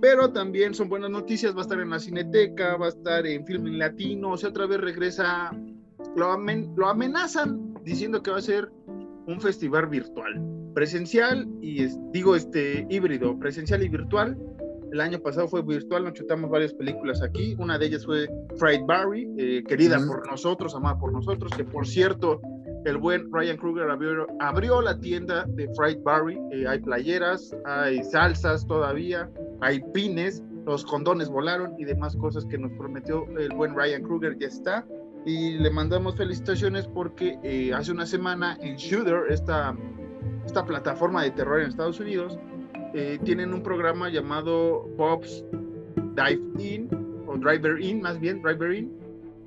Pero 0.00 0.32
también 0.32 0.74
son 0.74 0.88
buenas 0.88 1.10
noticias, 1.10 1.54
va 1.54 1.60
a 1.60 1.62
estar 1.62 1.78
en 1.78 1.90
la 1.90 2.00
Cineteca, 2.00 2.76
va 2.76 2.86
a 2.86 2.88
estar 2.88 3.24
en 3.24 3.46
Filming 3.46 3.78
Latino, 3.78 4.30
o 4.30 4.36
sea, 4.36 4.48
otra 4.48 4.66
vez 4.66 4.80
regresa, 4.80 5.52
lo, 6.16 6.36
lo 6.76 6.88
amenazan 6.88 7.74
diciendo 7.84 8.22
que 8.22 8.30
va 8.30 8.38
a 8.38 8.42
ser 8.42 8.70
un 9.26 9.40
festival 9.40 9.86
virtual, 9.86 10.42
presencial 10.74 11.48
y 11.60 11.86
digo 12.12 12.34
este 12.36 12.86
híbrido, 12.90 13.38
presencial 13.38 13.82
y 13.82 13.88
virtual 13.88 14.36
el 14.92 15.00
año 15.00 15.18
pasado 15.20 15.48
fue 15.48 15.62
virtual, 15.62 16.04
nos 16.04 16.12
chutamos 16.12 16.50
varias 16.50 16.74
películas 16.74 17.22
aquí. 17.22 17.56
Una 17.58 17.78
de 17.78 17.86
ellas 17.86 18.04
fue 18.04 18.28
Fright 18.58 18.84
Barry, 18.84 19.26
eh, 19.38 19.64
querida 19.66 19.98
por 20.06 20.28
nosotros, 20.30 20.74
amada 20.74 20.98
por 20.98 21.12
nosotros, 21.12 21.50
que 21.56 21.64
por 21.64 21.86
cierto, 21.86 22.42
el 22.84 22.98
buen 22.98 23.32
Ryan 23.32 23.56
Kruger 23.56 23.88
abrió, 24.40 24.82
la 24.82 24.98
tienda 24.98 25.46
de 25.48 25.66
Fright 25.74 26.02
Barry. 26.02 26.38
Eh, 26.52 26.66
hay 26.68 26.78
playeras, 26.80 27.56
hay 27.64 28.04
salsas 28.04 28.66
todavía, 28.66 29.30
hay 29.62 29.80
pines, 29.94 30.42
los 30.66 30.84
condones 30.84 31.30
volaron 31.30 31.74
y 31.78 31.86
demás 31.86 32.14
cosas 32.14 32.44
que 32.44 32.58
nos 32.58 32.70
prometió 32.72 33.24
el 33.38 33.48
buen 33.56 33.74
Ryan 33.74 34.02
Kruger 34.02 34.36
ya 34.38 34.48
está. 34.48 34.86
Y 35.24 35.58
le 35.58 35.70
mandamos 35.70 36.16
felicitaciones 36.16 36.86
porque 36.86 37.38
eh, 37.42 37.72
hace 37.72 37.92
una 37.92 38.06
semana 38.06 38.58
en 38.60 38.76
Shooter, 38.76 39.24
esta, 39.30 39.76
esta 40.44 40.64
plataforma 40.64 41.22
de 41.22 41.30
terror 41.30 41.60
en 41.60 41.68
Estados 41.68 42.00
Unidos, 42.00 42.38
eh, 42.94 43.18
tienen 43.24 43.54
un 43.54 43.62
programa 43.62 44.10
llamado 44.10 44.88
Bob's 44.96 45.44
Dive 46.16 46.42
In, 46.58 46.88
o 47.26 47.38
Driver 47.38 47.80
In, 47.80 48.02
más 48.02 48.18
bien, 48.18 48.42
Driver 48.42 48.74
In, 48.74 48.92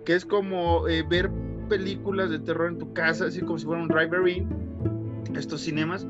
que 0.05 0.15
es 0.15 0.25
como 0.25 0.87
eh, 0.87 1.03
ver 1.03 1.29
películas 1.67 2.29
de 2.29 2.39
terror 2.39 2.69
en 2.69 2.77
tu 2.77 2.93
casa, 2.93 3.25
así 3.25 3.41
como 3.41 3.59
si 3.59 3.65
fuera 3.65 3.81
un 3.81 3.89
Driver 3.89 4.27
In, 4.27 4.47
estos 5.35 5.61
cinemas. 5.61 6.07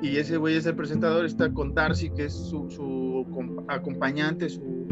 Y 0.00 0.16
ese 0.16 0.36
güey 0.38 0.56
es 0.56 0.66
el 0.66 0.74
presentador, 0.74 1.24
está 1.24 1.52
con 1.52 1.74
Darcy, 1.74 2.10
que 2.10 2.24
es 2.24 2.32
su, 2.32 2.68
su 2.70 3.24
acompañante, 3.68 4.48
su, 4.48 4.86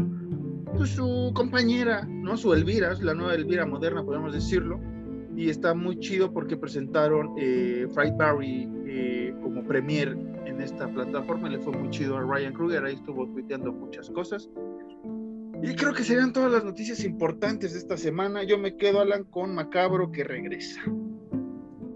pues, 0.75 0.89
su 0.91 1.31
compañera, 1.33 2.03
¿no? 2.07 2.37
Su 2.37 2.53
Elvira, 2.53 2.93
la 3.01 3.13
nueva 3.13 3.35
Elvira 3.35 3.65
moderna, 3.65 4.03
podemos 4.03 4.33
decirlo. 4.33 4.79
Y 5.35 5.49
está 5.49 5.73
muy 5.73 5.99
chido 5.99 6.33
porque 6.33 6.57
presentaron 6.57 7.33
eh, 7.37 7.87
Barry 8.17 8.69
eh, 8.85 9.33
como 9.41 9.63
premier 9.63 10.17
en 10.45 10.61
esta 10.61 10.87
plataforma, 10.87 11.49
le 11.49 11.59
fue 11.59 11.73
muy 11.73 11.89
chido 11.89 12.17
a 12.17 12.21
Ryan 12.21 12.53
Kruger, 12.53 12.83
ahí 12.83 12.95
estuvo 12.95 13.25
tuiteando 13.27 13.71
muchas 13.71 14.09
cosas. 14.09 14.49
Y 15.63 15.75
creo 15.75 15.93
que 15.93 16.03
serían 16.03 16.33
todas 16.33 16.51
las 16.51 16.63
noticias 16.63 17.03
importantes 17.03 17.73
de 17.73 17.79
esta 17.79 17.95
semana. 17.95 18.43
Yo 18.43 18.57
me 18.57 18.75
quedo, 18.75 18.99
Alan, 18.99 19.23
con 19.25 19.53
Macabro 19.53 20.11
que 20.11 20.23
regresa. 20.23 20.81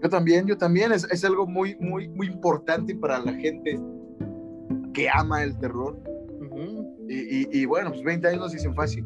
Yo 0.02 0.08
también, 0.08 0.46
yo 0.46 0.56
también. 0.56 0.92
Es, 0.92 1.04
es 1.10 1.24
algo 1.24 1.46
muy, 1.46 1.76
muy, 1.80 2.08
muy 2.08 2.28
importante 2.28 2.94
para 2.94 3.18
la 3.18 3.32
gente 3.32 3.80
que 4.94 5.08
ama 5.10 5.42
el 5.42 5.58
terror. 5.58 5.98
Y, 7.08 7.60
y, 7.60 7.64
bueno, 7.66 7.90
pues 7.90 8.02
20 8.02 8.28
años 8.28 8.40
no 8.40 8.48
se 8.48 8.56
dicen 8.56 8.74
fácil. 8.74 9.04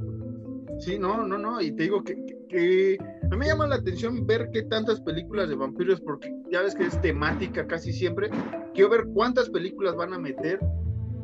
Sí, 0.78 0.98
no, 0.98 1.26
no, 1.26 1.36
no. 1.36 1.60
Y 1.60 1.72
te 1.72 1.84
digo 1.84 2.02
que, 2.02 2.16
que, 2.48 2.98
a 3.00 3.28
mí 3.28 3.36
me 3.36 3.46
llama 3.46 3.66
la 3.66 3.76
atención 3.76 4.26
ver 4.26 4.50
qué 4.52 4.62
tantas 4.62 5.00
películas 5.00 5.48
de 5.48 5.54
vampiros, 5.54 6.00
porque 6.00 6.34
ya 6.50 6.62
ves 6.62 6.74
que 6.74 6.86
es 6.86 7.00
temática 7.00 7.66
casi 7.66 7.92
siempre. 7.92 8.30
Quiero 8.74 8.90
ver 8.90 9.04
cuántas 9.12 9.50
películas 9.50 9.94
van 9.94 10.14
a 10.14 10.18
meter 10.18 10.58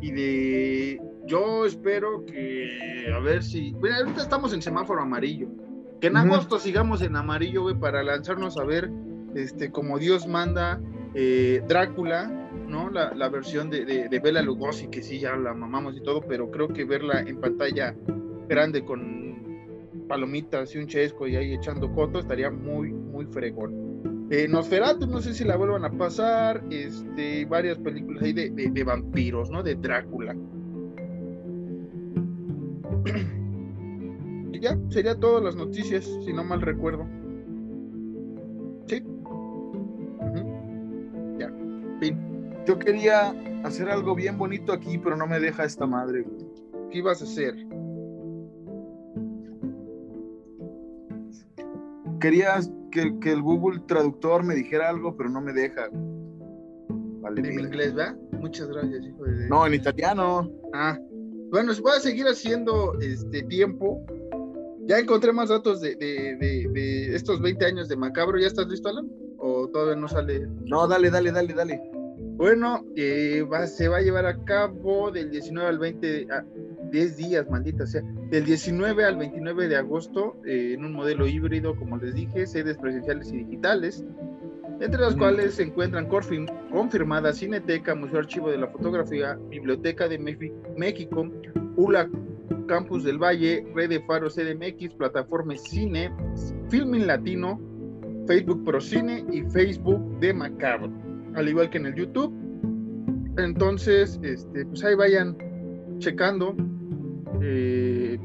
y 0.00 0.12
de 0.12 1.00
yo 1.26 1.64
espero 1.64 2.24
que, 2.24 3.10
a 3.12 3.18
ver 3.18 3.42
si, 3.42 3.72
bueno, 3.72 3.96
ahorita 3.96 4.22
estamos 4.22 4.52
en 4.52 4.62
semáforo 4.62 5.02
amarillo, 5.02 5.48
que 6.00 6.08
en 6.08 6.16
agosto 6.16 6.58
sigamos 6.58 7.02
en 7.02 7.16
amarillo, 7.16 7.62
güey, 7.62 7.74
para 7.74 8.02
lanzarnos 8.02 8.58
a 8.58 8.64
ver, 8.64 8.90
este, 9.34 9.72
como 9.72 9.98
Dios 9.98 10.26
manda, 10.26 10.80
eh, 11.14 11.62
Drácula, 11.66 12.35
¿no? 12.66 12.90
La, 12.90 13.14
la 13.14 13.28
versión 13.28 13.70
de, 13.70 13.84
de, 13.84 14.08
de, 14.08 14.18
Bela 14.20 14.42
Lugosi, 14.42 14.88
que 14.88 15.02
sí, 15.02 15.18
ya 15.20 15.36
la 15.36 15.54
mamamos 15.54 15.96
y 15.96 16.02
todo, 16.02 16.22
pero 16.22 16.50
creo 16.50 16.68
que 16.68 16.84
verla 16.84 17.20
en 17.20 17.40
pantalla 17.40 17.94
grande 18.48 18.84
con 18.84 19.26
palomitas 20.06 20.74
y 20.74 20.78
un 20.78 20.86
chesco 20.86 21.26
y 21.26 21.36
ahí 21.36 21.54
echando 21.54 21.92
coto 21.92 22.20
estaría 22.20 22.50
muy, 22.50 22.92
muy 22.92 23.26
fregón. 23.26 24.26
Eh, 24.30 24.48
Nosferatu, 24.48 25.06
no 25.06 25.20
sé 25.20 25.34
si 25.34 25.44
la 25.44 25.56
vuelvan 25.56 25.84
a 25.84 25.90
pasar, 25.90 26.64
este, 26.70 27.44
varias 27.44 27.78
películas 27.78 28.24
ahí 28.24 28.32
de, 28.32 28.50
de, 28.50 28.84
vampiros, 28.84 29.50
¿no? 29.50 29.62
De 29.62 29.74
Drácula. 29.76 30.34
Y 34.52 34.60
ya, 34.60 34.78
sería 34.88 35.14
todas 35.14 35.44
las 35.44 35.54
noticias, 35.54 36.08
si 36.24 36.32
no 36.32 36.42
mal 36.42 36.62
recuerdo. 36.62 37.06
Sí. 38.86 39.04
Ya, 41.38 41.52
fin. 42.00 42.35
Yo 42.66 42.78
quería 42.80 43.32
hacer 43.62 43.88
algo 43.88 44.16
bien 44.16 44.36
bonito 44.36 44.72
aquí, 44.72 44.98
pero 44.98 45.16
no 45.16 45.26
me 45.28 45.38
deja 45.38 45.64
esta 45.64 45.86
madre. 45.86 46.26
¿Qué 46.90 46.98
ibas 46.98 47.22
a 47.22 47.24
hacer? 47.24 47.54
Quería 52.20 52.58
que, 52.90 53.18
que 53.20 53.32
el 53.32 53.42
Google 53.42 53.80
Traductor 53.86 54.42
me 54.42 54.56
dijera 54.56 54.88
algo, 54.88 55.16
pero 55.16 55.30
no 55.30 55.40
me 55.40 55.52
deja. 55.52 55.88
Vale, 57.20 57.40
en 57.40 57.60
inglés, 57.60 57.94
¿verdad? 57.94 58.16
Muchas 58.32 58.66
gracias, 58.68 59.04
hijo 59.04 59.24
de... 59.24 59.48
No, 59.48 59.64
en 59.64 59.74
italiano. 59.74 60.50
Ah, 60.74 60.98
bueno, 61.50 61.72
voy 61.80 61.92
a 61.96 62.00
seguir 62.00 62.26
haciendo 62.26 62.98
este 63.00 63.42
tiempo. 63.44 64.04
Ya 64.86 64.98
encontré 64.98 65.32
más 65.32 65.50
datos 65.50 65.80
de, 65.80 65.94
de, 65.94 66.36
de, 66.36 66.68
de, 66.72 67.14
estos 67.14 67.40
20 67.40 67.64
años 67.64 67.88
de 67.88 67.96
Macabro. 67.96 68.38
¿Ya 68.38 68.48
estás 68.48 68.66
listo, 68.66 68.88
Alan? 68.88 69.08
¿O 69.38 69.68
todavía 69.68 69.96
no 69.96 70.08
sale? 70.08 70.48
No, 70.64 70.88
dale, 70.88 71.10
dale, 71.10 71.30
dale, 71.30 71.54
dale. 71.54 71.95
Bueno, 72.36 72.84
eh, 72.96 73.42
va, 73.50 73.66
se 73.66 73.88
va 73.88 73.96
a 73.98 74.02
llevar 74.02 74.26
a 74.26 74.44
cabo 74.44 75.10
del 75.10 75.30
19 75.30 75.68
al 75.68 75.78
20, 75.78 76.26
a 76.30 76.44
10 76.90 77.16
días, 77.16 77.48
maldita 77.48 77.86
sea, 77.86 78.02
del 78.30 78.44
19 78.44 79.04
al 79.04 79.16
29 79.16 79.68
de 79.68 79.76
agosto 79.76 80.36
eh, 80.44 80.74
en 80.74 80.84
un 80.84 80.92
modelo 80.92 81.26
híbrido, 81.26 81.74
como 81.76 81.96
les 81.96 82.14
dije, 82.14 82.46
sedes 82.46 82.76
presenciales 82.76 83.32
y 83.32 83.38
digitales, 83.38 84.04
entre 84.80 85.00
las 85.00 85.16
mm. 85.16 85.18
cuales 85.18 85.54
se 85.54 85.62
encuentran 85.62 86.08
confirmada 86.70 87.32
Cineteca, 87.32 87.94
Museo 87.94 88.18
Archivo 88.18 88.50
de 88.50 88.58
la 88.58 88.68
Fotografía, 88.68 89.38
Biblioteca 89.48 90.06
de 90.06 90.18
México, 90.18 91.30
ULA 91.76 92.10
Campus 92.66 93.04
del 93.04 93.18
Valle, 93.18 93.66
Red 93.74 93.88
de 93.88 94.00
Faro 94.02 94.28
CDMX, 94.28 94.94
Plataforma 94.94 95.56
Cine, 95.56 96.12
Filming 96.68 97.06
Latino, 97.06 97.58
Facebook 98.26 98.64
Pro 98.64 98.80
Cine 98.80 99.24
y 99.32 99.42
Facebook 99.42 100.18
de 100.20 100.34
Macabro, 100.34 100.92
al 101.36 101.48
igual 101.48 101.70
que 101.70 101.78
en 101.78 101.86
el 101.86 101.94
YouTube. 101.94 102.34
Entonces, 103.38 104.18
este, 104.22 104.64
pues 104.66 104.82
ahí 104.82 104.94
vayan 104.94 105.36
checando, 105.98 106.56
eh, 107.42 108.18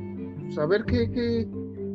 pues 0.46 0.58
a 0.58 0.66
ver 0.66 0.86
qué, 0.86 1.48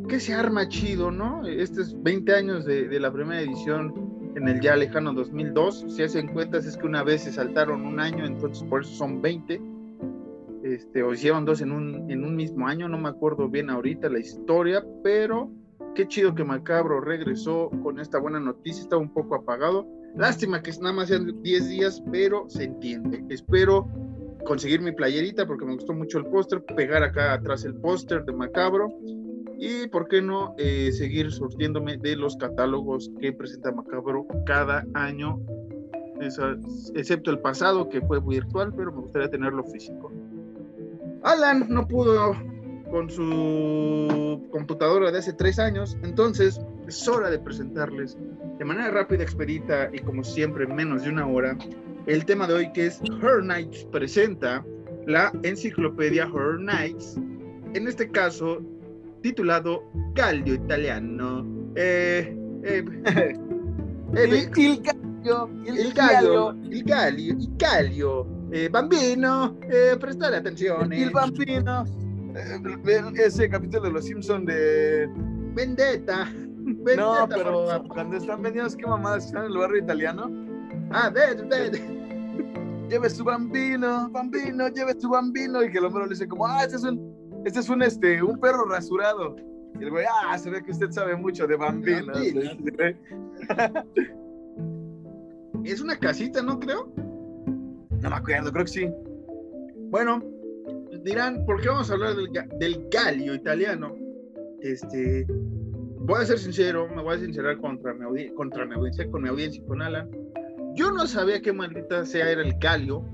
qué, 0.09 0.21
se 0.21 0.35
arma 0.35 0.69
chido, 0.69 1.11
¿no? 1.11 1.47
Estos 1.47 2.01
20 2.03 2.35
años 2.35 2.65
de, 2.67 2.89
de 2.89 3.01
la 3.01 3.13
primera 3.13 3.41
edición 3.41 3.95
en 4.37 4.49
el 4.49 4.61
ya 4.61 4.77
lejano 4.77 5.15
2002. 5.15 5.87
Si 5.89 6.03
hacen 6.03 6.29
cuentas 6.29 6.67
es 6.67 6.77
que 6.77 6.87
una 6.87 7.03
vez 7.03 7.23
se 7.23 7.33
saltaron 7.33 7.87
un 7.87 7.99
año, 7.99 8.27
entonces 8.27 8.63
por 8.65 8.83
eso 8.83 8.93
son 8.93 9.23
20. 9.23 9.61
Este, 10.63 11.03
o 11.03 11.13
hicieron 11.15 11.45
dos 11.45 11.61
en 11.63 11.73
un, 11.73 12.11
en 12.11 12.25
un 12.25 12.37
mismo 12.37 12.67
año, 12.67 12.89
no 12.89 12.99
me 12.99 13.09
acuerdo 13.09 13.49
bien 13.49 13.71
ahorita 13.71 14.09
la 14.09 14.19
historia, 14.19 14.85
pero 15.03 15.51
qué 15.95 16.09
chido 16.09 16.35
que 16.35 16.45
Macabro 16.45 17.01
regresó 17.01 17.71
con 17.83 18.01
esta 18.01 18.19
buena 18.19 18.41
noticia, 18.41 18.83
estaba 18.83 19.01
un 19.01 19.13
poco 19.15 19.37
apagado. 19.37 19.87
Lástima 20.17 20.63
que 20.63 20.73
nada 20.81 20.95
más 20.95 21.09
sean 21.09 21.43
10 21.43 21.69
días, 21.69 22.03
pero 22.11 22.47
se 22.49 22.65
entiende. 22.65 23.23
Espero 23.29 23.87
conseguir 24.47 24.81
mi 24.81 24.93
playerita 24.93 25.47
porque 25.47 25.67
me 25.67 25.75
gustó 25.75 25.93
mucho 25.93 26.19
el 26.19 26.27
póster, 26.27 26.65
pegar 26.65 27.03
acá 27.03 27.35
atrás 27.35 27.65
el 27.65 27.75
póster 27.75 28.25
de 28.25 28.33
Macabro 28.33 28.89
y 29.59 29.87
por 29.89 30.09
qué 30.09 30.23
no 30.23 30.55
eh, 30.57 30.91
seguir 30.93 31.31
surtiéndome 31.33 31.99
de 31.99 32.17
los 32.17 32.37
catálogos 32.37 33.11
que 33.21 33.33
presenta 33.33 33.73
Macabro 33.73 34.27
cada 34.47 34.87
año, 34.95 35.41
excepto 36.95 37.31
el 37.31 37.41
pasado 37.41 37.89
que 37.89 38.01
fue 38.01 38.21
virtual, 38.21 38.73
pero 38.75 38.93
me 38.93 39.03
gustaría 39.03 39.31
tenerlo 39.31 39.65
físico. 39.65 40.13
Alan 41.23 41.67
no 41.69 41.87
pudo 41.87 42.35
con 42.91 43.11
su 43.11 44.47
computadora 44.51 45.11
de 45.11 45.19
hace 45.19 45.33
tres 45.33 45.59
años, 45.59 45.97
entonces 46.03 46.61
es 46.87 47.09
hora 47.09 47.31
de 47.31 47.39
presentarles 47.39 48.17
de 48.59 48.65
manera 48.65 48.91
rápida, 48.91 49.23
expedita 49.23 49.91
y 49.93 49.99
como 50.01 50.23
siempre 50.25 50.65
en 50.65 50.75
menos 50.75 51.03
de 51.03 51.11
una 51.11 51.27
hora 51.27 51.57
el 52.07 52.25
tema 52.25 52.47
de 52.47 52.55
hoy 52.55 52.73
que 52.73 52.87
es 52.87 53.01
Horror 53.03 53.45
Nights 53.45 53.85
presenta 53.91 54.65
la 55.07 55.33
enciclopedia 55.43 56.27
Horror 56.27 56.61
Nights, 56.61 57.17
en 57.75 57.89
este 57.89 58.09
caso 58.11 58.61
titulado 59.23 59.83
Galio 60.15 60.55
Italiano. 60.55 61.73
Eh, 61.75 62.37
eh, 62.63 62.85
eh, 64.15 64.25
il, 64.25 64.51
il, 64.57 64.81
Galio, 64.81 65.51
il, 65.65 65.79
il 65.79 65.93
Galio, 65.93 66.57
il 66.71 66.85
Galio, 66.85 67.35
il 67.35 67.57
Galio, 67.57 68.27
eh, 68.51 68.69
bambino, 68.69 69.59
eh, 69.69 69.97
prestare 69.97 70.37
attenzione. 70.37 70.97
Il 70.97 71.11
bambino, 71.11 71.85
ese 73.15 73.49
capítulo 73.49 73.83
de 73.83 73.91
Los 73.91 74.05
Simpsons 74.05 74.45
de 74.45 75.09
Vendetta. 75.55 76.29
No, 76.67 77.29
pero 77.29 77.85
cuando 77.89 78.17
están 78.17 78.43
vendiendo, 78.43 78.77
¿qué 78.77 78.87
mamadas 78.87 79.27
están 79.27 79.45
en 79.45 79.53
el 79.53 79.59
barrio 79.59 79.83
italiano? 79.83 80.31
Ah, 80.91 81.11
ve, 81.11 81.35
ve. 81.49 81.71
Lleve 82.89 83.09
su 83.09 83.25
bambino, 83.25 84.11
bambino, 84.11 84.69
lleve 84.69 85.01
su 85.01 85.09
bambino. 85.09 85.63
Y 85.63 85.71
que 85.71 85.79
el 85.79 85.85
hombre 85.85 86.05
le 86.05 86.11
dice 86.11 86.27
como, 86.27 86.47
ah, 86.47 86.65
este 86.65 86.77
es 86.77 86.83
un 86.83 87.17
este 87.47 87.61
es 87.61 87.69
un, 87.69 87.81
este, 87.81 88.21
un 88.21 88.41
perro 88.41 88.65
rasurado. 88.65 89.37
Y 89.79 89.85
el 89.85 89.91
güey, 89.91 90.05
ah, 90.25 90.37
se 90.37 90.51
ve 90.51 90.65
que 90.65 90.73
usted 90.73 90.91
sabe 90.91 91.15
mucho 91.15 91.47
de 91.47 91.55
bambinos. 91.55 92.19
es 95.65 95.81
una 95.81 95.97
casita, 95.97 96.43
¿no 96.43 96.59
creo? 96.59 96.93
No 96.97 98.11
me 98.11 98.17
acuerdo, 98.17 98.51
creo 98.51 98.65
que 98.65 98.71
sí. 98.73 98.91
Bueno, 99.91 100.21
dirán, 101.05 101.47
¿por 101.47 101.61
qué 101.61 101.69
vamos 101.69 101.89
a 101.89 101.95
hablar 101.95 102.17
del, 102.17 102.33
del 102.59 102.89
galio 102.91 103.33
italiano? 103.35 103.95
Este, 104.61 105.25
voy 106.07 106.23
a 106.23 106.27
ser 106.27 106.39
sincero, 106.39 106.89
me 106.89 107.03
voy 107.03 107.17
a 107.17 107.19
sincerar 107.19 107.59
contra 107.59 107.93
mi, 107.93 108.31
contra 108.31 108.65
mi 108.65 108.75
audiencia, 108.75 109.11
con 109.11 109.23
mi 109.23 109.29
audiencia 109.29 109.61
y 109.63 109.67
con 109.67 109.83
Alan. 109.83 110.09
Yo 110.75 110.91
no 110.93 111.07
sabía 111.07 111.41
qué 111.41 111.53
maldita 111.53 112.05
sea 112.07 112.31
era 112.31 112.43
el 112.43 112.55
galio 112.59 113.05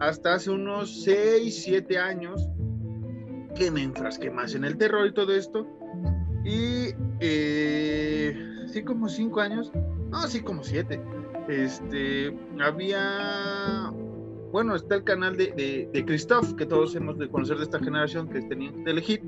hasta 0.00 0.34
hace 0.34 0.50
unos 0.50 1.02
6, 1.02 1.62
7 1.64 1.98
años 1.98 2.48
que 3.54 3.70
me 3.70 3.82
enfrasqué 3.82 4.30
más 4.30 4.54
en 4.54 4.64
el 4.64 4.76
terror 4.76 5.06
y 5.06 5.12
todo 5.12 5.34
esto. 5.34 5.66
Y 6.44 6.94
eh, 7.20 8.36
sí, 8.66 8.82
como 8.82 9.08
cinco 9.08 9.40
años, 9.40 9.72
no, 10.10 10.22
sí, 10.28 10.40
como 10.40 10.62
siete. 10.62 11.00
Este, 11.48 12.36
había, 12.60 13.92
bueno, 14.52 14.76
está 14.76 14.96
el 14.96 15.04
canal 15.04 15.36
de, 15.36 15.88
de, 15.92 16.04
Christoph, 16.04 16.54
que 16.54 16.66
todos 16.66 16.94
hemos 16.94 17.18
de 17.18 17.28
conocer 17.28 17.56
de 17.56 17.64
esta 17.64 17.78
generación, 17.80 18.28
que 18.28 18.38
es 18.38 18.44
elegir 18.86 19.22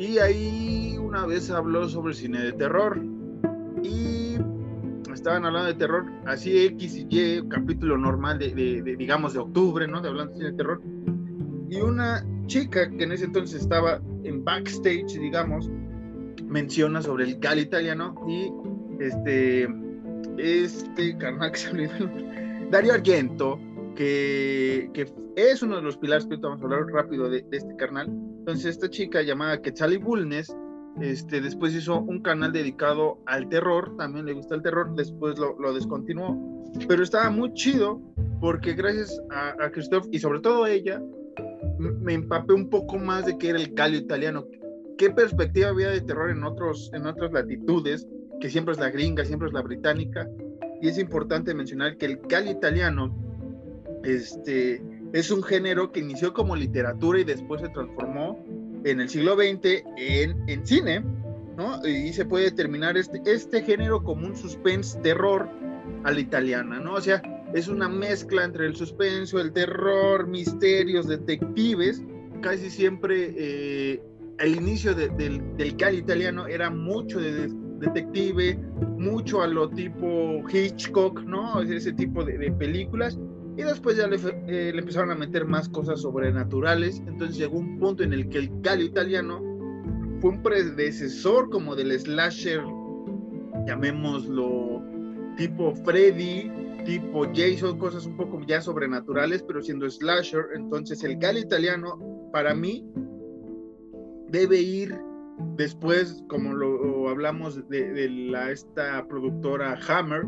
Y 0.00 0.16
ahí 0.18 0.96
una 0.98 1.26
vez 1.26 1.50
habló 1.50 1.86
sobre 1.86 2.14
cine 2.14 2.40
de 2.40 2.52
terror. 2.52 2.98
Y 3.82 4.36
estaban 5.12 5.44
hablando 5.44 5.68
de 5.68 5.74
terror, 5.74 6.06
así 6.24 6.64
X 6.68 6.96
y 6.96 7.06
Y, 7.10 7.48
capítulo 7.48 7.98
normal 7.98 8.38
de, 8.38 8.94
digamos, 8.96 9.34
de 9.34 9.40
octubre, 9.40 9.86
¿no? 9.86 10.00
De 10.00 10.08
hablando 10.08 10.32
de 10.32 10.38
cine 10.38 10.50
de 10.52 10.56
terror. 10.56 10.80
Y 11.68 11.82
una 11.82 12.24
chica 12.46 12.88
que 12.88 13.04
en 13.04 13.12
ese 13.12 13.26
entonces 13.26 13.60
estaba 13.60 14.00
en 14.24 14.42
backstage, 14.42 15.18
digamos, 15.20 15.70
menciona 16.46 17.02
sobre 17.02 17.24
el 17.24 17.38
gal 17.38 17.58
italiano 17.58 18.14
y 18.26 18.50
este, 19.04 19.68
este 20.38 21.18
carnal 21.18 21.52
que 21.52 21.58
se 21.58 21.90
Dario 22.70 22.94
Argento, 22.94 23.60
que, 23.94 24.88
que, 24.94 25.12
es 25.36 25.62
uno 25.62 25.76
de 25.76 25.82
los 25.82 25.98
pilares 25.98 26.24
que 26.24 26.36
vamos 26.36 26.62
a 26.62 26.64
hablar 26.64 26.86
rápido 26.86 27.28
de, 27.28 27.44
este 27.52 27.76
carnal. 27.76 28.29
Entonces, 28.40 28.66
esta 28.66 28.88
chica 28.88 29.20
llamada 29.22 29.60
Quetzali 29.60 29.98
Bulnes, 29.98 30.56
este, 31.00 31.40
después 31.40 31.74
hizo 31.74 32.00
un 32.00 32.20
canal 32.20 32.52
dedicado 32.52 33.18
al 33.26 33.48
terror, 33.48 33.96
también 33.96 34.24
le 34.24 34.32
gusta 34.32 34.54
el 34.54 34.62
terror, 34.62 34.94
después 34.96 35.38
lo, 35.38 35.58
lo 35.58 35.74
descontinuó, 35.74 36.64
pero 36.88 37.02
estaba 37.02 37.30
muy 37.30 37.52
chido 37.52 38.00
porque 38.40 38.72
gracias 38.72 39.20
a, 39.30 39.50
a 39.62 39.70
Christoph 39.70 40.06
y 40.10 40.18
sobre 40.18 40.40
todo 40.40 40.66
ella, 40.66 41.00
me 41.78 42.14
empapé 42.14 42.54
un 42.54 42.70
poco 42.70 42.98
más 42.98 43.26
de 43.26 43.36
qué 43.36 43.50
era 43.50 43.58
el 43.58 43.74
calio 43.74 43.98
italiano, 43.98 44.46
qué 44.96 45.10
perspectiva 45.10 45.68
había 45.68 45.90
de 45.90 46.00
terror 46.00 46.30
en, 46.30 46.42
otros, 46.42 46.90
en 46.94 47.06
otras 47.06 47.32
latitudes, 47.32 48.08
que 48.40 48.48
siempre 48.48 48.72
es 48.72 48.80
la 48.80 48.90
gringa, 48.90 49.24
siempre 49.24 49.48
es 49.48 49.54
la 49.54 49.62
británica, 49.62 50.26
y 50.80 50.88
es 50.88 50.98
importante 50.98 51.54
mencionar 51.54 51.98
que 51.98 52.06
el 52.06 52.20
calio 52.22 52.52
italiano 52.52 53.14
este, 54.02 54.82
es 55.12 55.30
un 55.30 55.42
género 55.42 55.92
que 55.92 56.00
inició 56.00 56.32
como 56.32 56.56
literatura 56.56 57.20
y 57.20 57.24
después 57.24 57.60
se 57.60 57.68
transformó 57.68 58.44
en 58.84 59.00
el 59.00 59.08
siglo 59.08 59.34
XX 59.34 59.84
en, 59.96 60.48
en 60.48 60.66
cine, 60.66 61.04
¿no? 61.56 61.84
Y 61.86 62.12
se 62.12 62.24
puede 62.24 62.44
determinar 62.44 62.96
este, 62.96 63.20
este 63.26 63.62
género 63.62 64.02
como 64.02 64.26
un 64.26 64.36
suspense 64.36 64.98
terror 65.00 65.48
a 66.04 66.12
la 66.12 66.20
italiana, 66.20 66.78
¿no? 66.80 66.94
O 66.94 67.00
sea, 67.00 67.20
es 67.52 67.68
una 67.68 67.88
mezcla 67.88 68.44
entre 68.44 68.66
el 68.66 68.76
suspenso, 68.76 69.40
el 69.40 69.52
terror, 69.52 70.26
misterios, 70.26 71.08
detectives. 71.08 72.02
Casi 72.40 72.70
siempre 72.70 73.34
eh, 73.36 74.02
el 74.38 74.56
inicio 74.56 74.94
de, 74.94 75.08
del, 75.10 75.56
del 75.56 75.76
Cali 75.76 75.98
italiano 75.98 76.46
era 76.46 76.70
mucho 76.70 77.20
de, 77.20 77.48
de, 77.48 77.54
detective, 77.80 78.58
mucho 78.98 79.42
a 79.42 79.46
lo 79.46 79.68
tipo 79.68 80.42
Hitchcock, 80.48 81.22
¿no? 81.22 81.60
Ese 81.60 81.92
tipo 81.92 82.24
de 82.24 82.52
películas. 82.52 83.18
Y 83.60 83.62
después 83.62 83.98
ya 83.98 84.06
le, 84.06 84.16
eh, 84.16 84.72
le, 84.72 84.78
empezaron 84.78 85.10
a 85.10 85.14
meter 85.14 85.44
más 85.44 85.68
cosas 85.68 86.00
sobrenaturales. 86.00 87.02
Entonces 87.06 87.36
llegó 87.36 87.58
un 87.58 87.78
punto 87.78 88.02
en 88.02 88.14
el 88.14 88.30
que 88.30 88.38
el 88.38 88.50
Cali 88.62 88.86
italiano 88.86 89.38
fue 90.22 90.30
un 90.30 90.42
predecesor 90.42 91.50
como 91.50 91.76
del 91.76 91.92
slasher, 92.00 92.62
llamémoslo 93.66 94.82
tipo 95.36 95.74
Freddy, 95.74 96.50
tipo 96.86 97.26
Jason, 97.34 97.78
cosas 97.78 98.06
un 98.06 98.16
poco 98.16 98.40
ya 98.46 98.62
sobrenaturales, 98.62 99.42
pero 99.42 99.60
siendo 99.60 99.90
slasher. 99.90 100.46
Entonces 100.54 101.04
el 101.04 101.18
Gal 101.18 101.36
italiano, 101.36 101.98
para 102.32 102.54
mí, 102.54 102.90
debe 104.30 104.58
ir 104.58 104.98
después, 105.58 106.24
como 106.28 106.54
lo 106.54 107.10
hablamos 107.10 107.68
de, 107.68 107.92
de 107.92 108.08
la, 108.08 108.52
esta 108.52 109.06
productora 109.06 109.78
Hammer, 109.86 110.22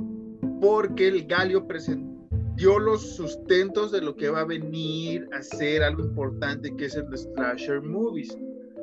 porque 0.61 1.09
el 1.09 1.27
Galio 1.27 1.67
presentó 1.67 2.12
los 2.57 3.17
sustentos 3.17 3.93
de 3.93 4.01
lo 4.01 4.17
que 4.17 4.29
va 4.29 4.41
a 4.41 4.45
venir 4.45 5.29
a 5.33 5.43
ser 5.43 5.83
algo 5.83 6.05
importante, 6.05 6.75
que 6.77 6.87
es 6.87 6.95
el 6.95 7.07
slasher 7.17 7.83
movies, 7.83 8.37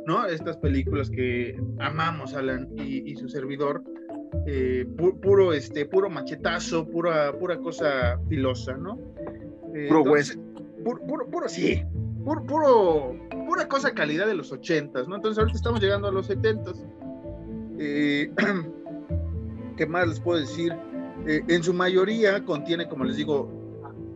¿no? 0.06 0.26
Estas 0.26 0.58
películas 0.58 1.10
que 1.10 1.60
amamos, 1.80 2.34
Alan 2.34 2.68
y, 2.78 3.12
y 3.12 3.16
su 3.16 3.30
servidor, 3.30 3.84
eh, 4.46 4.86
pu 4.98 5.20
puro, 5.20 5.54
este, 5.54 5.86
puro 5.86 6.10
machetazo, 6.10 6.88
pura, 6.88 7.32
pura 7.38 7.58
cosa 7.58 8.20
filosa, 8.28 8.76
¿no? 8.78 8.98
Eh, 9.76 9.88
puro 9.88 10.02
entonces, 10.02 10.40
puro, 10.84 11.06
puro, 11.06 11.30
puro, 11.30 11.50
sí, 11.50 11.84
puro, 12.24 12.44
puro, 12.46 13.16
pura 13.48 13.68
cosa 13.68 13.94
calidad 13.94 14.28
de 14.28 14.36
los 14.36 14.52
ochentas, 14.52 15.08
¿no? 15.08 15.16
Entonces 15.16 15.40
ahorita 15.40 15.58
estamos 15.58 15.82
llegando 15.82 16.08
a 16.08 16.12
los 16.12 16.28
setentas. 16.28 16.86
Eh, 17.80 18.32
¿Qué 19.78 19.86
más 19.86 20.08
les 20.08 20.20
puedo 20.20 20.40
decir? 20.40 20.74
Eh, 21.28 21.42
en 21.48 21.64
su 21.64 21.74
mayoría 21.74 22.44
contiene, 22.44 22.88
como 22.88 23.04
les 23.04 23.18
digo, 23.18 23.59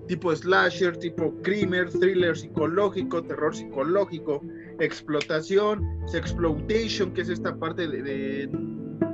tipo 0.08 0.36
slasher, 0.36 0.98
tipo 0.98 1.34
crimer, 1.42 1.90
thriller 1.90 2.36
psicológico, 2.38 3.24
terror 3.24 3.56
psicológico, 3.56 4.42
explotación, 4.80 5.88
sexploitation, 6.08 7.14
que 7.14 7.22
es 7.22 7.30
esta 7.30 7.56
parte 7.56 7.88
de, 7.88 8.02
de 8.02 8.50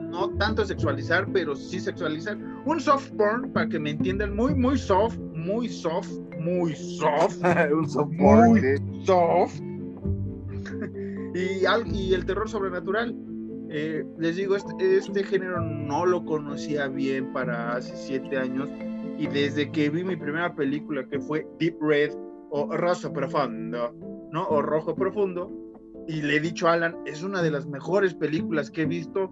no 0.09 0.29
tanto 0.37 0.65
sexualizar, 0.65 1.27
pero 1.31 1.55
sí 1.55 1.79
sexualizar. 1.79 2.37
Un 2.65 2.79
soft 2.79 3.11
porn, 3.11 3.51
para 3.53 3.67
que 3.69 3.79
me 3.79 3.91
entiendan, 3.91 4.35
muy, 4.35 4.53
muy 4.53 4.77
soft, 4.77 5.17
muy 5.19 5.69
soft, 5.69 6.09
muy 6.39 6.75
soft. 6.75 7.37
un 7.73 7.89
soft 7.89 8.11
porn. 8.17 8.49
Muy 8.49 9.05
soft. 9.05 9.59
y, 11.35 11.95
y, 11.95 12.13
el 12.13 12.25
terror 12.25 12.49
sobrenatural. 12.49 13.15
Eh, 13.71 14.03
les 14.17 14.35
digo, 14.35 14.55
este, 14.55 14.97
este, 14.97 15.23
género 15.23 15.61
no 15.61 16.03
lo 16.05 16.25
conocía 16.25 16.87
bien 16.87 17.31
para 17.31 17.75
hace 17.75 17.95
siete 17.95 18.35
años. 18.35 18.67
Y 19.19 19.27
desde 19.27 19.69
que 19.71 19.89
vi 19.89 20.03
mi 20.03 20.15
primera 20.15 20.55
película, 20.55 21.05
que 21.07 21.19
fue 21.19 21.45
Deep 21.59 21.77
Red 21.81 22.11
o 22.51 22.75
Rosa 22.75 23.11
Profundo, 23.11 23.93
¿no? 24.31 24.47
O 24.47 24.61
Rojo 24.61 24.95
Profundo, 24.95 25.51
y 26.07 26.21
le 26.21 26.37
he 26.37 26.39
dicho 26.39 26.67
a 26.67 26.73
Alan, 26.73 26.95
es 27.05 27.21
una 27.21 27.41
de 27.41 27.51
las 27.51 27.67
mejores 27.67 28.15
películas 28.15 28.71
que 28.71 28.83
he 28.83 28.85
visto 28.85 29.29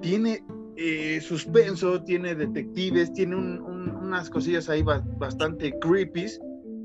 tiene 0.00 0.44
eh, 0.76 1.20
suspenso, 1.20 2.02
tiene 2.02 2.34
detectives, 2.34 3.12
tiene 3.12 3.36
un, 3.36 3.60
un, 3.60 3.90
unas 3.96 4.28
cosillas 4.30 4.68
ahí 4.68 4.82
ba 4.82 5.04
bastante 5.18 5.76
creepy 5.80 6.26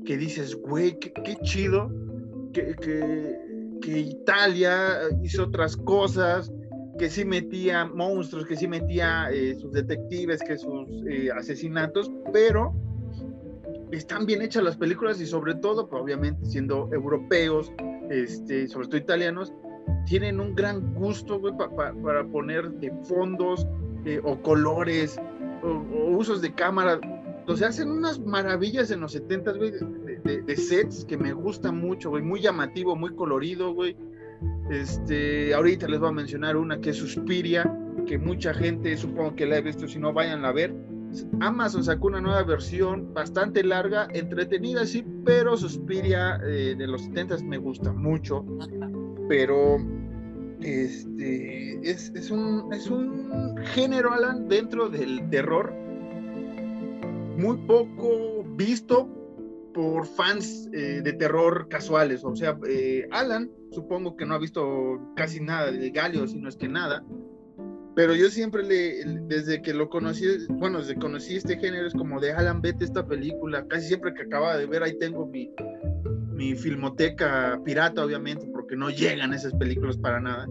que 0.04 0.16
dices, 0.16 0.54
güey, 0.56 0.98
qué, 0.98 1.12
qué, 1.12 1.36
chido 1.42 1.90
que, 2.52 2.74
que, 2.74 3.36
que, 3.80 3.98
Italia 3.98 4.98
hizo 5.22 5.44
otras 5.44 5.76
cosas, 5.76 6.52
que 6.98 7.10
sí 7.10 7.24
metía 7.24 7.84
monstruos, 7.86 8.46
que 8.46 8.56
sí 8.56 8.68
metía 8.68 9.28
eh, 9.32 9.54
sus 9.54 9.72
detectives, 9.72 10.40
que 10.46 10.56
sus 10.56 10.88
eh, 11.08 11.30
asesinatos, 11.36 12.10
pero 12.32 12.72
están 13.90 14.26
bien 14.26 14.42
hechas 14.42 14.62
las 14.62 14.76
películas 14.76 15.20
y 15.20 15.26
sobre 15.26 15.54
todo, 15.54 15.88
pues, 15.88 16.02
obviamente 16.02 16.44
siendo 16.46 16.88
europeos, 16.92 17.72
este, 18.10 18.68
sobre 18.68 18.88
todo 18.88 18.96
italianos, 18.98 19.52
tienen 20.06 20.40
un 20.40 20.54
gran 20.54 20.94
gusto, 20.94 21.38
güey, 21.38 21.56
pa, 21.56 21.68
pa, 21.74 21.92
para 22.02 22.24
poner 22.24 22.70
de 22.72 22.92
fondos 23.04 23.66
eh, 24.04 24.20
o 24.22 24.40
colores 24.42 25.18
o, 25.62 26.16
usos 26.16 26.42
de 26.42 26.52
cámara. 26.52 27.00
Sea, 27.56 27.68
hacen 27.68 27.90
unas 27.90 28.18
maravillas 28.18 28.90
en 28.90 29.00
los 29.00 29.12
70, 29.12 29.52
güey, 29.52 29.72
de, 30.24 30.56
sets 30.56 31.04
que 31.04 31.18
me 31.18 31.32
gustan 31.32 31.78
mucho, 31.78 32.10
güey, 32.10 32.22
muy 32.22 32.40
llamativo, 32.40 32.96
muy 32.96 33.14
colorido, 33.14 33.74
güey. 33.74 33.96
Este, 34.70 35.54
ahorita 35.54 35.88
les 35.88 36.00
voy 36.00 36.08
a 36.08 36.12
mencionar 36.12 36.56
una 36.56 36.80
que 36.80 36.90
es 36.90 36.96
Suspiria, 36.96 37.70
que 38.06 38.18
mucha 38.18 38.54
gente 38.54 38.96
supongo 38.96 39.34
que 39.36 39.46
la 39.46 39.58
he 39.58 39.62
visto, 39.62 39.86
si 39.86 39.98
no 39.98 40.12
vayan 40.12 40.44
a 40.44 40.52
ver. 40.52 40.74
Amazon 41.40 41.84
sacó 41.84 42.08
una 42.08 42.20
nueva 42.20 42.42
versión 42.42 43.14
bastante 43.14 43.62
larga, 43.62 44.08
entretenida, 44.12 44.84
sí, 44.84 45.04
pero 45.24 45.56
Suspiria 45.56 46.40
eh, 46.44 46.74
de 46.76 46.86
los 46.88 47.02
70 47.02 47.38
me 47.44 47.58
gusta 47.58 47.92
mucho 47.92 48.44
pero 49.28 49.78
este 50.60 51.90
es, 51.90 52.12
es, 52.14 52.30
un, 52.30 52.72
es 52.72 52.88
un 52.88 53.56
género, 53.74 54.12
Alan, 54.12 54.48
dentro 54.48 54.88
del 54.88 55.28
terror 55.30 55.72
muy 57.36 57.56
poco 57.66 58.44
visto 58.56 59.08
por 59.74 60.06
fans 60.06 60.68
eh, 60.72 61.02
de 61.02 61.12
terror 61.12 61.68
casuales. 61.68 62.24
O 62.24 62.34
sea, 62.34 62.56
eh, 62.66 63.06
Alan, 63.10 63.50
supongo 63.72 64.16
que 64.16 64.24
no 64.24 64.34
ha 64.34 64.38
visto 64.38 65.12
casi 65.16 65.40
nada 65.40 65.70
de 65.70 65.90
Galio, 65.90 66.26
si 66.26 66.38
no 66.38 66.48
es 66.48 66.56
que 66.56 66.68
nada. 66.68 67.04
Pero 67.94 68.14
yo 68.14 68.28
siempre 68.30 68.62
le, 68.62 69.04
desde 69.26 69.62
que 69.62 69.74
lo 69.74 69.88
conocí, 69.88 70.26
bueno, 70.48 70.78
desde 70.78 70.94
que 70.94 71.00
conocí 71.00 71.36
este 71.36 71.58
género, 71.58 71.86
es 71.86 71.92
como 71.92 72.20
de 72.20 72.32
Alan, 72.32 72.62
vete 72.62 72.84
esta 72.84 73.06
película. 73.06 73.66
Casi 73.68 73.88
siempre 73.88 74.14
que 74.14 74.22
acaba 74.22 74.56
de 74.56 74.66
ver, 74.66 74.82
ahí 74.82 74.98
tengo 74.98 75.26
mi, 75.26 75.52
mi 76.32 76.54
filmoteca 76.54 77.60
pirata, 77.64 78.04
obviamente, 78.04 78.46
porque 78.52 78.76
no 78.76 78.90
llegan 78.90 79.34
esas 79.34 79.52
películas 79.54 79.96
para 79.96 80.20
nada. 80.20 80.46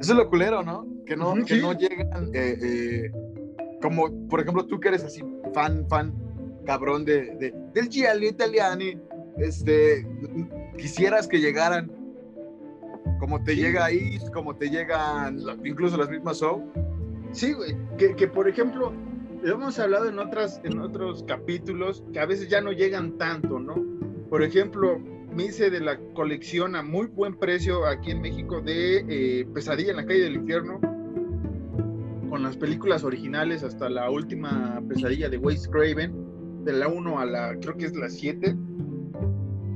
Eso 0.00 0.12
es 0.12 0.18
lo 0.18 0.28
culero, 0.28 0.62
¿no? 0.62 0.86
Que 1.06 1.16
no, 1.16 1.34
¿Sí? 1.36 1.44
que 1.44 1.56
no 1.56 1.72
llegan, 1.72 2.30
eh, 2.34 2.56
eh, 2.62 3.12
como 3.82 4.28
por 4.28 4.40
ejemplo 4.40 4.64
tú 4.66 4.78
que 4.78 4.88
eres 4.88 5.04
así 5.04 5.22
fan, 5.52 5.86
fan, 5.88 6.14
cabrón 6.64 7.04
de, 7.04 7.34
de 7.36 7.54
del 7.74 7.88
Giallo 7.88 8.26
Italiani, 8.28 8.98
este, 9.38 10.06
quisieras 10.76 11.26
que 11.26 11.40
llegaran 11.40 11.90
como 13.20 13.42
te 13.44 13.54
sí. 13.54 13.60
llega 13.60 13.84
ahí, 13.84 14.18
como 14.32 14.56
te 14.56 14.70
llegan 14.70 15.38
incluso 15.64 15.96
las 15.96 16.08
mismas 16.10 16.40
show. 16.40 16.64
Sí, 17.32 17.52
güey, 17.52 17.76
que, 17.96 18.16
que 18.16 18.26
por 18.26 18.48
ejemplo, 18.48 18.92
hemos 19.44 19.78
hablado 19.78 20.08
en, 20.08 20.18
otras, 20.18 20.60
en 20.64 20.80
otros 20.80 21.24
capítulos 21.28 22.02
que 22.12 22.18
a 22.18 22.26
veces 22.26 22.48
ya 22.48 22.60
no 22.60 22.72
llegan 22.72 23.16
tanto, 23.18 23.60
¿no? 23.60 23.74
Por 24.28 24.42
ejemplo, 24.42 24.98
me 25.34 25.44
hice 25.44 25.70
de 25.70 25.80
la 25.80 25.98
colección 26.14 26.74
a 26.74 26.82
muy 26.82 27.06
buen 27.06 27.36
precio 27.36 27.86
aquí 27.86 28.10
en 28.10 28.20
México 28.20 28.60
de 28.60 29.04
eh, 29.08 29.46
Pesadilla 29.54 29.90
en 29.90 29.96
la 29.98 30.06
calle 30.06 30.22
del 30.22 30.34
infierno, 30.36 30.80
con 32.28 32.42
las 32.42 32.56
películas 32.56 33.04
originales 33.04 33.62
hasta 33.62 33.88
la 33.88 34.10
última 34.10 34.82
pesadilla 34.88 35.28
de 35.28 35.36
Wes 35.36 35.68
Craven, 35.68 36.29
de 36.64 36.72
la 36.72 36.88
1 36.88 37.18
a 37.18 37.26
la, 37.26 37.56
creo 37.60 37.76
que 37.76 37.86
es 37.86 37.96
la 37.96 38.08
7. 38.08 38.56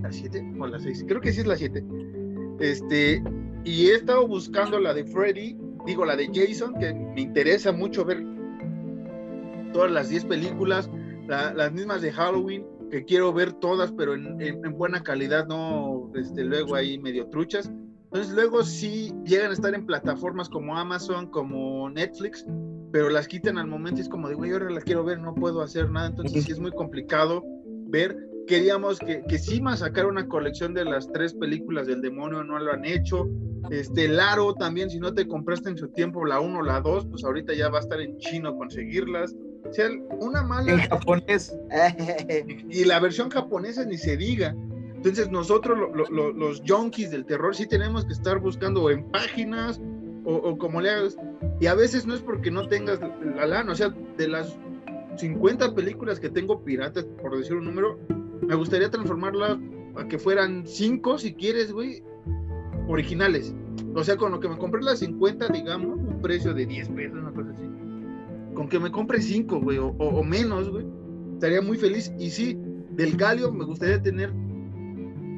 ¿La 0.02 0.12
7 0.12 0.54
o 0.58 0.66
la 0.66 0.78
6? 0.78 1.04
Creo 1.08 1.20
que 1.20 1.32
sí 1.32 1.40
es 1.40 1.46
la 1.46 1.56
7. 1.56 1.84
Este, 2.60 3.22
y 3.64 3.86
he 3.86 3.94
estado 3.94 4.26
buscando 4.28 4.78
la 4.78 4.94
de 4.94 5.04
Freddy, 5.04 5.56
digo 5.86 6.04
la 6.04 6.16
de 6.16 6.28
Jason, 6.32 6.74
que 6.78 6.92
me 6.92 7.20
interesa 7.20 7.72
mucho 7.72 8.04
ver 8.04 8.24
todas 9.72 9.90
las 9.90 10.08
10 10.08 10.26
películas, 10.26 10.90
la, 11.26 11.52
las 11.54 11.72
mismas 11.72 12.02
de 12.02 12.12
Halloween, 12.12 12.66
que 12.90 13.04
quiero 13.04 13.32
ver 13.32 13.52
todas, 13.54 13.92
pero 13.92 14.14
en, 14.14 14.62
buena 14.78 15.02
calidad, 15.02 15.46
no 15.48 16.12
este, 16.14 16.44
luego 16.44 16.74
ahí 16.74 16.98
medio 16.98 17.26
truchas. 17.26 17.70
Entonces 18.04 18.32
luego 18.32 18.62
sí 18.62 19.12
llegan 19.24 19.50
a 19.50 19.54
estar 19.54 19.74
en 19.74 19.84
plataformas 19.84 20.48
como 20.48 20.76
Amazon, 20.76 21.26
como 21.26 21.90
Netflix, 21.90 22.46
pero 22.94 23.10
las 23.10 23.26
quitan 23.26 23.58
al 23.58 23.66
momento 23.66 23.98
y 23.98 24.02
es 24.02 24.08
como 24.08 24.28
de, 24.28 24.36
güey, 24.36 24.52
ahora 24.52 24.70
las 24.70 24.84
quiero 24.84 25.02
ver, 25.02 25.18
no 25.18 25.34
puedo 25.34 25.62
hacer 25.62 25.90
nada, 25.90 26.06
entonces 26.06 26.44
sí 26.44 26.52
es 26.52 26.60
muy 26.60 26.70
complicado 26.70 27.42
ver. 27.88 28.16
Queríamos 28.46 29.00
que, 29.00 29.20
que 29.28 29.36
sí 29.36 29.60
más 29.60 29.80
sacar 29.80 30.06
una 30.06 30.28
colección 30.28 30.74
de 30.74 30.84
las 30.84 31.10
tres 31.10 31.34
películas 31.34 31.88
del 31.88 32.00
demonio, 32.02 32.44
no 32.44 32.56
lo 32.56 32.72
han 32.72 32.84
hecho. 32.84 33.28
Este, 33.68 34.06
Laro 34.06 34.54
también, 34.54 34.90
si 34.90 35.00
no 35.00 35.12
te 35.12 35.26
compraste 35.26 35.70
en 35.70 35.76
su 35.76 35.88
tiempo 35.88 36.24
la 36.24 36.38
1 36.38 36.56
o 36.56 36.62
la 36.62 36.80
2, 36.82 37.06
pues 37.06 37.24
ahorita 37.24 37.52
ya 37.54 37.68
va 37.68 37.78
a 37.78 37.80
estar 37.80 38.00
en 38.00 38.16
chino 38.18 38.56
conseguirlas. 38.56 39.34
O 39.68 39.72
sea, 39.72 39.88
una 40.20 40.44
mala. 40.44 40.74
En 40.74 40.78
japonés. 40.78 41.52
y 42.70 42.84
la 42.84 43.00
versión 43.00 43.28
japonesa 43.28 43.84
ni 43.84 43.98
se 43.98 44.16
diga. 44.16 44.54
Entonces 44.94 45.32
nosotros 45.32 45.76
los 46.12 46.62
junkies 46.64 47.10
del 47.10 47.26
terror 47.26 47.56
sí 47.56 47.66
tenemos 47.66 48.04
que 48.04 48.12
estar 48.12 48.38
buscando 48.38 48.88
en 48.88 49.10
páginas 49.10 49.80
o, 50.24 50.56
como 50.56 50.80
le 50.80 50.90
hagas. 50.90 51.16
Y 51.60 51.66
a 51.66 51.74
veces 51.74 52.06
no 52.06 52.14
es 52.14 52.20
porque 52.20 52.50
no 52.50 52.66
tengas 52.68 53.00
la 53.00 53.46
lana, 53.46 53.72
o 53.72 53.74
sea, 53.74 53.94
de 54.16 54.28
las 54.28 54.58
50 55.16 55.74
películas 55.74 56.18
que 56.20 56.28
tengo 56.28 56.64
piratas, 56.64 57.04
por 57.22 57.36
decir 57.36 57.54
un 57.54 57.64
número, 57.64 57.98
me 58.46 58.54
gustaría 58.54 58.90
transformarlas 58.90 59.58
a 59.96 60.08
que 60.08 60.18
fueran 60.18 60.66
5 60.66 61.18
si 61.18 61.34
quieres, 61.34 61.72
güey, 61.72 62.02
originales. 62.88 63.54
O 63.94 64.02
sea, 64.02 64.16
con 64.16 64.32
lo 64.32 64.40
que 64.40 64.48
me 64.48 64.58
compré 64.58 64.82
las 64.82 64.98
50, 64.98 65.48
digamos, 65.48 65.98
un 65.98 66.20
precio 66.20 66.52
de 66.52 66.66
10 66.66 66.88
pesos, 66.90 67.18
una 67.18 67.32
cosa 67.32 67.50
así. 67.50 67.68
Con 68.54 68.68
que 68.68 68.78
me 68.78 68.90
compre 68.90 69.20
5, 69.20 69.60
güey, 69.60 69.78
o, 69.78 69.88
o, 69.88 70.24
menos, 70.24 70.70
güey, 70.70 70.86
estaría 71.34 71.60
muy 71.60 71.76
feliz. 71.76 72.12
Y 72.18 72.30
sí, 72.30 72.58
del 72.90 73.16
Galio 73.16 73.52
me 73.52 73.64
gustaría 73.64 74.02
tener 74.02 74.32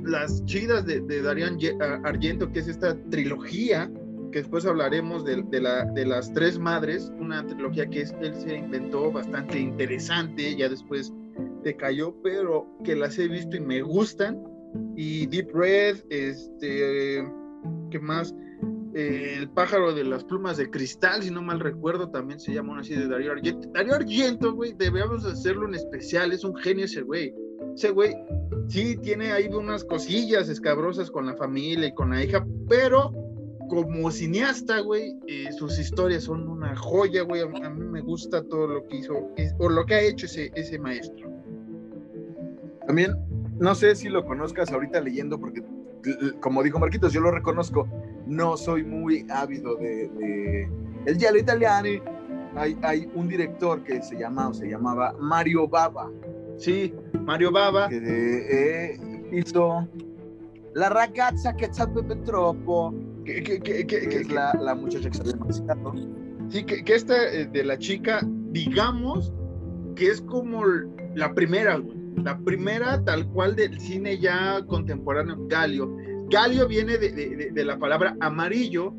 las 0.05 0.45
chidas 0.45 0.87
de, 0.87 1.01
de 1.01 1.23
Darían 1.23 1.59
Argento, 2.05 2.51
que 2.53 2.61
es 2.61 2.69
esta 2.69 2.97
trilogía, 3.11 3.91
que 4.33 4.41
después 4.41 4.67
hablaremos 4.67 5.25
de, 5.25 5.61
la, 5.61 5.85
de 5.85 6.07
las 6.07 6.33
tres 6.33 6.59
madres, 6.59 7.13
una 7.19 7.47
trilogía 7.47 7.87
que 7.87 8.03
es, 8.03 8.15
él 8.21 8.35
se 8.35 8.57
inventó 8.57 9.11
bastante 9.11 9.59
interesante, 9.59 10.57
ya 10.57 10.69
después 10.69 11.13
decayó, 11.63 12.15
pero 12.23 12.67
que 12.85 12.95
las 12.95 13.19
he 13.19 13.29
visto 13.29 13.57
y 13.57 13.61
me 13.61 13.83
gustan. 13.83 14.43
Y 14.97 15.27
Deep 15.27 15.51
Red, 15.55 16.05
este, 16.11 17.27
¿qué 17.91 17.99
más? 18.01 18.35
El 18.95 19.51
pájaro 19.51 19.93
de 19.95 20.05
las 20.05 20.25
plumas 20.25 20.57
de 20.57 20.71
cristal, 20.71 21.23
si 21.23 21.31
no 21.31 21.43
mal 21.43 21.61
recuerdo, 21.61 22.09
también 22.09 22.41
se 22.41 22.55
llama 22.55 22.81
así 22.81 22.95
de 22.95 23.09
Darío 23.09 23.33
Argento. 23.33 23.69
Darío 23.75 23.95
Argento, 23.95 24.55
güey, 24.55 24.73
debemos 24.73 25.25
hacerlo 25.27 25.69
en 25.69 25.75
especial, 25.75 26.33
es 26.33 26.45
un 26.45 26.57
genio 26.57 26.87
ese 26.87 27.03
güey. 27.03 27.35
Ese 27.75 27.91
güey 27.91 28.15
sí 28.69 28.97
tiene 29.03 29.33
ahí 29.33 29.49
unas 29.49 29.85
cosillas 29.85 30.49
escabrosas 30.49 31.11
con 31.11 31.27
la 31.27 31.37
familia 31.37 31.89
y 31.89 31.95
con 31.95 32.11
la 32.11 32.25
hija, 32.25 32.47
pero 32.69 33.13
como 33.69 34.11
cineasta, 34.11 34.81
güey, 34.81 35.17
eh, 35.27 35.51
sus 35.53 35.79
historias 35.79 36.25
son 36.25 36.49
una 36.49 36.77
joya, 36.77 37.23
güey. 37.23 37.43
A, 37.43 37.47
mí 37.47 37.85
me 37.85 38.01
gusta 38.01 38.43
todo 38.45 38.67
lo 38.67 38.87
que 38.87 38.97
hizo 38.97 39.31
o 39.59 39.69
lo 39.69 39.85
que 39.87 39.95
ha 39.95 40.01
hecho 40.01 40.27
ese, 40.27 40.51
ese 40.55 40.79
maestro. 40.79 41.31
También, 42.87 43.15
no 43.59 43.75
sé 43.75 43.95
si 43.95 44.09
lo 44.09 44.25
conozcas 44.25 44.71
ahorita 44.71 45.01
leyendo, 45.01 45.39
porque 45.39 45.63
como 46.41 46.63
dijo 46.63 46.79
Marquitos, 46.79 47.13
yo 47.13 47.21
lo 47.21 47.33
reconozco, 47.33 47.89
no 48.27 48.57
soy 48.57 48.85
muy 48.85 49.27
ávido 49.29 49.75
de, 49.77 50.69
el 51.05 51.17
giallo 51.19 51.39
italiano. 51.39 51.89
Hay, 52.55 52.77
hay 52.83 53.11
un 53.15 53.29
director 53.29 53.83
que 53.83 54.01
se 54.03 54.17
llama 54.17 54.49
o 54.49 54.55
se 54.55 54.67
llamaba 54.67 55.15
Mario 55.19 55.69
Baba 55.69 56.11
Sí, 56.59 56.95
Mario 57.25 57.53
Baba. 57.53 57.89
Que 57.89 57.99
eh, 57.99 59.29
hizo 59.33 59.87
La 60.75 60.89
ragazza 60.89 61.55
che 61.55 61.73
sabe 61.73 62.03
troppo. 62.25 62.95
Que, 63.27 63.43
que, 63.43 63.61
que, 63.61 63.87
que 63.87 64.17
es 64.21 64.31
la, 64.31 64.55
la, 64.55 64.75
muchacha 64.77 65.11
que 65.11 65.17
sabe 65.17 65.33
demasiado. 65.33 65.93
Sí, 66.49 66.63
que, 66.63 66.85
que 66.85 66.95
esta 66.95 67.33
eh, 67.33 67.47
de 67.47 67.65
la 67.65 67.77
chica, 67.77 68.21
digamos 68.51 69.33
que 69.97 70.11
es 70.11 70.21
como 70.21 70.63
la 71.15 71.35
primera, 71.35 71.83
La 72.23 72.39
primera 72.39 73.03
tal 73.05 73.27
cual 73.31 73.57
del 73.57 73.81
cine 73.81 74.19
ya 74.19 74.65
contemporáneo, 74.67 75.37
Galio. 75.49 75.93
Galio 76.31 76.69
viene 76.69 76.99
de, 76.99 77.11
de, 77.11 77.51
de 77.51 77.65
la 77.65 77.79
palabra 77.79 78.17
amarillo 78.21 78.95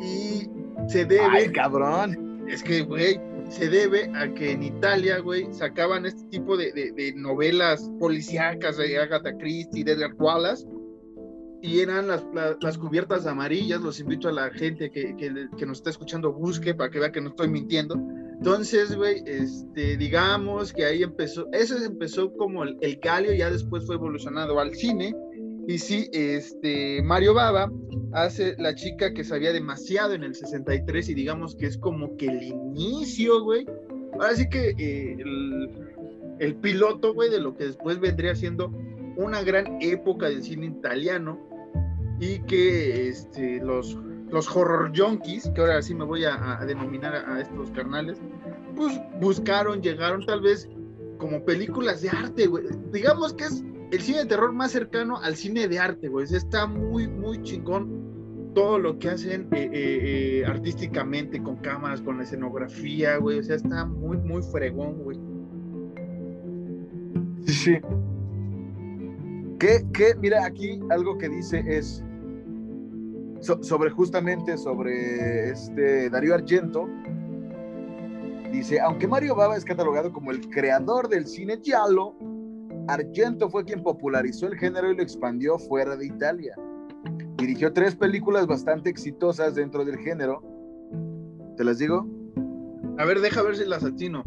y 0.00 0.48
se 0.88 1.04
debe. 1.04 1.26
¡Ay, 1.30 1.50
cabrón! 1.50 2.44
Es 2.48 2.62
que, 2.62 2.82
güey, 2.82 3.20
se 3.48 3.68
debe 3.68 4.10
a 4.14 4.32
que 4.34 4.52
en 4.52 4.62
Italia, 4.62 5.18
güey, 5.18 5.46
sacaban 5.52 6.06
este 6.06 6.24
tipo 6.28 6.56
de, 6.56 6.72
de, 6.72 7.12
novelas 7.16 7.90
policíacas 7.98 8.78
de 8.78 8.98
Agatha 8.98 9.36
Christie, 9.36 9.84
de 9.84 10.06
Wallace, 10.18 10.66
y 11.62 11.80
eran 11.80 12.08
las, 12.08 12.24
las, 12.60 12.76
cubiertas 12.76 13.26
amarillas. 13.26 13.80
Los 13.80 14.00
invito 14.00 14.28
a 14.28 14.32
la 14.32 14.50
gente 14.50 14.90
que, 14.90 15.16
que, 15.16 15.48
que, 15.56 15.66
nos 15.66 15.78
está 15.78 15.90
escuchando, 15.90 16.32
busque 16.32 16.74
para 16.74 16.90
que 16.90 16.98
vea 16.98 17.12
que 17.12 17.20
no 17.20 17.30
estoy 17.30 17.48
mintiendo. 17.48 17.94
Entonces, 18.32 18.96
güey, 18.96 19.22
este, 19.24 19.96
digamos 19.96 20.72
que 20.72 20.84
ahí 20.84 21.02
empezó, 21.02 21.48
eso 21.52 21.76
empezó 21.76 22.32
como 22.34 22.64
el, 22.64 22.76
el 22.80 22.96
galio, 22.96 23.32
ya 23.32 23.50
después 23.50 23.86
fue 23.86 23.94
evolucionado 23.94 24.58
al 24.58 24.74
cine, 24.74 25.14
y 25.66 25.78
sí, 25.78 26.08
este, 26.12 27.02
Mario 27.02 27.34
Baba 27.34 27.70
hace 28.12 28.56
la 28.58 28.74
chica 28.74 29.12
que 29.14 29.22
sabía 29.22 29.52
demasiado 29.52 30.12
en 30.14 30.24
el 30.24 30.34
63 30.34 31.08
y 31.08 31.14
digamos 31.14 31.54
que 31.54 31.66
es 31.66 31.78
como 31.78 32.16
que 32.16 32.26
el 32.26 32.42
inicio, 32.42 33.42
güey. 33.42 33.66
Ahora 34.14 34.34
sí 34.34 34.48
que 34.48 34.74
eh, 34.76 35.16
el, 36.40 36.56
piloto, 36.56 37.14
güey, 37.14 37.30
de 37.30 37.40
lo 37.40 37.56
que 37.56 37.66
después 37.66 38.00
vendría 38.00 38.34
siendo 38.34 38.72
una 39.16 39.42
gran 39.42 39.78
época 39.80 40.28
del 40.28 40.42
cine 40.42 40.66
italiano 40.66 41.40
y 42.22 42.38
que 42.42 43.08
este, 43.08 43.60
los, 43.60 43.98
los 44.30 44.56
horror 44.56 44.92
junkies, 44.96 45.50
que 45.54 45.60
ahora 45.60 45.82
sí 45.82 45.92
me 45.92 46.04
voy 46.04 46.24
a, 46.24 46.60
denominar 46.64 47.16
a, 47.16 47.40
estos 47.40 47.72
carnales, 47.72 48.20
pues 48.76 49.00
buscaron, 49.20 49.82
llegaron 49.82 50.24
tal 50.24 50.40
vez 50.40 50.68
como 51.18 51.44
películas 51.44 52.00
de 52.00 52.10
arte, 52.10 52.46
güey. 52.46 52.64
Digamos 52.92 53.34
que 53.34 53.44
es 53.44 53.64
el 53.90 54.00
cine 54.00 54.18
de 54.18 54.26
terror 54.26 54.52
más 54.52 54.70
cercano 54.70 55.16
al 55.16 55.34
cine 55.34 55.66
de 55.66 55.80
arte, 55.80 56.06
güey. 56.06 56.24
Está 56.32 56.68
muy, 56.68 57.08
muy 57.08 57.42
chingón 57.42 58.52
todo 58.54 58.78
lo 58.78 59.00
que 59.00 59.08
hacen 59.08 59.48
eh, 59.50 59.68
eh, 59.72 60.40
eh, 60.42 60.44
artísticamente, 60.46 61.42
con 61.42 61.56
cámaras, 61.56 62.02
con 62.02 62.18
la 62.18 62.22
escenografía, 62.22 63.16
güey. 63.16 63.40
O 63.40 63.42
sea, 63.42 63.56
está 63.56 63.84
muy, 63.84 64.16
muy 64.18 64.42
fregón, 64.42 65.02
güey. 65.02 65.18
Sí, 67.46 67.52
sí. 67.52 67.80
Que, 69.58 70.14
mira, 70.20 70.44
aquí 70.44 70.80
algo 70.90 71.18
que 71.18 71.28
dice 71.28 71.64
es 71.66 72.04
sobre 73.42 73.90
justamente 73.90 74.56
sobre 74.56 75.50
este 75.50 76.08
Darío 76.10 76.34
Argento. 76.34 76.88
Dice, 78.52 78.80
aunque 78.80 79.08
Mario 79.08 79.34
Baba 79.34 79.56
es 79.56 79.64
catalogado 79.64 80.12
como 80.12 80.30
el 80.30 80.48
creador 80.50 81.08
del 81.08 81.26
cine 81.26 81.58
giallo, 81.62 82.14
Argento 82.88 83.48
fue 83.50 83.64
quien 83.64 83.82
popularizó 83.82 84.46
el 84.46 84.56
género 84.56 84.90
y 84.90 84.96
lo 84.96 85.02
expandió 85.02 85.58
fuera 85.58 85.96
de 85.96 86.06
Italia. 86.06 86.54
Dirigió 87.36 87.72
tres 87.72 87.96
películas 87.96 88.46
bastante 88.46 88.90
exitosas 88.90 89.54
dentro 89.54 89.84
del 89.84 89.98
género. 89.98 90.42
¿Te 91.56 91.64
las 91.64 91.78
digo? 91.78 92.06
A 92.98 93.04
ver, 93.04 93.20
deja 93.20 93.42
ver 93.42 93.56
si 93.56 93.64
las 93.64 93.84
atino. 93.84 94.22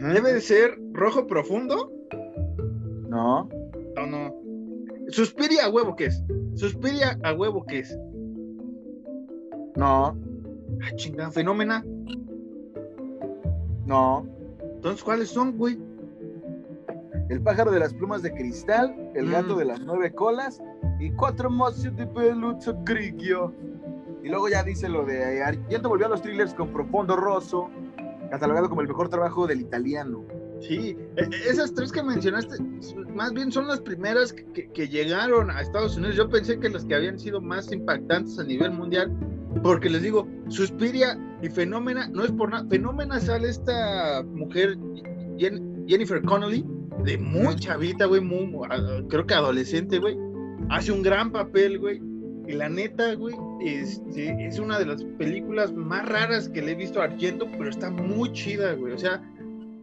¿Debe 0.00 0.32
de 0.32 0.40
ser 0.40 0.78
rojo 0.92 1.26
profundo? 1.26 1.92
No. 3.08 3.48
No, 3.96 4.06
no. 4.06 4.47
Suspiria 5.08 5.66
a 5.66 5.70
huevo, 5.70 5.96
¿qué 5.96 6.06
es? 6.06 6.22
Suspiria 6.54 7.18
a 7.22 7.32
huevo, 7.32 7.64
¿qué 7.66 7.80
es? 7.80 7.98
No. 9.76 10.16
Ah, 10.82 10.94
chingada, 10.96 11.30
fenómena. 11.30 11.84
No. 13.86 14.26
Entonces, 14.60 15.02
¿cuáles 15.02 15.30
son, 15.30 15.56
güey? 15.56 15.78
El 17.30 17.42
pájaro 17.42 17.70
de 17.70 17.78
las 17.78 17.92
plumas 17.94 18.22
de 18.22 18.32
cristal, 18.32 18.94
El 19.14 19.30
gato 19.30 19.54
mm. 19.54 19.58
de 19.58 19.64
las 19.64 19.80
nueve 19.80 20.12
colas 20.14 20.62
y 20.98 21.10
Cuatro 21.12 21.50
mozos 21.50 21.94
de 21.96 22.06
peluche 22.06 22.72
grigio. 22.84 23.54
Y 24.22 24.28
luego 24.28 24.48
ya 24.48 24.62
dice 24.62 24.88
lo 24.88 25.04
de 25.04 25.42
Argento 25.42 25.88
volvió 25.88 26.06
a 26.06 26.10
los 26.10 26.22
thrillers 26.22 26.52
con 26.54 26.72
Profondo 26.72 27.16
Rosso, 27.16 27.70
catalogado 28.30 28.68
como 28.68 28.80
el 28.82 28.88
mejor 28.88 29.08
trabajo 29.08 29.46
del 29.46 29.60
italiano. 29.60 30.24
Sí, 30.60 30.96
e, 31.16 31.22
e, 31.22 31.50
esas 31.50 31.72
tres 31.72 31.92
que 31.92 32.02
mencionaste, 32.02 32.56
más 33.14 33.32
bien 33.32 33.52
son 33.52 33.68
las 33.68 33.80
primeras 33.80 34.32
que, 34.32 34.88
llegaron 34.88 35.50
a 35.50 35.60
Estados 35.60 35.96
Unidos. 35.96 36.16
Yo 36.16 36.28
pensé 36.28 36.58
que 36.58 36.68
las 36.68 36.84
que 36.84 36.94
habían 36.94 37.18
sido 37.18 37.40
más 37.40 37.70
impactantes 37.72 38.38
a 38.38 38.44
nivel 38.44 38.72
mundial, 38.72 39.12
porque 39.62 39.88
les 39.88 40.02
digo, 40.02 40.26
Suspiria 40.48 41.18
y 41.42 41.48
Fenómena, 41.48 42.08
no 42.08 42.24
es 42.24 42.32
por 42.32 42.50
nada, 42.50 42.66
Fenómena 42.68 43.20
sale 43.20 43.48
esta 43.48 44.22
mujer, 44.24 44.76
Jennifer 45.38 46.22
Connolly, 46.22 46.64
de 47.04 47.18
muy 47.18 47.54
chavita, 47.56 48.06
güey, 48.06 48.20
muy, 48.20 48.50
creo 49.08 49.26
que 49.26 49.34
adolescente, 49.34 49.98
güey, 49.98 50.16
hace 50.70 50.92
un 50.92 51.02
gran 51.02 51.32
papel, 51.32 51.78
güey. 51.78 52.00
Y 52.46 52.52
la 52.52 52.70
neta, 52.70 53.14
güey, 53.14 53.34
este, 53.60 54.46
es 54.46 54.58
una 54.58 54.78
de 54.78 54.86
las 54.86 55.04
películas 55.18 55.74
más 55.74 56.08
raras 56.08 56.48
que 56.48 56.62
le 56.62 56.72
he 56.72 56.74
visto 56.74 57.00
a 57.00 57.04
Argento, 57.04 57.46
pero 57.58 57.68
está 57.68 57.90
muy 57.90 58.32
chida, 58.32 58.72
güey. 58.72 58.94
O 58.94 58.98
sea, 58.98 59.22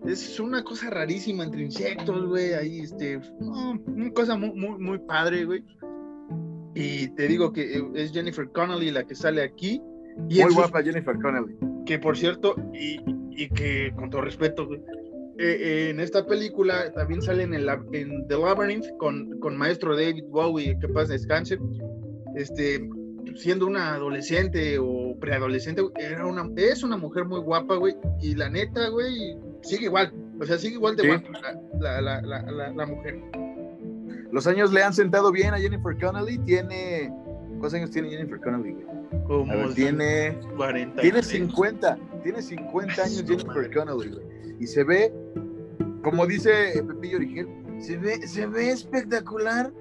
es 0.08 0.40
una 0.40 0.64
cosa 0.64 0.90
rarísima 0.90 1.44
entre 1.44 1.64
insectos, 1.64 2.26
güey, 2.28 2.54
ahí, 2.54 2.80
este, 2.82 3.20
una 3.40 4.12
cosa 4.14 4.38
muy, 4.38 4.54
muy, 4.54 4.80
muy 4.80 5.00
padre, 5.00 5.46
güey. 5.46 5.64
Y 6.76 7.08
te 7.16 7.28
digo 7.28 7.52
que 7.52 7.78
eh, 7.78 7.84
es 7.96 8.12
Jennifer 8.12 8.50
Connelly 8.50 8.92
la 8.92 9.04
que 9.04 9.16
sale 9.16 9.42
aquí. 9.42 9.82
Y 10.30 10.44
muy 10.44 10.54
guapa 10.54 10.84
Jennifer 10.84 11.16
Connelly. 11.22 11.56
Que 11.86 12.00
por 12.00 12.18
cierto, 12.18 12.56
y, 12.74 13.00
y 13.32 13.50
que 13.50 13.92
con 13.96 14.10
todo 14.10 14.22
respeto, 14.22 14.68
güey, 14.68 14.80
eh, 15.38 15.58
eh, 15.60 15.90
en 15.90 16.00
esta 16.00 16.26
película 16.26 16.94
también 16.94 17.22
sale 17.22 17.44
en, 17.44 17.54
el, 17.54 17.68
en 17.92 18.26
The 18.28 18.38
Labyrinth 18.38 18.86
con, 18.98 19.38
con 19.40 19.58
maestro 19.58 19.96
David 19.96 20.24
Bowie, 20.30 20.78
que 20.80 20.88
pasa 20.88 21.14
descanse, 21.14 21.58
este, 22.36 22.88
siendo 23.36 23.68
una 23.68 23.96
adolescente 23.96 24.78
o 24.80 25.16
preadolescente, 25.20 25.84
era 26.00 26.26
una, 26.26 26.50
es 26.56 26.84
una 26.84 26.98
mujer 26.98 27.26
muy 27.26 27.40
guapa, 27.40 27.76
güey, 27.76 27.96
y 28.22 28.36
la 28.36 28.50
neta, 28.50 28.90
güey, 28.90 29.38
sigue 29.62 29.86
igual, 29.86 30.14
o 30.40 30.46
sea, 30.46 30.58
sigue 30.58 30.76
igual 30.76 30.96
de 30.96 31.08
guapa 31.08 31.30
la, 31.80 32.02
la, 32.02 32.22
la, 32.22 32.72
la, 32.72 32.86
mujer. 32.86 33.22
Los 34.32 34.48
años 34.48 34.72
le 34.74 34.84
han 34.84 34.94
sentado 34.94 35.32
bien 35.32 35.54
a 35.54 35.58
Jennifer 35.58 35.98
Connelly, 36.00 36.38
tiene... 36.40 37.14
¿Cuántos 37.50 37.76
años 37.76 37.92
tiene 37.92 38.10
Jennifer 38.10 38.40
Connelly, 38.42 38.76
Como 39.28 39.70
tiene 39.74 40.38
40. 40.58 41.02
Tiene 41.02 41.24
50, 41.24 41.98
tiene 42.24 42.42
50 42.42 43.02
años 43.02 43.24
Jennifer 43.26 43.74
Connelly, 43.74 44.10
güey. 44.10 44.26
Y 44.60 44.68
se 44.68 44.84
ve, 44.84 45.14
como 46.04 46.26
dice 46.28 46.84
Pepillo 46.86 47.18
Origel, 47.18 47.48
se 47.80 47.98
ve, 47.98 48.28
se 48.28 48.46
ve 48.46 48.72
espectacular. 48.72 49.72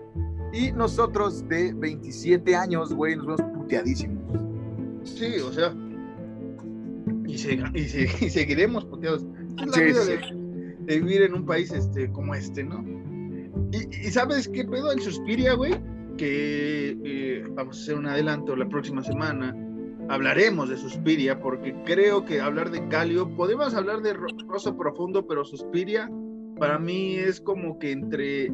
Y 0.54 0.70
nosotros 0.72 1.46
de 1.48 1.74
27 1.74 2.54
años, 2.54 2.94
güey, 2.94 3.16
nos 3.16 3.26
vemos 3.26 3.42
puteadísimos. 3.54 4.22
Sí, 5.02 5.36
o 5.40 5.52
sea. 5.52 5.74
Y, 7.26 7.34
y, 7.34 8.30
seguiremos 8.30 8.84
puteados. 8.84 9.26
Es 9.60 9.76
la 9.76 9.82
vida 9.82 10.04
De, 10.04 11.00
vivir 11.00 11.22
en 11.22 11.34
un 11.34 11.44
país 11.44 11.72
este, 11.72 12.10
como 12.12 12.34
este, 12.34 12.62
¿no? 12.62 12.84
Y, 13.72 14.10
sabes 14.10 14.48
qué 14.48 14.64
pedo 14.64 14.92
en 14.92 15.00
Suspiria, 15.00 15.54
güey, 15.54 15.74
que 16.16 16.96
eh, 17.04 17.44
vamos 17.50 17.78
a 17.78 17.82
hacer 17.82 17.96
un 17.96 18.06
adelanto 18.06 18.54
la 18.54 18.68
próxima 18.68 19.02
semana 19.02 19.56
hablaremos 20.08 20.68
de 20.68 20.76
Suspiria, 20.76 21.40
porque 21.40 21.74
creo 21.84 22.24
que 22.24 22.40
hablar 22.40 22.70
de 22.70 22.86
Calio, 22.88 23.34
podemos 23.36 23.74
hablar 23.74 24.02
de 24.02 24.12
Rosso 24.12 24.76
Profundo, 24.76 25.26
pero 25.26 25.44
Suspiria 25.44 26.10
para 26.58 26.78
mí 26.78 27.16
es 27.16 27.40
como 27.40 27.78
que 27.78 27.92
entre 27.92 28.52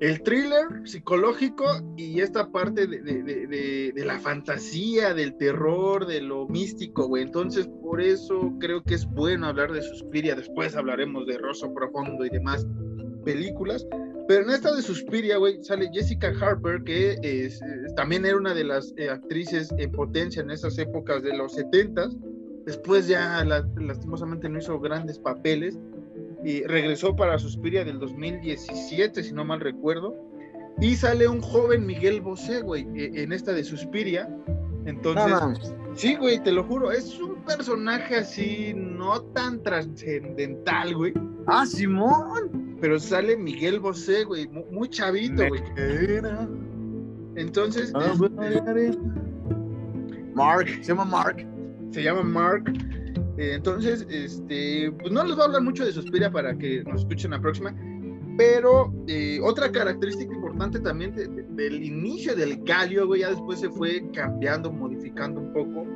el 0.00 0.22
thriller 0.22 0.66
psicológico 0.84 1.64
y 1.96 2.20
esta 2.20 2.50
parte 2.50 2.86
de, 2.86 3.92
la 3.96 4.18
fantasía, 4.20 5.12
del 5.12 5.36
terror, 5.36 6.06
de 6.06 6.20
lo 6.20 6.46
místico, 6.46 7.08
güey. 7.08 7.24
Entonces, 7.24 7.68
por 7.82 8.00
eso 8.00 8.52
creo 8.60 8.82
que 8.82 8.94
es 8.94 9.06
bueno 9.06 9.48
hablar 9.48 9.72
de 9.72 9.82
Suspiria. 9.82 10.36
Después 10.36 10.76
hablaremos 10.76 11.26
de 11.26 11.38
Rosso 11.38 11.72
Profundo 11.74 12.24
y 12.24 12.30
demás 12.30 12.66
películas. 13.24 13.86
Pero 14.28 14.44
en 14.44 14.50
esta 14.50 14.74
de 14.74 14.82
Suspiria, 14.82 15.38
güey, 15.38 15.62
sale 15.64 15.90
Jessica 15.92 16.32
Harper, 16.38 16.84
que 16.84 17.50
también 17.96 18.24
era 18.24 18.36
una 18.36 18.54
de 18.54 18.64
las 18.64 18.92
eh, 18.98 19.08
actrices 19.08 19.74
en 19.78 19.90
potencia 19.90 20.42
en 20.42 20.50
esas 20.50 20.78
épocas 20.78 21.22
de 21.22 21.36
los 21.36 21.54
70 21.54 22.10
Después 22.68 23.08
ya 23.08 23.42
lastimosamente 23.44 24.46
no 24.46 24.58
hizo 24.58 24.78
grandes 24.78 25.18
papeles 25.18 25.78
y 26.44 26.62
regresó 26.64 27.14
para 27.16 27.38
Suspiria 27.38 27.84
del 27.84 27.98
2017, 27.98 29.22
si 29.22 29.32
no 29.32 29.44
mal 29.44 29.60
recuerdo. 29.60 30.14
Y 30.80 30.94
sale 30.94 31.26
un 31.26 31.40
joven 31.40 31.86
Miguel 31.86 32.20
Bosé, 32.20 32.60
güey, 32.60 32.86
e, 32.94 33.22
en 33.22 33.32
esta 33.32 33.52
de 33.52 33.64
Suspiria. 33.64 34.28
Entonces, 34.86 35.72
sí, 35.94 36.14
güey, 36.16 36.42
te 36.42 36.52
lo 36.52 36.64
juro, 36.64 36.92
es 36.92 37.18
un 37.18 37.42
personaje 37.44 38.16
así 38.16 38.72
no 38.74 39.20
tan 39.20 39.62
trascendental, 39.62 40.94
güey. 40.94 41.12
Ah, 41.46 41.66
Simón 41.66 42.68
pero 42.80 42.98
sale 42.98 43.36
Miguel 43.36 43.80
Bosé, 43.80 44.24
güey, 44.24 44.48
muy, 44.48 44.88
chavito, 44.88 45.46
güey. 45.48 45.62
Entonces. 47.36 47.92
Ah, 47.94 48.12
este, 48.42 48.98
Mark, 50.34 50.68
se 50.68 50.82
llama 50.84 51.04
Mark. 51.04 51.46
Se 51.90 52.02
llama 52.02 52.22
Mark. 52.22 52.64
Eh, 53.38 53.54
entonces, 53.54 54.06
este, 54.10 54.92
pues 54.98 55.12
no 55.12 55.24
les 55.24 55.34
voy 55.34 55.42
a 55.42 55.46
hablar 55.46 55.62
mucho 55.62 55.84
de 55.84 55.92
Suspiria 55.92 56.30
para 56.30 56.56
que 56.56 56.82
nos 56.84 57.02
escuchen 57.02 57.30
la 57.30 57.40
próxima. 57.40 57.74
Pero 58.36 58.92
eh, 59.08 59.40
otra 59.42 59.72
característica 59.72 60.32
importante 60.32 60.78
también 60.78 61.14
del 61.14 61.82
inicio 61.82 62.36
del 62.36 62.62
Galio, 62.62 63.06
güey, 63.06 63.22
ya 63.22 63.30
después 63.30 63.60
se 63.60 63.68
fue 63.68 64.04
cambiando, 64.12 64.72
modificando 64.72 65.40
un 65.40 65.52
poco 65.52 65.86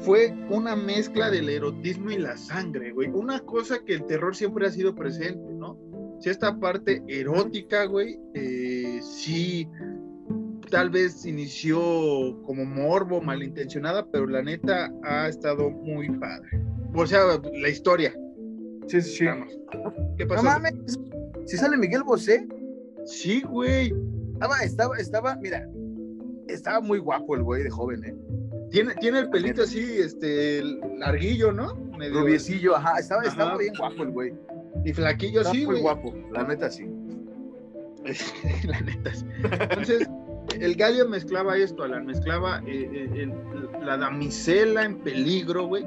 fue 0.00 0.34
una 0.50 0.74
mezcla 0.74 1.30
del 1.30 1.48
erotismo 1.48 2.10
y 2.10 2.18
la 2.18 2.36
sangre, 2.36 2.90
güey. 2.90 3.08
Una 3.10 3.38
cosa 3.38 3.78
que 3.84 3.94
el 3.94 4.04
terror 4.06 4.34
siempre 4.34 4.66
ha 4.66 4.70
sido 4.70 4.96
presente, 4.96 5.52
¿no? 5.54 5.78
si 6.22 6.30
esta 6.30 6.58
parte 6.58 7.02
erótica, 7.08 7.84
güey, 7.86 8.16
eh, 8.34 9.00
sí, 9.02 9.68
tal 10.72 10.88
vez 10.88 11.26
inició 11.26 11.78
como 12.46 12.64
morbo, 12.64 13.20
malintencionada, 13.20 14.06
pero 14.10 14.26
la 14.26 14.42
neta 14.42 14.90
ha 15.04 15.28
estado 15.28 15.68
muy 15.68 16.08
padre. 16.18 16.48
O 16.94 17.06
sea, 17.06 17.20
la 17.52 17.68
historia. 17.68 18.14
Sí, 18.86 19.02
sí, 19.02 19.18
sí. 19.18 19.26
¿Qué 20.16 20.26
pasó? 20.26 20.42
No 20.42 20.48
mames, 20.48 20.98
si 21.44 21.58
sale 21.58 21.76
Miguel 21.76 22.02
Bosé. 22.02 22.48
Sí, 23.04 23.42
güey. 23.42 23.92
Estaba, 24.32 24.58
estaba, 24.60 24.96
estaba, 24.96 25.36
mira, 25.36 25.68
estaba 26.48 26.80
muy 26.80 26.98
guapo 26.98 27.36
el 27.36 27.42
güey 27.42 27.64
de 27.64 27.70
joven, 27.70 28.04
¿eh? 28.04 28.14
Tiene, 28.70 28.94
tiene 28.94 29.18
el 29.18 29.28
pelito 29.28 29.64
así, 29.64 29.98
este, 29.98 30.62
larguillo, 30.96 31.52
¿no? 31.52 31.74
Medio... 31.98 32.20
Rubiecillo, 32.20 32.74
ajá, 32.74 32.98
estaba, 32.98 33.24
estaba 33.24 33.58
bien 33.58 33.74
guapo 33.78 34.04
el 34.04 34.10
güey. 34.10 34.32
Y 34.86 34.94
flaquillo 34.94 35.44
sí, 35.44 35.66
muy 35.66 35.80
guapo, 35.80 36.14
la 36.32 36.44
neta 36.44 36.70
sí. 36.70 36.86
la 38.64 38.80
neta 38.80 39.14
sí. 39.14 39.26
Entonces, 39.42 40.08
el 40.60 40.74
gallo 40.76 41.08
mezclaba 41.08 41.56
esto, 41.56 41.82
Alan, 41.82 42.06
mezclaba 42.06 42.62
eh, 42.66 43.08
eh, 43.14 43.32
la 43.82 43.96
damisela 43.96 44.84
en 44.84 44.98
peligro, 44.98 45.66
güey. 45.66 45.86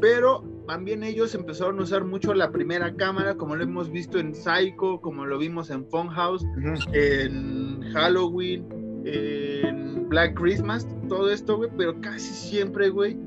Pero 0.00 0.44
también 0.66 1.02
ellos 1.02 1.34
empezaron 1.34 1.78
a 1.78 1.82
usar 1.82 2.04
mucho 2.04 2.34
la 2.34 2.50
primera 2.50 2.94
cámara, 2.96 3.36
como 3.36 3.56
lo 3.56 3.64
hemos 3.64 3.90
visto 3.90 4.18
en 4.18 4.34
Psycho, 4.34 5.00
como 5.00 5.26
lo 5.26 5.38
vimos 5.38 5.70
en 5.70 5.86
Funhouse, 5.86 6.44
en 6.92 7.82
Halloween, 7.92 8.66
en 9.04 10.08
Black 10.08 10.34
Christmas, 10.34 10.88
todo 11.08 11.30
esto, 11.30 11.56
güey, 11.56 11.70
pero 11.76 12.00
casi 12.00 12.32
siempre, 12.32 12.88
güey, 12.88 13.18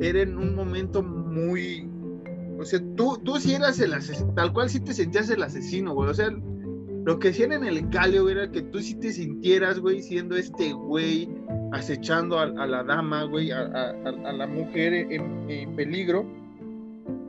era 0.00 0.22
en 0.22 0.36
un 0.36 0.54
momento 0.54 1.02
muy, 1.02 1.88
o 2.58 2.64
sea, 2.64 2.80
tú, 2.96 3.18
tú 3.24 3.36
sí 3.38 3.54
eras 3.54 3.78
el 3.80 3.94
asesino, 3.94 4.34
tal 4.34 4.52
cual 4.52 4.68
sí 4.68 4.80
te 4.80 4.92
sentías 4.92 5.30
el 5.30 5.42
asesino, 5.42 5.94
güey. 5.94 6.10
O 6.10 6.14
sea, 6.14 6.30
lo 7.04 7.18
que 7.18 7.30
hacían 7.30 7.52
en 7.52 7.64
el 7.64 7.88
calio 7.90 8.28
era 8.28 8.50
que 8.50 8.62
tú 8.62 8.80
sí 8.80 8.94
te 8.94 9.12
sintieras, 9.12 9.80
güey, 9.80 10.02
siendo 10.02 10.36
este 10.36 10.72
güey 10.72 11.28
acechando 11.72 12.38
a, 12.38 12.46
la 12.46 12.84
dama, 12.84 13.24
güey, 13.24 13.50
a, 13.50 13.64
la 13.64 14.46
mujer 14.46 14.92
en, 14.94 15.74
peligro. 15.74 16.24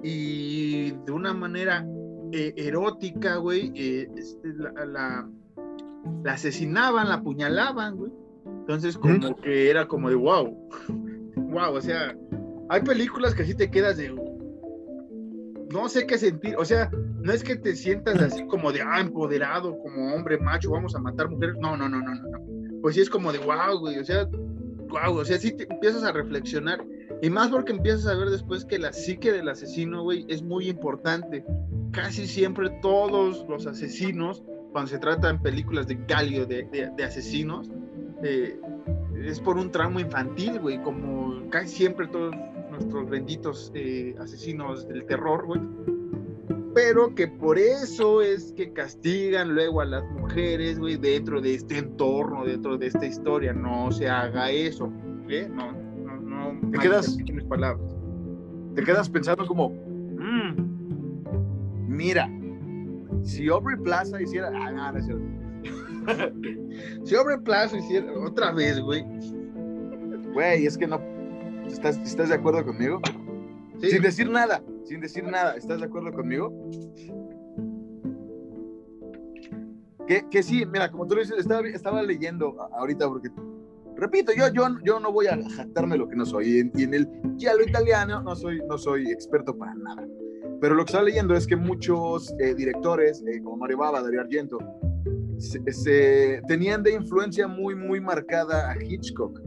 Y 0.03 0.91
de 0.91 1.11
una 1.11 1.33
manera 1.33 1.87
eh, 2.33 2.53
erótica, 2.57 3.37
güey, 3.37 3.71
eh, 3.75 4.09
este, 4.15 4.49
la, 4.53 4.85
la, 4.85 6.31
asesinaban, 6.31 7.07
la 7.07 7.15
apuñalaban, 7.15 7.95
güey. 7.95 8.11
Entonces, 8.45 8.97
como 8.97 9.35
que 9.37 9.69
era 9.69 9.87
como 9.87 10.09
de 10.09 10.15
wow, 10.15 10.69
wow, 11.35 11.73
o 11.75 11.81
sea, 11.81 12.15
hay 12.69 12.81
películas 12.81 13.33
que 13.33 13.43
así 13.43 13.55
te 13.55 13.71
quedas 13.71 13.97
de 13.97 14.13
no 15.73 15.89
sé 15.89 16.05
qué 16.05 16.19
sentir, 16.19 16.55
o 16.57 16.63
sea, 16.63 16.91
no 17.21 17.33
es 17.33 17.43
que 17.43 17.55
te 17.55 17.75
sientas 17.75 18.21
así 18.21 18.45
como 18.45 18.71
de, 18.71 18.81
ah, 18.83 18.99
empoderado, 18.99 19.75
como 19.79 20.13
hombre 20.13 20.37
macho, 20.37 20.69
vamos 20.69 20.95
a 20.95 20.99
matar 20.99 21.29
mujeres, 21.29 21.55
no, 21.59 21.75
no, 21.75 21.89
no, 21.89 21.99
no, 21.99 22.13
no, 22.13 22.79
pues 22.81 22.93
sí 22.93 23.01
es 23.01 23.09
como 23.09 23.33
de, 23.33 23.39
wow, 23.39 23.79
güey, 23.79 23.97
o 23.97 24.05
sea, 24.05 24.25
wow, 24.87 25.17
o 25.17 25.25
sea, 25.25 25.39
sí 25.39 25.51
te 25.51 25.63
empiezas 25.63 26.03
a 26.03 26.11
reflexionar, 26.11 26.85
y 27.23 27.29
más 27.31 27.49
porque 27.49 27.71
empiezas 27.71 28.05
a 28.05 28.15
ver 28.15 28.29
después 28.29 28.65
que 28.65 28.77
la 28.77 28.93
psique 28.93 29.31
del 29.31 29.49
asesino, 29.49 30.03
güey, 30.03 30.25
es 30.29 30.43
muy 30.43 30.69
importante, 30.69 31.43
casi 31.91 32.27
siempre 32.27 32.69
todos 32.81 33.43
los 33.49 33.65
asesinos, 33.65 34.43
cuando 34.71 34.91
se 34.91 34.99
trata 34.99 35.29
en 35.31 35.41
películas 35.41 35.87
de 35.87 35.97
Galio, 36.07 36.45
de, 36.45 36.63
de, 36.95 37.03
asesinos, 37.03 37.71
eh, 38.23 38.59
es 39.23 39.39
por 39.39 39.57
un 39.57 39.71
trauma 39.71 40.01
infantil, 40.01 40.59
güey, 40.59 40.81
como 40.83 41.49
casi 41.49 41.75
siempre 41.75 42.07
todos 42.07 42.35
nuestros 42.83 43.09
benditos 43.09 43.71
eh, 43.73 44.15
asesinos 44.19 44.87
del 44.87 45.05
terror, 45.05 45.45
güey. 45.45 45.61
Pero 46.75 47.13
que 47.13 47.27
por 47.27 47.57
eso 47.59 48.21
es 48.21 48.51
que 48.53 48.73
castigan 48.73 49.53
luego 49.53 49.81
a 49.81 49.85
las 49.85 50.03
mujeres, 50.11 50.79
güey, 50.79 50.97
dentro 50.97 51.39
de 51.39 51.55
este 51.55 51.77
entorno, 51.77 52.45
dentro 52.45 52.77
de 52.77 52.87
esta 52.87 53.05
historia. 53.05 53.53
No 53.53 53.91
se 53.91 54.09
haga 54.09 54.49
eso, 54.49 54.91
¿eh? 55.29 55.47
No, 55.49 55.71
no, 55.71 56.19
no. 56.19 56.71
Te 56.71 56.79
quedas. 56.79 57.15
Mis 57.17 57.43
palabras. 57.45 57.95
Te 58.75 58.83
quedas 58.83 59.07
pensando 59.07 59.45
como, 59.45 59.69
mm, 59.69 60.55
mira, 61.87 62.27
si 63.23 63.47
Aubrey 63.47 63.77
Plaza 63.77 64.19
hiciera. 64.19 64.51
Ah, 64.53 64.71
no, 64.71 64.91
no 64.91 64.97
es 64.97 65.05
cierto. 65.05 65.23
si 67.05 67.15
Aubrey 67.15 67.37
Plaza 67.39 67.77
hiciera 67.77 68.11
otra 68.19 68.51
vez, 68.51 68.79
güey. 68.79 69.05
Güey, 70.33 70.65
es 70.65 70.75
que 70.75 70.87
no, 70.87 70.99
¿Estás, 71.73 71.97
¿Estás 71.97 72.29
de 72.29 72.35
acuerdo 72.35 72.63
conmigo? 72.63 73.01
Sin 73.81 74.01
decir 74.01 74.29
nada. 74.29 74.63
sin 74.85 75.01
decir 75.01 75.23
nada, 75.23 75.55
¿estás 75.55 75.79
de 75.79 75.87
acuerdo 75.87 76.13
conmigo? 76.13 76.53
Que, 80.07 80.23
que 80.29 80.43
sí, 80.43 80.65
mira, 80.65 80.91
como 80.91 81.07
tú 81.07 81.15
lo 81.15 81.21
dices, 81.21 81.39
estaba, 81.39 81.67
estaba 81.67 82.03
leyendo 82.03 82.55
ahorita 82.73 83.07
porque 83.07 83.29
repito, 83.95 84.31
yo, 84.37 84.49
yo, 84.53 84.67
yo 84.83 84.99
no 84.99 85.11
voy 85.11 85.27
a 85.27 85.37
jactarme 85.49 85.97
lo 85.97 86.07
que 86.07 86.15
no 86.15 86.25
soy. 86.25 86.47
Y 86.47 86.59
en, 86.59 86.71
y 86.75 86.83
en 86.83 86.93
el 86.93 87.09
giallo 87.37 87.63
italiano 87.63 88.21
no 88.21 88.35
soy, 88.35 88.61
no 88.69 88.77
soy 88.77 89.09
experto 89.11 89.57
para 89.57 89.73
nada. 89.73 90.07
Pero 90.61 90.75
lo 90.75 90.85
que 90.85 90.91
estaba 90.91 91.05
leyendo 91.05 91.35
es 91.35 91.47
que 91.47 91.55
muchos 91.55 92.33
eh, 92.39 92.53
directores, 92.53 93.23
eh, 93.25 93.41
como 93.41 93.57
Mario 93.57 93.79
Bava, 93.79 94.01
Dario 94.01 94.21
Argento, 94.21 94.59
se, 95.39 95.59
se, 95.73 96.41
tenían 96.47 96.83
de 96.83 96.93
influencia 96.93 97.47
muy, 97.47 97.73
muy 97.75 97.99
marcada 97.99 98.69
a 98.69 98.75
Hitchcock, 98.81 99.41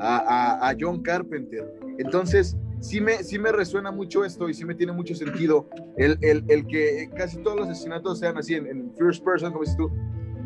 a, 0.00 0.74
John 0.80 1.02
Carpenter. 1.02 1.72
Entonces, 1.98 2.56
sí 2.80 3.00
me, 3.00 3.22
sí 3.22 3.38
me 3.38 3.52
resuena 3.52 3.90
mucho 3.90 4.24
esto 4.24 4.48
y 4.48 4.54
sí 4.54 4.64
me 4.64 4.74
tiene 4.74 4.92
mucho 4.92 5.14
sentido 5.14 5.68
el, 5.96 6.18
el, 6.22 6.44
el 6.48 6.66
que 6.66 7.10
casi 7.14 7.38
todos 7.38 7.58
los 7.58 7.68
asesinatos 7.68 8.18
sean 8.18 8.38
así, 8.38 8.54
en, 8.54 8.66
en 8.66 8.92
first 8.96 9.24
person, 9.24 9.52
como 9.52 9.64
dices 9.64 9.76
tú, 9.76 9.90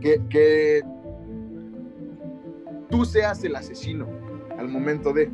que, 0.01 0.21
que 0.29 0.83
tú 2.91 3.05
seas 3.05 3.43
el 3.45 3.57
asesino 3.57 4.07
al 4.59 4.69
momento 4.69 5.13
de. 5.13 5.31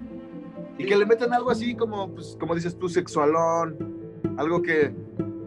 Y 0.79 0.87
que 0.87 0.97
le 0.97 1.05
metan 1.05 1.33
algo 1.35 1.51
así 1.51 1.75
como, 1.75 2.11
pues, 2.14 2.37
como 2.41 2.55
dices 2.55 2.77
tú, 2.79 2.89
sexualón, 2.89 3.77
algo 4.39 4.62
que 4.62 4.95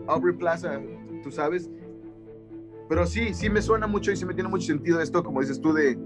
Aubrey 0.07 0.35
Plaza, 0.35 0.79
tú 1.23 1.31
sabes. 1.31 1.69
Pero 2.87 3.07
sí, 3.07 3.33
sí 3.33 3.49
me 3.49 3.61
suena 3.61 3.87
mucho 3.87 4.11
y 4.11 4.15
sí 4.15 4.25
me 4.25 4.33
tiene 4.33 4.49
mucho 4.49 4.67
sentido 4.67 5.01
esto, 5.01 5.23
como 5.23 5.41
dices 5.41 5.59
tú, 5.59 5.73
de 5.73 5.97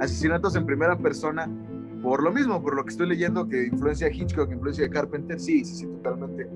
asesinatos 0.00 0.56
en 0.56 0.66
primera 0.66 0.98
persona. 0.98 1.48
Por 2.06 2.22
lo 2.22 2.30
mismo, 2.30 2.62
por 2.62 2.76
lo 2.76 2.84
que 2.84 2.90
estoy 2.90 3.08
leyendo, 3.08 3.48
que 3.48 3.66
influencia 3.66 4.08
Hitchcock, 4.08 4.52
influencia 4.52 4.88
Carpenter, 4.88 5.40
sí, 5.40 5.64
sí, 5.64 5.74
sí, 5.74 5.86
totalmente. 5.86 6.48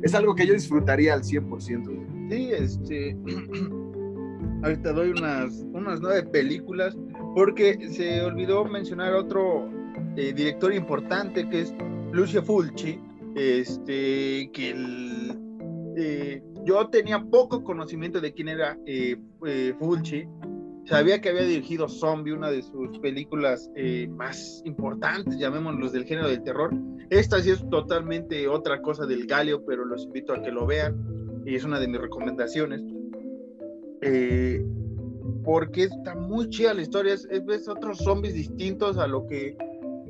Es 0.00 0.14
algo 0.14 0.34
que 0.34 0.46
yo 0.46 0.54
disfrutaría 0.54 1.12
al 1.12 1.24
100%. 1.24 2.30
Sí, 2.30 2.50
este. 2.52 3.14
Ahorita 4.62 4.94
doy 4.94 5.10
unas, 5.10 5.66
unas 5.74 6.00
nueve 6.00 6.22
películas 6.22 6.96
porque 7.34 7.78
se 7.90 8.22
olvidó 8.22 8.64
mencionar 8.64 9.12
otro 9.12 9.68
eh, 10.16 10.32
director 10.32 10.72
importante 10.72 11.46
que 11.50 11.60
es 11.60 11.74
Lucio 12.12 12.42
Fulci, 12.42 12.98
este, 13.34 14.50
que 14.54 14.74
eh, 15.98 16.42
yo 16.64 16.88
tenía 16.88 17.22
poco 17.22 17.62
conocimiento 17.62 18.22
de 18.22 18.32
quién 18.32 18.48
era 18.48 18.78
eh 18.86 19.18
Fulci, 19.78 20.26
sabía 20.88 21.20
que 21.20 21.28
había 21.28 21.42
dirigido 21.42 21.88
Zombie, 21.88 22.32
una 22.32 22.50
de 22.50 22.62
sus 22.62 22.98
películas 23.00 23.70
eh, 23.76 24.08
más 24.08 24.62
importantes, 24.64 25.38
llamémoslos 25.38 25.92
del 25.92 26.04
género 26.04 26.28
del 26.28 26.42
terror. 26.42 26.72
Esta 27.10 27.40
sí 27.40 27.50
es 27.50 27.68
totalmente 27.68 28.48
otra 28.48 28.80
cosa 28.80 29.06
del 29.06 29.26
Galio, 29.26 29.64
pero 29.64 29.84
los 29.84 30.04
invito 30.04 30.32
a 30.32 30.42
que 30.42 30.50
lo 30.50 30.66
vean 30.66 31.42
y 31.44 31.54
es 31.54 31.64
una 31.64 31.78
de 31.78 31.88
mis 31.88 32.00
recomendaciones. 32.00 32.82
Eh, 34.00 34.64
porque 35.44 35.84
está 35.84 36.14
muy 36.14 36.48
chida 36.48 36.72
la 36.72 36.82
historia, 36.82 37.14
es, 37.14 37.26
es, 37.30 37.68
otros 37.68 37.98
zombies 37.98 38.34
distintos 38.34 38.96
a 38.98 39.06
lo 39.06 39.26
que 39.26 39.56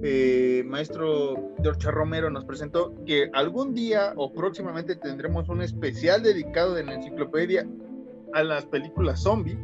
eh, 0.02 0.62
maestro 0.66 1.54
George 1.60 1.90
Romero 1.90 2.30
nos 2.30 2.44
presentó, 2.44 2.94
que 3.04 3.30
algún 3.32 3.74
día 3.74 4.12
o 4.16 4.32
próximamente 4.32 4.94
tendremos 4.94 5.48
un 5.48 5.62
especial 5.62 6.22
dedicado 6.22 6.78
en 6.78 6.86
la 6.86 6.94
enciclopedia 6.94 7.66
a 8.32 8.42
las 8.44 8.66
películas 8.66 9.22
zombie, 9.22 9.58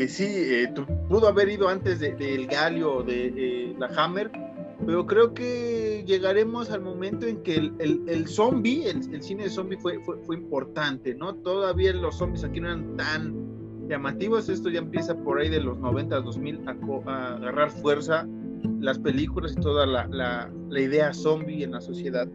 que 0.00 0.08
sí, 0.08 0.24
eh, 0.26 0.72
pudo 1.10 1.28
haber 1.28 1.50
ido 1.50 1.68
antes 1.68 2.00
del 2.00 2.16
de, 2.16 2.46
Galio 2.46 2.94
o 2.94 3.02
de 3.02 3.34
eh, 3.36 3.76
la 3.78 3.86
Hammer, 3.88 4.30
pero 4.86 5.04
creo 5.04 5.34
que 5.34 6.02
llegaremos 6.06 6.70
al 6.70 6.80
momento 6.80 7.26
en 7.26 7.42
que 7.42 7.56
el, 7.56 7.74
el, 7.80 8.02
el 8.06 8.26
zombie, 8.26 8.88
el, 8.88 9.02
el, 9.12 9.22
cine 9.22 9.42
de 9.42 9.50
zombie 9.50 9.76
fue, 9.76 10.02
fue, 10.02 10.16
fue, 10.24 10.36
importante, 10.36 11.14
¿no? 11.14 11.34
Todavía 11.34 11.92
los 11.92 12.16
zombies 12.16 12.44
aquí 12.44 12.60
no 12.60 12.68
eran 12.68 12.96
tan 12.96 13.88
llamativos, 13.90 14.48
esto 14.48 14.70
ya 14.70 14.78
empieza 14.78 15.14
por 15.14 15.38
ahí 15.38 15.50
de 15.50 15.60
los 15.60 15.76
90, 15.76 16.18
2000 16.18 16.60
a, 16.66 17.10
a 17.10 17.34
agarrar 17.34 17.70
fuerza 17.70 18.26
las 18.80 18.98
películas 18.98 19.52
y 19.52 19.60
toda 19.60 19.84
la, 19.84 20.06
la, 20.06 20.50
la, 20.70 20.80
idea 20.80 21.12
zombie 21.12 21.62
en 21.62 21.72
la 21.72 21.82
sociedad. 21.82 22.26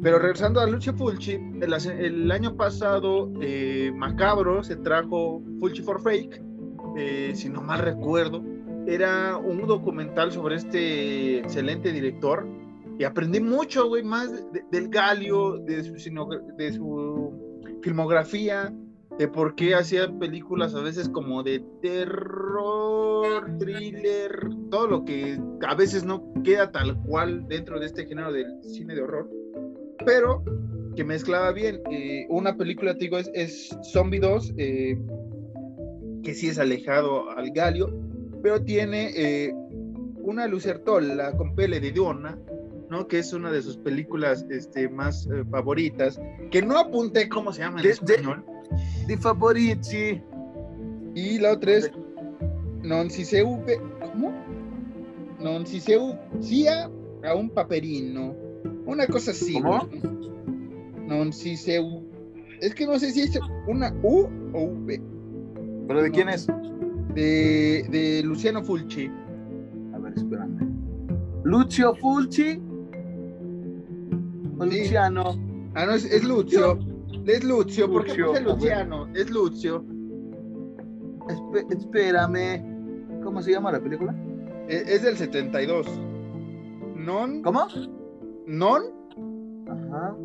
Pero 0.00 0.20
regresando 0.20 0.60
a 0.60 0.66
Lucio 0.68 0.94
Fulci, 0.94 1.40
el 1.60 2.30
año 2.30 2.56
pasado 2.56 3.32
eh, 3.40 3.90
Macabro 3.96 4.62
se 4.62 4.76
trajo 4.76 5.42
Fulci 5.58 5.82
for 5.82 6.00
Fake, 6.00 6.40
eh, 6.96 7.32
si 7.34 7.48
no 7.48 7.62
mal 7.62 7.80
recuerdo, 7.80 8.42
era 8.86 9.36
un 9.36 9.66
documental 9.66 10.32
sobre 10.32 10.56
este 10.56 11.38
excelente 11.38 11.92
director 11.92 12.46
y 12.98 13.04
aprendí 13.04 13.40
mucho, 13.40 13.88
güey, 13.88 14.02
más 14.02 14.30
de, 14.52 14.62
del 14.70 14.88
Galio, 14.88 15.58
de 15.58 15.82
su, 15.84 15.94
de 16.56 16.72
su 16.72 17.78
filmografía, 17.82 18.74
de 19.18 19.28
por 19.28 19.54
qué 19.54 19.74
hacía 19.74 20.10
películas 20.18 20.74
a 20.74 20.80
veces 20.80 21.08
como 21.08 21.42
de 21.42 21.64
terror, 21.82 23.58
thriller, 23.58 24.48
todo 24.70 24.86
lo 24.86 25.04
que 25.04 25.38
a 25.66 25.74
veces 25.74 26.04
no 26.04 26.32
queda 26.42 26.70
tal 26.72 27.00
cual 27.02 27.46
dentro 27.48 27.80
de 27.80 27.86
este 27.86 28.06
género 28.06 28.32
del 28.32 28.62
cine 28.62 28.94
de 28.94 29.02
horror, 29.02 29.30
pero 30.04 30.42
que 30.96 31.04
mezclaba 31.04 31.52
bien. 31.52 31.80
Eh, 31.90 32.26
una 32.28 32.56
película, 32.56 32.94
te 32.94 33.04
digo, 33.04 33.18
es, 33.18 33.30
es 33.34 33.76
Zombie 33.92 34.20
2, 34.20 34.54
eh, 34.56 34.98
que 36.22 36.34
sí 36.34 36.48
es 36.48 36.58
alejado 36.58 37.30
al 37.30 37.50
Galio, 37.50 37.94
pero 38.42 38.62
tiene 38.62 39.10
eh, 39.14 39.54
una 40.22 40.46
Lucertola 40.46 41.32
con 41.36 41.54
pele 41.54 41.80
de 41.80 41.92
Donna, 41.92 42.38
¿no? 42.90 43.06
Que 43.06 43.18
es 43.18 43.32
una 43.32 43.50
de 43.50 43.62
sus 43.62 43.76
películas 43.76 44.44
este, 44.50 44.88
más 44.88 45.26
eh, 45.26 45.44
favoritas, 45.50 46.20
que 46.50 46.62
no 46.62 46.78
apunté 46.78 47.28
cómo 47.28 47.52
se 47.52 47.62
llama 47.62 47.78
en 47.78 47.84
de, 47.84 47.90
español. 47.90 48.44
De, 49.06 49.14
de 49.14 49.20
favoriti. 49.20 50.22
Y 51.14 51.38
la 51.38 51.52
otra 51.52 51.72
es 51.72 51.90
Non 52.82 53.10
si 53.10 53.24
se 53.24 53.42
¿cómo? 53.42 54.32
Non 55.38 55.66
si 55.66 55.80
se 55.80 55.98
sia 56.40 56.90
a 57.24 57.34
un 57.34 57.50
paperino. 57.50 58.34
Una 58.86 59.06
cosa 59.06 59.32
así. 59.32 59.60
¿Cómo? 59.60 59.88
Non 61.06 61.32
si 61.32 61.56
se 61.56 61.80
es 62.60 62.74
que 62.74 62.86
no 62.86 62.98
sé 62.98 63.10
si 63.10 63.22
es 63.22 63.38
una 63.66 63.92
U 64.02 64.28
o 64.52 64.64
V. 64.64 65.00
¿Pero 65.90 66.02
de 66.04 66.10
quién 66.12 66.28
es? 66.28 66.46
De, 67.16 67.84
de, 67.90 68.22
Luciano 68.22 68.62
Fulci. 68.62 69.10
A 69.92 69.98
ver, 69.98 70.12
espérame. 70.16 70.60
Lucio 71.42 71.96
Fulci. 71.96 72.62
O 74.56 74.66
sí. 74.66 74.78
Luciano. 74.82 75.36
Ah, 75.74 75.86
no, 75.86 75.94
es, 75.94 76.04
es 76.04 76.22
Lucio. 76.22 76.78
Es 77.26 77.42
Lucio, 77.42 77.90
¿por 77.90 78.04
qué 78.04 78.22
puse 78.22 78.40
Luciano? 78.40 79.08
Es 79.16 79.30
Lucio. 79.30 79.84
Esp 81.28 81.72
espérame. 81.72 83.20
¿Cómo 83.24 83.42
se 83.42 83.50
llama 83.50 83.72
la 83.72 83.80
película? 83.80 84.14
Es, 84.68 84.88
es 84.88 85.02
del 85.02 85.16
72. 85.16 85.88
Non. 86.94 87.42
¿Cómo? 87.42 87.66
Non. 88.46 88.82
Ajá. 89.68 90.16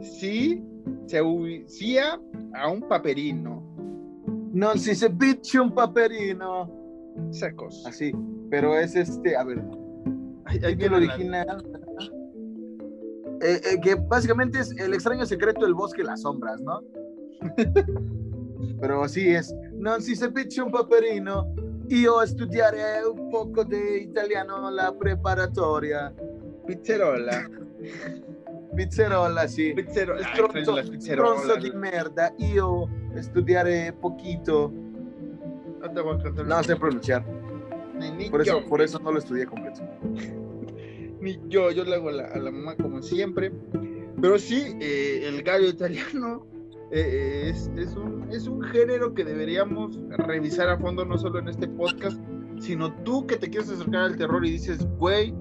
Sí. 0.00 0.62
Se 1.06 1.20
ubicía 1.20 2.20
a 2.54 2.70
un 2.70 2.82
paperino. 2.82 3.77
Non 4.52 4.78
si 4.78 4.94
se 4.94 5.08
biche 5.08 5.58
un 5.58 5.72
paperino. 5.72 6.70
Secos. 7.30 7.84
Así. 7.86 8.12
Pero 8.50 8.76
es 8.76 8.96
este, 8.96 9.36
a 9.36 9.44
ver. 9.44 9.62
Ahí, 10.44 10.58
ahí 10.64 10.76
el 10.78 10.94
original. 10.94 11.64
Eh, 13.40 13.60
eh, 13.64 13.80
que 13.80 13.94
básicamente 13.94 14.58
es 14.60 14.72
el 14.78 14.94
extraño 14.94 15.24
secreto 15.26 15.64
del 15.64 15.74
bosque 15.74 16.02
y 16.02 16.04
las 16.04 16.22
sombras, 16.22 16.60
¿no? 16.60 16.82
Pero 18.80 19.04
así 19.04 19.28
es. 19.28 19.54
Non 19.74 20.02
si 20.02 20.16
se 20.16 20.28
biche 20.28 20.62
un 20.62 20.70
paperino. 20.70 21.54
Io 21.88 22.20
studiare 22.26 23.00
un 23.06 23.30
poco 23.30 23.64
de 23.64 24.00
italiano 24.00 24.66
alla 24.66 24.92
preparatoria. 24.92 26.12
Pizzerola. 26.66 27.48
Pizzerola, 28.78 29.48
sì. 29.48 29.72
Pizzero... 29.72 30.16
Stronzo, 30.22 30.74
ah, 30.74 30.84
stronzo 30.84 31.56
di 31.56 31.70
merda. 31.74 32.32
Io 32.36 32.88
studiare 33.18 33.92
poquito. 33.92 34.72
No 36.44 36.62
sé 36.62 36.76
pronunciar. 36.76 37.24
Ni, 37.98 38.12
ni 38.12 38.30
Por 38.30 38.42
eso, 38.42 38.64
por 38.68 38.80
eso 38.80 39.00
no 39.00 39.10
lo 39.10 39.18
estudié 39.18 39.46
completo. 39.46 39.82
Ni 41.20 41.40
yo, 41.48 41.72
yo 41.72 41.82
le 41.82 41.96
hago 41.96 42.10
a 42.10 42.12
la, 42.12 42.24
a 42.26 42.38
la 42.38 42.52
mamá 42.52 42.76
como 42.76 43.02
siempre. 43.02 43.50
Pero 44.20 44.38
sí, 44.38 44.76
eh, 44.80 45.24
el 45.26 45.42
gallo 45.42 45.68
italiano 45.68 46.46
eh, 46.92 47.50
es, 47.50 47.68
es, 47.76 47.96
un, 47.96 48.28
es 48.30 48.46
un 48.46 48.62
género 48.62 49.12
que 49.12 49.24
deberíamos 49.24 49.98
revisar 50.10 50.68
a 50.68 50.78
fondo, 50.78 51.04
no 51.04 51.18
solo 51.18 51.40
en 51.40 51.48
este 51.48 51.66
podcast, 51.66 52.20
sino 52.60 52.94
tú 53.02 53.26
que 53.26 53.36
te 53.36 53.50
quieres 53.50 53.70
acercar 53.70 54.02
al 54.02 54.16
terror 54.16 54.46
y 54.46 54.52
dices, 54.52 54.86
güey, 54.98 55.34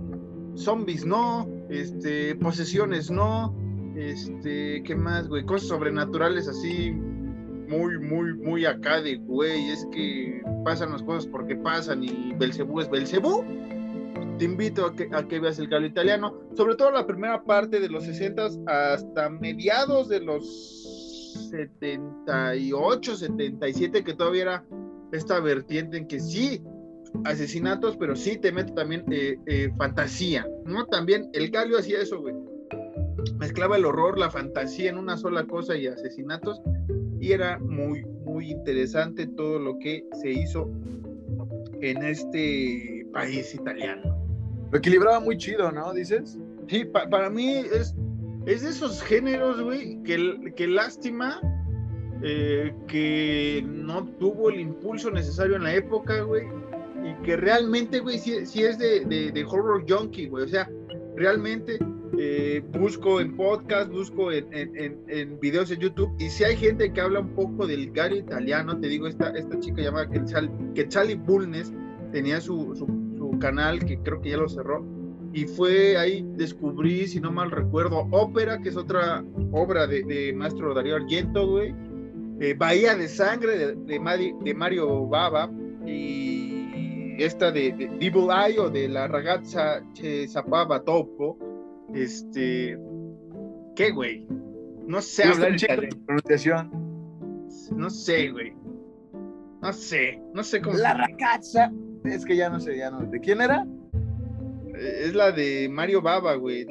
zombies 0.55 1.05
no, 1.05 1.47
este, 1.69 2.35
posesiones 2.35 3.09
no, 3.11 3.55
este, 3.95 4.83
¿qué 4.83 4.95
más, 4.95 5.27
güey? 5.27 5.43
Cosas 5.45 5.69
sobrenaturales 5.69 6.47
así, 6.47 6.91
muy, 6.91 7.99
muy, 7.99 8.33
muy 8.35 8.65
acá 8.65 9.01
de, 9.01 9.17
güey, 9.17 9.69
es 9.69 9.85
que 9.91 10.41
pasan 10.63 10.91
las 10.91 11.03
cosas 11.03 11.27
porque 11.27 11.55
pasan 11.55 12.03
y 12.03 12.33
Belcebú 12.37 12.79
es 12.79 12.89
Belcebú. 12.89 13.43
te 14.37 14.45
invito 14.45 14.85
a 14.85 14.95
que, 14.95 15.09
a 15.11 15.27
que 15.27 15.39
veas 15.39 15.59
el 15.59 15.67
Galio 15.67 15.87
italiano, 15.87 16.39
sobre 16.55 16.75
todo 16.75 16.91
la 16.91 17.05
primera 17.05 17.43
parte 17.43 17.79
de 17.79 17.89
los 17.89 18.05
60 18.05 18.49
hasta 18.67 19.29
mediados 19.29 20.09
de 20.09 20.21
los 20.21 20.77
78, 21.49 23.15
77, 23.15 24.03
que 24.03 24.13
todavía 24.13 24.41
era 24.43 24.65
esta 25.11 25.39
vertiente 25.39 25.97
en 25.97 26.07
que 26.07 26.19
sí, 26.19 26.61
asesinatos, 27.25 27.97
pero 27.97 28.15
sí 28.15 28.37
te 28.37 28.51
mete 28.51 28.73
también 28.73 29.03
eh, 29.11 29.37
eh, 29.45 29.69
fantasía, 29.77 30.47
¿no? 30.65 30.85
También 30.85 31.29
el 31.33 31.49
Galio 31.49 31.77
hacía 31.77 32.01
eso, 32.01 32.21
güey. 32.21 32.35
Mezclaba 33.39 33.77
el 33.77 33.85
horror, 33.85 34.17
la 34.17 34.29
fantasía 34.29 34.89
en 34.89 34.97
una 34.97 35.17
sola 35.17 35.45
cosa 35.45 35.75
y 35.75 35.87
asesinatos, 35.87 36.61
y 37.19 37.31
era 37.31 37.59
muy, 37.59 38.05
muy 38.05 38.51
interesante 38.51 39.27
todo 39.27 39.59
lo 39.59 39.77
que 39.79 40.03
se 40.21 40.31
hizo 40.31 40.69
en 41.81 42.03
este 42.03 43.05
país 43.13 43.53
italiano. 43.53 44.17
Lo 44.71 44.77
equilibraba 44.77 45.19
muy 45.19 45.37
chido, 45.37 45.71
¿no? 45.71 45.93
Dices. 45.93 46.37
Sí, 46.67 46.83
para 46.85 47.29
mí 47.29 47.53
es, 47.53 47.95
es 48.45 48.61
de 48.61 48.69
esos 48.69 49.01
géneros, 49.01 49.61
güey, 49.61 50.03
que, 50.03 50.53
que 50.55 50.67
lástima 50.67 51.39
eh, 52.23 52.73
que 52.87 53.63
no 53.65 54.05
tuvo 54.19 54.49
el 54.49 54.59
impulso 54.59 55.11
necesario 55.11 55.55
en 55.55 55.63
la 55.63 55.75
época, 55.75 56.21
güey, 56.21 56.47
y 57.07 57.23
que 57.23 57.37
realmente, 57.37 57.99
güey, 57.99 58.19
sí, 58.19 58.33
es 58.33 58.77
de, 58.77 59.05
de, 59.05 59.45
horror 59.45 59.85
junkie, 59.87 60.27
güey, 60.27 60.43
o 60.43 60.47
sea, 60.47 60.69
realmente 61.15 61.79
eh, 62.17 62.61
busco 62.71 63.21
en 63.21 63.35
podcast, 63.35 63.89
busco 63.91 64.31
en, 64.31 64.47
en, 64.53 64.99
en, 65.07 65.39
videos 65.39 65.71
en 65.71 65.79
YouTube, 65.79 66.13
y 66.19 66.29
si 66.29 66.43
hay 66.43 66.57
gente 66.57 66.91
que 66.91 67.01
habla 67.01 67.21
un 67.21 67.33
poco 67.35 67.65
del 67.65 67.91
Gary 67.91 68.19
italiano, 68.19 68.79
te 68.79 68.87
digo, 68.87 69.07
esta, 69.07 69.29
esta 69.29 69.59
chica 69.59 69.81
llamada 69.81 70.09
Quetzal, 70.09 71.15
Bulnes 71.19 71.71
tenía 72.11 72.41
su, 72.41 72.75
su, 72.75 72.85
su 73.17 73.39
canal, 73.39 73.85
que 73.85 73.97
creo 73.99 74.21
que 74.21 74.31
ya 74.31 74.37
lo 74.37 74.49
cerró, 74.49 74.85
y 75.33 75.45
fue 75.45 75.97
ahí 75.97 76.25
descubrí, 76.35 77.07
si 77.07 77.19
no 77.19 77.31
mal 77.31 77.51
recuerdo, 77.51 78.07
Ópera, 78.11 78.59
que 78.59 78.69
es 78.69 78.77
otra 78.77 79.23
obra 79.51 79.85
de, 79.85 80.03
de 80.03 80.33
Maestro 80.33 80.73
Darío 80.73 80.95
Argento, 80.95 81.47
güey. 81.47 81.75
Eh, 82.39 82.53
Bahía 82.53 82.95
de 82.95 83.07
Sangre 83.07 83.57
de, 83.57 83.75
de, 83.75 84.53
Mario 84.53 85.07
Baba 85.07 85.49
y 85.85 86.36
esta 87.17 87.51
de, 87.51 87.71
de 87.73 87.87
Devil 87.99 88.29
Eye 88.31 88.59
o 88.59 88.69
de 88.69 88.87
la 88.87 89.07
ragazza 89.07 89.81
che 89.93 90.27
zapaba 90.27 90.83
topo. 90.83 91.37
Este, 91.93 92.77
¿qué, 93.75 93.91
güey? 93.91 94.27
No 94.85 95.01
sé 95.01 95.23
hablar 95.23 95.55
pronunciación. 96.05 96.69
No 97.75 97.89
sé, 97.89 98.29
güey. 98.29 98.55
No 99.61 99.73
sé, 99.73 100.21
no 100.33 100.43
sé 100.43 100.61
cómo. 100.61 100.77
La 100.77 100.93
ragazza, 100.93 101.71
es 102.03 102.25
que 102.25 102.35
ya 102.35 102.49
no 102.49 102.59
sé, 102.59 102.77
ya 102.77 102.91
no. 102.91 102.99
¿De 103.01 103.19
quién 103.19 103.41
era? 103.41 103.65
es 104.77 105.15
la 105.15 105.31
de 105.31 105.67
Mario 105.69 106.01
Baba, 106.01 106.35
güey. 106.35 106.65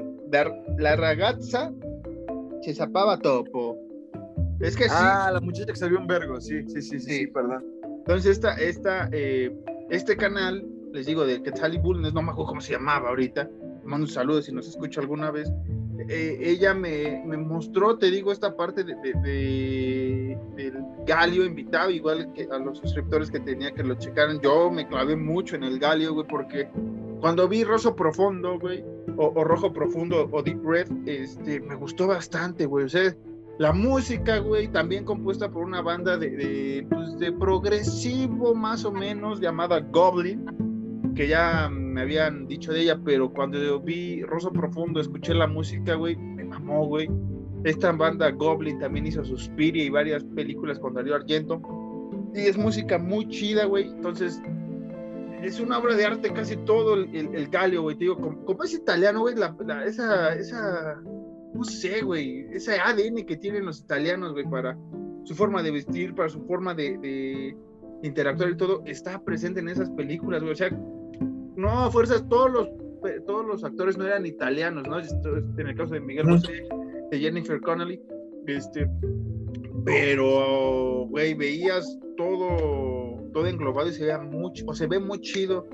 La 0.79 0.97
ragazza 0.97 1.73
se 2.63 2.75
zapaba 2.75 3.19
topo. 3.19 3.77
Es 4.61 4.77
que 4.77 4.85
sí. 4.85 4.95
Ah, 4.95 5.31
la 5.33 5.41
muchacha 5.41 5.73
que 5.73 5.79
salió 5.79 5.99
en 5.99 6.07
Vergo, 6.07 6.41
sí, 6.41 6.67
sí, 6.69 6.81
sí, 6.81 6.99
sí, 6.99 7.27
perdón. 7.27 7.65
Entonces, 7.99 8.33
esta, 8.33 8.55
esta, 8.55 9.09
eh, 9.13 9.55
este 9.91 10.17
canal, 10.17 10.67
les 10.93 11.07
digo, 11.07 11.27
de 11.27 11.43
Quetzal 11.43 11.79
Bull, 11.79 12.03
no 12.03 12.23
me 12.23 12.31
acuerdo 12.31 12.49
cómo 12.49 12.61
se 12.61 12.73
llamaba 12.73 13.11
ahorita. 13.11 13.49
Mando 13.85 14.07
un 14.07 14.11
saludo 14.11 14.43
si 14.43 14.53
nos 14.53 14.69
escucha 14.69 15.01
alguna 15.01 15.31
vez. 15.31 15.51
Eh, 16.09 16.39
ella 16.41 16.75
me, 16.75 17.23
me, 17.25 17.37
mostró, 17.37 17.97
te 17.97 18.11
digo, 18.11 18.31
esta 18.31 18.57
parte 18.57 18.85
de, 18.85 18.95
de, 18.95 20.39
del 20.55 20.75
Galio 21.07 21.45
invitado, 21.45 21.91
igual 21.91 22.33
que 22.35 22.47
a 22.51 22.59
los 22.59 22.79
suscriptores 22.79 23.31
que 23.31 23.41
tenía 23.41 23.73
que 23.73 23.83
lo 23.83 23.95
checaran. 23.95 24.41
Yo 24.41 24.71
me 24.71 24.87
clavé 24.87 25.17
mucho 25.17 25.57
en 25.57 25.65
el 25.65 25.79
Galio, 25.79 26.15
güey, 26.15 26.27
porque 26.27 26.69
cuando 27.21 27.49
vi 27.49 27.65
Rosso 27.65 27.97
Profundo, 27.97 28.59
güey, 28.59 28.85
o, 29.17 29.45
Rojo 29.45 29.73
Profundo, 29.73 30.29
o 30.31 30.43
Deep 30.43 30.63
Red, 30.65 30.89
este, 31.07 31.61
me 31.61 31.75
gustó 31.75 32.07
bastante, 32.07 32.67
güey. 32.67 32.85
O 32.85 32.89
sea, 32.89 33.15
la 33.59 33.73
música, 33.73 34.39
güey, 34.39 34.69
también 34.69 35.05
compuesta 35.05 35.51
por 35.51 35.65
una 35.65 35.81
banda 35.81 36.19
de, 36.19 36.31
de, 36.31 36.87
pues, 36.91 37.19
de 37.19 37.33
progresivo 37.33 38.55
más 38.55 38.85
o 38.85 38.93
menos 38.93 39.41
llamada 39.41 39.81
Goblin, 39.81 40.45
que 41.15 41.29
ya 41.29 41.71
me 41.71 42.03
habían 42.03 42.47
dicho 42.47 42.73
de 42.73 42.83
ella, 42.83 43.01
pero 43.03 43.33
cuando 43.33 43.81
vi 43.81 44.23
Rosso 44.23 44.53
Profundo, 44.53 45.01
escuché 45.01 45.33
la 45.33 45.47
música, 45.47 45.95
güey, 45.95 46.17
me 46.17 46.45
mamó, 46.45 46.87
güey. 46.87 47.09
Esta 47.65 47.91
banda 47.93 48.31
Goblin 48.31 48.79
también 48.79 49.07
hizo 49.07 49.25
Suspiria 49.25 49.83
y 49.83 49.89
varias 49.89 50.23
películas 50.23 50.79
con 50.79 50.93
Darío 50.93 51.15
Argento. 51.15 51.63
Y 52.35 52.41
es 52.41 52.59
música 52.59 52.99
muy 52.99 53.27
chida, 53.29 53.65
güey. 53.65 53.89
Entonces, 53.89 54.41
es 55.43 55.59
una 55.59 55.79
obra 55.79 55.97
de 55.97 56.05
arte 56.05 56.33
casi 56.33 56.57
todo 56.59 56.95
el, 56.95 57.15
el, 57.15 57.49
galio, 57.49 57.83
güey. 57.83 57.97
Te 57.97 58.05
digo, 58.05 58.19
como, 58.19 58.63
es 58.63 58.75
italiano, 58.75 59.21
güey, 59.21 59.35
la, 59.35 59.57
esa, 59.85 60.35
esa, 60.35 61.01
no 61.57 61.65
sé, 61.65 62.03
güey, 62.03 62.47
ese 62.53 62.79
ADN 62.79 63.25
que 63.27 63.37
tienen 63.37 63.65
los 63.65 63.81
italianos, 63.81 64.33
güey, 64.33 64.45
para 64.49 64.79
su 65.25 65.35
forma 65.35 65.63
de 65.63 65.71
vestir, 65.71 66.15
para 66.15 66.29
su 66.29 66.41
forma 66.47 66.75
de, 66.75 66.99
de 66.99 67.57
interactuar 68.03 68.51
y 68.51 68.57
todo, 68.57 68.83
está 68.87 69.23
presente 69.23 69.61
en 69.61 69.69
esas 69.69 69.91
películas, 69.91 70.43
güey. 70.43 70.53
O 70.53 70.57
sea, 70.57 70.71
no, 71.57 71.91
fuerzas, 71.91 72.29
todos 72.29 72.51
los, 72.51 72.69
todos 73.27 73.47
los 73.47 73.65
actores 73.65 73.97
no 73.97 74.07
eran 74.07 74.27
italianos, 74.27 74.87
¿no? 74.89 75.01
En 75.01 75.67
el 75.67 75.77
caso 75.77 75.95
de 75.95 76.01
Miguel 76.01 76.27
José, 76.27 76.65
de 77.11 77.19
Jennifer 77.19 77.61
Connelly, 77.61 78.01
este, 78.47 78.89
pero, 79.85 81.07
güey, 81.09 81.35
veías 81.35 81.99
todo, 82.17 83.23
todo 83.33 83.47
englobado 83.47 83.89
y 83.89 83.93
se 83.93 84.05
veía 84.05 84.19
mucho, 84.19 84.65
o 84.67 84.75
se 84.75 84.87
ve 84.87 84.99
muy 84.99 85.21
chido 85.21 85.67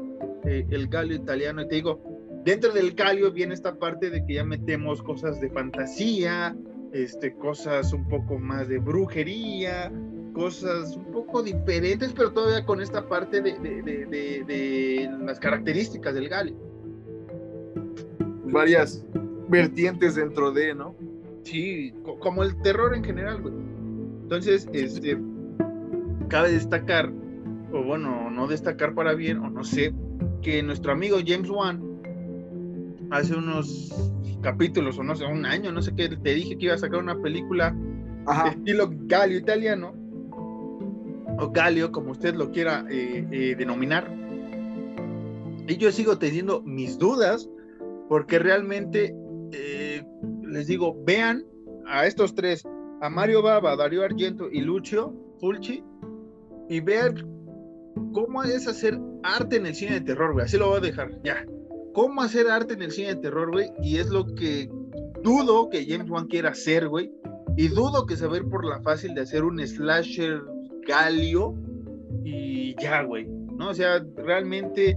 eh, 0.44 0.66
el 0.70 0.88
galio 0.88 1.16
italiano. 1.16 1.62
Y 1.62 1.68
te 1.68 1.76
digo, 1.76 2.11
dentro 2.44 2.72
del 2.72 2.92
galio 2.92 3.32
viene 3.32 3.54
esta 3.54 3.74
parte 3.74 4.10
de 4.10 4.24
que 4.24 4.34
ya 4.34 4.44
metemos 4.44 5.02
cosas 5.02 5.40
de 5.40 5.50
fantasía, 5.50 6.56
este, 6.92 7.34
cosas 7.34 7.92
un 7.92 8.06
poco 8.08 8.38
más 8.38 8.68
de 8.68 8.78
brujería, 8.78 9.92
cosas 10.34 10.96
un 10.96 11.12
poco 11.12 11.42
diferentes, 11.42 12.12
pero 12.12 12.32
todavía 12.32 12.64
con 12.64 12.80
esta 12.80 13.08
parte 13.08 13.40
de, 13.40 13.58
de, 13.58 15.10
las 15.20 15.38
características 15.38 16.14
del 16.14 16.28
galio. 16.28 16.56
Varias 18.44 19.04
vertientes 19.48 20.14
dentro 20.14 20.52
de, 20.52 20.74
¿no? 20.74 20.94
Sí, 21.44 21.94
como 22.20 22.42
el 22.42 22.60
terror 22.62 22.94
en 22.94 23.04
general, 23.04 23.42
güey. 23.42 23.54
Entonces, 24.22 24.68
este, 24.72 25.18
cabe 26.28 26.52
destacar, 26.52 27.12
o 27.72 27.82
bueno, 27.82 28.30
no 28.30 28.46
destacar 28.46 28.94
para 28.94 29.14
bien, 29.14 29.38
o 29.38 29.50
no 29.50 29.64
sé, 29.64 29.94
que 30.42 30.62
nuestro 30.62 30.92
amigo 30.92 31.18
James 31.24 31.50
Wan, 31.50 31.91
hace 33.12 33.34
unos 33.34 33.92
capítulos, 34.40 34.98
o 34.98 35.04
no 35.04 35.14
sé, 35.14 35.24
un 35.24 35.46
año, 35.46 35.70
no 35.70 35.82
sé 35.82 35.94
qué, 35.94 36.08
te 36.08 36.34
dije 36.34 36.56
que 36.56 36.64
iba 36.66 36.74
a 36.74 36.78
sacar 36.78 36.98
una 36.98 37.20
película 37.20 37.70
de 37.70 38.50
estilo 38.50 38.90
galio 39.06 39.38
italiano, 39.38 39.94
o 41.38 41.50
galio, 41.50 41.92
como 41.92 42.12
usted 42.12 42.34
lo 42.34 42.50
quiera 42.50 42.84
eh, 42.90 43.26
eh, 43.30 43.54
denominar. 43.56 44.10
Y 45.68 45.76
yo 45.76 45.92
sigo 45.92 46.18
teniendo 46.18 46.62
mis 46.62 46.98
dudas, 46.98 47.48
porque 48.08 48.38
realmente, 48.38 49.14
eh, 49.52 50.04
les 50.44 50.66
digo, 50.66 50.96
vean 51.04 51.44
a 51.86 52.06
estos 52.06 52.34
tres, 52.34 52.66
a 53.00 53.10
Mario 53.10 53.42
Baba, 53.42 53.76
Darío 53.76 54.04
Argento 54.04 54.48
y 54.50 54.60
Lucio 54.60 55.14
Fulci, 55.38 55.82
y 56.68 56.80
vean 56.80 57.26
cómo 58.12 58.42
es 58.42 58.66
hacer 58.66 58.98
arte 59.22 59.56
en 59.56 59.66
el 59.66 59.74
cine 59.74 59.92
de 59.94 60.00
terror, 60.00 60.32
güey. 60.32 60.44
Así 60.44 60.56
lo 60.56 60.68
voy 60.68 60.78
a 60.78 60.80
dejar, 60.80 61.10
ya. 61.22 61.44
Cómo 61.92 62.22
hacer 62.22 62.48
arte 62.48 62.74
en 62.74 62.82
el 62.82 62.92
cine 62.92 63.14
de 63.14 63.20
terror, 63.20 63.50
güey. 63.50 63.70
Y 63.82 63.98
es 63.98 64.08
lo 64.08 64.26
que 64.34 64.70
dudo 65.22 65.68
que 65.68 65.86
James 65.86 66.10
Wan 66.10 66.26
quiera 66.26 66.50
hacer, 66.50 66.88
güey. 66.88 67.10
Y 67.56 67.68
dudo 67.68 68.06
que 68.06 68.16
se 68.16 68.26
va 68.26 68.38
por 68.50 68.64
la 68.64 68.80
fácil 68.80 69.14
de 69.14 69.22
hacer 69.22 69.44
un 69.44 69.58
slasher 69.66 70.42
galio 70.86 71.54
y 72.24 72.74
ya, 72.80 73.02
güey. 73.02 73.26
¿No? 73.26 73.70
O 73.70 73.74
sea, 73.74 74.04
realmente, 74.16 74.96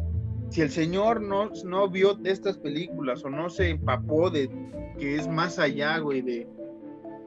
si 0.50 0.62
el 0.62 0.70
señor 0.70 1.22
no, 1.22 1.50
no 1.66 1.90
vio 1.90 2.18
estas 2.24 2.58
películas 2.58 3.24
o 3.26 3.30
no 3.30 3.50
se 3.50 3.70
empapó 3.70 4.30
de 4.30 4.50
que 4.98 5.16
es 5.16 5.28
más 5.28 5.60
allá, 5.60 5.98
güey, 5.98 6.22
de, 6.22 6.48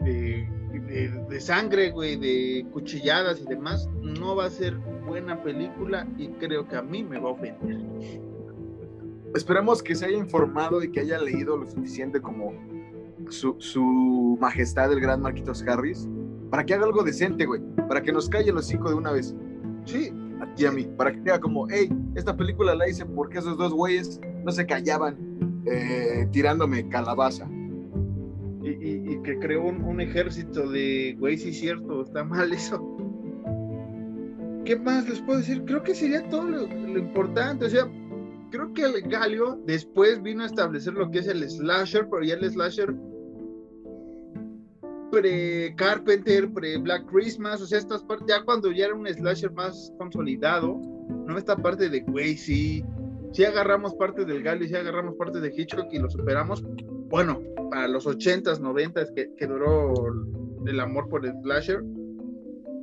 de 0.00 0.48
de, 0.88 1.40
sangre, 1.40 1.90
güey, 1.90 2.16
de 2.16 2.66
cuchilladas 2.72 3.40
y 3.40 3.44
demás, 3.46 3.88
no 4.02 4.36
va 4.36 4.46
a 4.46 4.50
ser 4.50 4.76
buena 5.06 5.42
película 5.42 6.06
y 6.16 6.28
creo 6.28 6.66
que 6.66 6.76
a 6.76 6.82
mí 6.82 7.02
me 7.02 7.18
va 7.18 7.30
a 7.30 7.32
ofender. 7.32 7.78
Esperemos 9.34 9.82
que 9.82 9.94
se 9.94 10.06
haya 10.06 10.16
informado 10.16 10.82
y 10.82 10.90
que 10.90 11.00
haya 11.00 11.18
leído 11.18 11.56
lo 11.56 11.68
suficiente 11.68 12.20
como 12.20 12.54
su, 13.28 14.38
majestad, 14.40 14.92
el 14.92 15.00
gran 15.00 15.20
Marquitos 15.20 15.62
Harris, 15.62 16.08
para 16.50 16.64
que 16.64 16.74
haga 16.74 16.86
algo 16.86 17.02
decente, 17.02 17.44
güey, 17.44 17.60
para 17.88 18.02
que 18.02 18.12
nos 18.12 18.28
calle 18.28 18.52
los 18.52 18.66
cinco 18.66 18.88
de 18.88 18.94
una 18.94 19.12
vez. 19.12 19.34
Sí. 19.84 20.12
A 20.40 20.54
ti 20.54 20.66
a 20.66 20.70
mí, 20.70 20.88
para 20.96 21.12
que 21.12 21.18
diga 21.18 21.40
como, 21.40 21.66
hey, 21.68 21.90
esta 22.14 22.36
película 22.36 22.72
la 22.74 22.88
hice 22.88 23.04
porque 23.04 23.38
esos 23.38 23.58
dos 23.58 23.72
güeyes 23.74 24.20
no 24.44 24.52
se 24.52 24.66
callaban 24.66 25.16
eh, 25.66 26.28
tirándome 26.30 26.88
calabaza 26.88 27.48
y, 28.76 29.18
que 29.22 29.38
creó 29.38 29.64
un, 29.64 30.00
ejército 30.00 30.68
de, 30.68 31.16
güey, 31.18 31.38
sí 31.38 31.50
es 31.50 31.60
cierto, 31.60 32.02
está 32.02 32.24
mal 32.24 32.52
eso. 32.52 32.96
¿Qué 34.64 34.76
más 34.76 35.08
les 35.08 35.20
puedo 35.22 35.38
decir? 35.38 35.64
Creo 35.64 35.82
que 35.82 35.94
sería 35.94 36.28
todo 36.28 36.44
lo, 36.44 36.98
importante, 36.98 37.66
o 37.66 37.70
sea, 37.70 37.88
creo 38.50 38.72
que 38.72 38.82
el 38.82 39.02
Galio 39.02 39.60
después 39.66 40.22
vino 40.22 40.42
a 40.42 40.46
establecer 40.46 40.94
lo 40.94 41.10
que 41.10 41.20
es 41.20 41.28
el 41.28 41.48
slasher, 41.48 42.08
pero 42.10 42.22
ya 42.22 42.34
el 42.34 42.50
slasher 42.50 42.94
pre-Carpenter, 45.10 46.52
pre-Black 46.52 47.06
Christmas, 47.06 47.60
o 47.62 47.66
sea, 47.66 47.78
estas 47.78 48.02
partes, 48.04 48.26
ya 48.28 48.44
cuando 48.44 48.70
ya 48.70 48.86
era 48.86 48.94
un 48.94 49.06
slasher 49.06 49.52
más 49.52 49.92
consolidado, 49.98 50.80
no 51.26 51.38
esta 51.38 51.56
parte 51.56 51.88
de, 51.88 52.00
güey, 52.00 52.36
sí, 52.36 52.84
sí 53.32 53.44
agarramos 53.44 53.94
parte 53.94 54.24
del 54.24 54.42
Galio, 54.42 54.68
sí 54.68 54.74
agarramos 54.74 55.14
parte 55.16 55.40
de 55.40 55.52
Hitchcock 55.54 55.88
y 55.92 55.98
lo 55.98 56.10
superamos, 56.10 56.62
bueno, 57.08 57.40
para 57.70 57.88
los 57.88 58.06
80s, 58.06 58.60
90s 58.60 59.14
que, 59.14 59.34
que 59.34 59.46
duró 59.46 59.94
el 60.66 60.80
amor 60.80 61.08
por 61.08 61.24
el 61.24 61.32
slasher, 61.42 61.82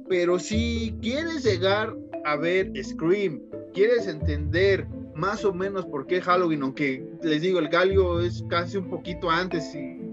pero 0.08 0.40
si 0.40 0.96
quieres 1.02 1.44
llegar 1.44 1.96
a 2.26 2.36
ver 2.38 2.72
Scream, 2.84 3.42
quieres 3.74 4.08
entender 4.08 4.88
más 5.16 5.46
o 5.46 5.54
menos 5.54 5.86
por 5.86 6.06
qué 6.08 6.22
Halloween, 6.22 6.64
aunque 6.64 7.08
les 7.24 7.42
digo, 7.42 7.60
el 7.60 7.70
Galio 7.70 8.20
es 8.20 8.44
casi 8.50 8.78
un 8.78 8.90
poquito 8.90 9.30
antes 9.30 9.74
y 9.74 10.06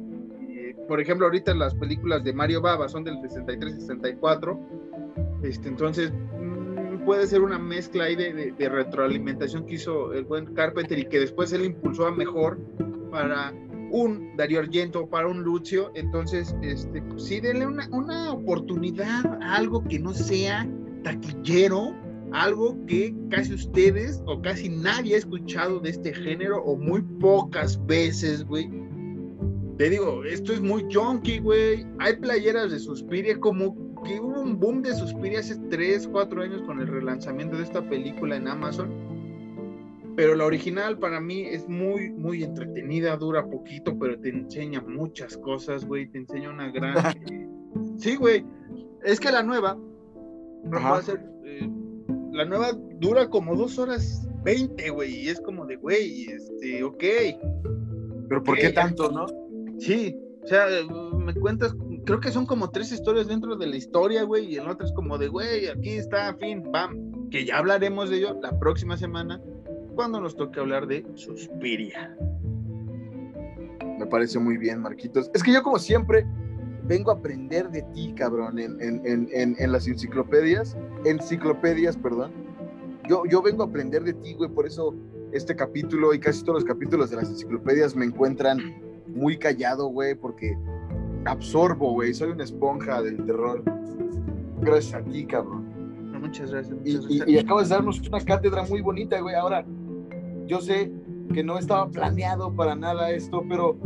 por 0.93 1.01
ejemplo, 1.01 1.27
ahorita 1.27 1.55
las 1.55 1.75
películas 1.75 2.23
de 2.25 2.33
Mario 2.33 2.61
Baba 2.61 2.89
son 2.89 3.05
del 3.05 3.17
63-64, 3.17 4.59
este, 5.43 5.69
entonces 5.69 6.13
mm, 6.13 7.05
puede 7.05 7.27
ser 7.27 7.41
una 7.41 7.59
mezcla 7.59 8.05
ahí 8.05 8.17
de, 8.17 8.69
retroalimentación 8.69 9.65
que 9.67 9.77
hizo 9.77 10.13
el 10.13 10.25
buen 10.25 10.53
Carpenter 10.55 10.99
y 10.99 11.07
que 11.07 11.21
después 11.21 11.53
él 11.53 11.65
impulsó 11.65 12.07
a 12.07 12.13
mejor 12.13 12.61
para 13.11 13.55
un 13.91 14.37
Darío 14.37 14.61
Argento, 14.61 15.07
para 15.09 15.29
un 15.29 15.43
Lucio, 15.43 15.93
entonces, 15.95 16.55
este, 16.63 17.03
pues 17.03 17.25
sí, 17.25 17.41
denle 17.41 17.67
una, 17.67 17.89
una 17.91 18.33
oportunidad 18.33 19.25
a 19.43 19.57
algo 19.57 19.85
que 19.85 19.99
no 19.99 20.13
sea 20.13 20.69
taquillero, 21.05 21.95
algo 22.33 22.77
que 22.87 23.15
casi 23.31 23.55
ustedes 23.55 24.23
o 24.27 24.41
casi 24.41 24.69
nadie 24.69 25.15
ha 25.15 25.19
escuchado 25.19 25.81
de 25.81 25.91
este 25.91 26.15
género 26.15 26.63
o 26.63 26.77
muy 26.77 27.03
pocas 27.21 27.85
veces, 27.87 28.45
güey 28.45 28.69
te 29.83 29.91
digo, 29.91 30.25
esto 30.25 30.53
es 30.53 30.61
muy 30.61 30.87
junky, 30.93 31.39
güey. 31.41 31.85
Hay 31.99 32.17
playeras 32.17 32.71
de 32.71 32.79
Suspiria, 32.79 33.39
como 33.41 33.75
que 34.05 34.21
hubo 34.21 34.41
un 34.41 34.59
boom 34.61 34.83
de 34.83 34.95
Suspiria 34.95 35.41
hace 35.41 35.57
3, 35.71 36.09
4 36.09 36.43
años 36.43 36.63
con 36.63 36.81
el 36.81 36.87
relanzamiento 36.87 37.57
de 37.57 37.65
esta 37.65 37.83
película 37.89 38.37
en 38.37 38.49
Amazon. 38.49 38.91
Pero 40.15 40.35
la 40.35 40.45
original 40.45 40.99
para 40.99 41.21
mí 41.21 41.47
es 41.47 41.69
muy, 41.69 42.11
muy 42.11 42.45
entretenida, 42.45 43.17
dura 43.17 43.45
poquito, 43.45 43.99
pero 43.99 44.21
te 44.21 44.29
enseña 44.29 44.83
muchas 44.83 45.37
cosas, 45.39 45.85
güey. 45.85 46.07
Te 46.07 46.19
enseña 46.19 46.51
una 46.51 46.71
gran. 46.71 46.95
sí, 47.97 48.17
güey. 48.17 48.45
Es 49.03 49.19
que 49.19 49.33
la 49.33 49.43
nueva. 49.43 49.77
Eh, 51.45 51.71
la 52.33 52.45
nueva 52.45 52.73
dura 52.99 53.29
como 53.29 53.55
2 53.55 53.79
horas 53.79 54.27
20, 54.45 54.91
güey. 54.91 55.15
Y 55.21 55.29
es 55.29 55.41
como 55.41 55.67
de, 55.67 55.77
güey, 55.77 56.25
este, 56.25 56.83
ok. 56.83 57.05
Pero 58.29 58.43
¿por 58.43 58.59
qué 58.59 58.71
tanto, 58.71 59.11
no? 59.11 59.27
Sí, 59.79 60.17
o 60.43 60.47
sea, 60.47 60.67
me 61.17 61.35
cuentas, 61.35 61.75
creo 62.05 62.21
que 62.21 62.31
son 62.31 62.47
como 62.47 62.71
tres 62.71 62.91
historias 62.93 63.29
dentro 63.29 63.57
de 63.57 63.67
la 63.67 63.77
historia, 63.77 64.25
güey, 64.25 64.47
y 64.47 64.57
el 64.57 64.69
otro 64.69 64.87
es 64.87 64.93
como 64.93 65.19
de, 65.19 65.29
güey, 65.29 65.69
aquí 65.69 65.91
está, 65.91 66.35
fin, 66.37 66.63
pam, 66.73 67.29
que 67.31 67.45
ya 67.45 67.59
hablaremos 67.59 68.11
de 68.11 68.19
ello 68.19 68.39
la 68.43 68.59
próxima 68.59 68.97
semana 68.97 69.41
cuando 69.95 70.21
nos 70.21 70.37
toque 70.37 70.61
hablar 70.61 70.87
de 70.87 71.07
Suspiria. 71.15 72.17
Me 73.99 74.07
parece 74.07 74.39
muy 74.39 74.57
bien, 74.57 74.81
Marquitos. 74.81 75.31
Es 75.35 75.43
que 75.43 75.53
yo 75.53 75.63
como 75.63 75.79
siempre 75.79 76.27
vengo 76.93 77.11
a 77.11 77.15
aprender 77.15 77.71
de 77.71 77.81
ti, 77.95 78.13
cabrón, 78.15 78.59
en, 78.59 78.77
en, 79.03 79.73
las 79.73 79.89
enciclopedias, 79.89 80.77
enciclopedias, 81.07 81.97
perdón. 81.97 82.33
Yo, 83.09 83.23
yo 83.25 83.41
vengo 83.41 83.63
a 83.63 83.67
aprender 83.67 84.05
de 84.05 84.13
ti, 84.13 84.35
güey, 84.35 84.51
por 84.51 84.67
eso 84.67 84.95
este 85.33 85.57
capítulo 85.57 86.13
y 86.13 86.21
casi 86.21 86.45
todos 86.45 86.61
los 86.61 86.65
capítulos 86.67 87.09
de 87.09 87.17
las 87.17 87.31
enciclopedias 87.31 87.97
me 87.97 88.05
encuentran 88.05 88.59
muy 89.07 89.39
callado, 89.39 89.87
güey, 89.87 90.15
porque 90.15 90.55
absorbo, 91.25 91.93
güey, 91.95 92.13
soy 92.13 92.33
una 92.33 92.45
esponja 92.45 93.01
del 93.01 93.25
terror. 93.25 93.63
Gracias 94.61 94.95
a 94.95 95.03
ti, 95.03 95.25
cabrón. 95.25 95.65
muchas 96.21 96.51
gracias. 96.51 96.77
y, 96.85 97.39
acabas 97.39 97.71
de 97.71 97.77
darnos 97.77 98.07
una 98.07 98.21
cátedra 98.21 98.65
muy 98.65 98.83
bonita, 98.83 99.19
güey. 99.19 99.35
Ahora, 99.35 99.65
yo 100.47 100.61
sé 100.61 100.93
que 101.33 101.43
no 101.43 101.59
estaba 101.59 101.91
planeado 101.91 102.55
para 102.55 102.77
nada 102.77 103.11
esto, 103.13 103.43
pero 103.49 103.79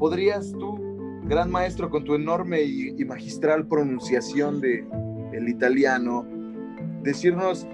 ¿podrías 0.00 0.50
tú, 0.50 0.89
gran 1.30 1.48
maestro, 1.48 1.88
con 1.90 2.04
tu 2.04 2.16
enorme 2.16 2.60
y, 2.60 3.04
magistral 3.04 3.66
pronunciación 3.68 4.60
de 4.60 4.84
el 5.32 5.48
italiano, 5.48 6.26
decirnos 7.02 7.68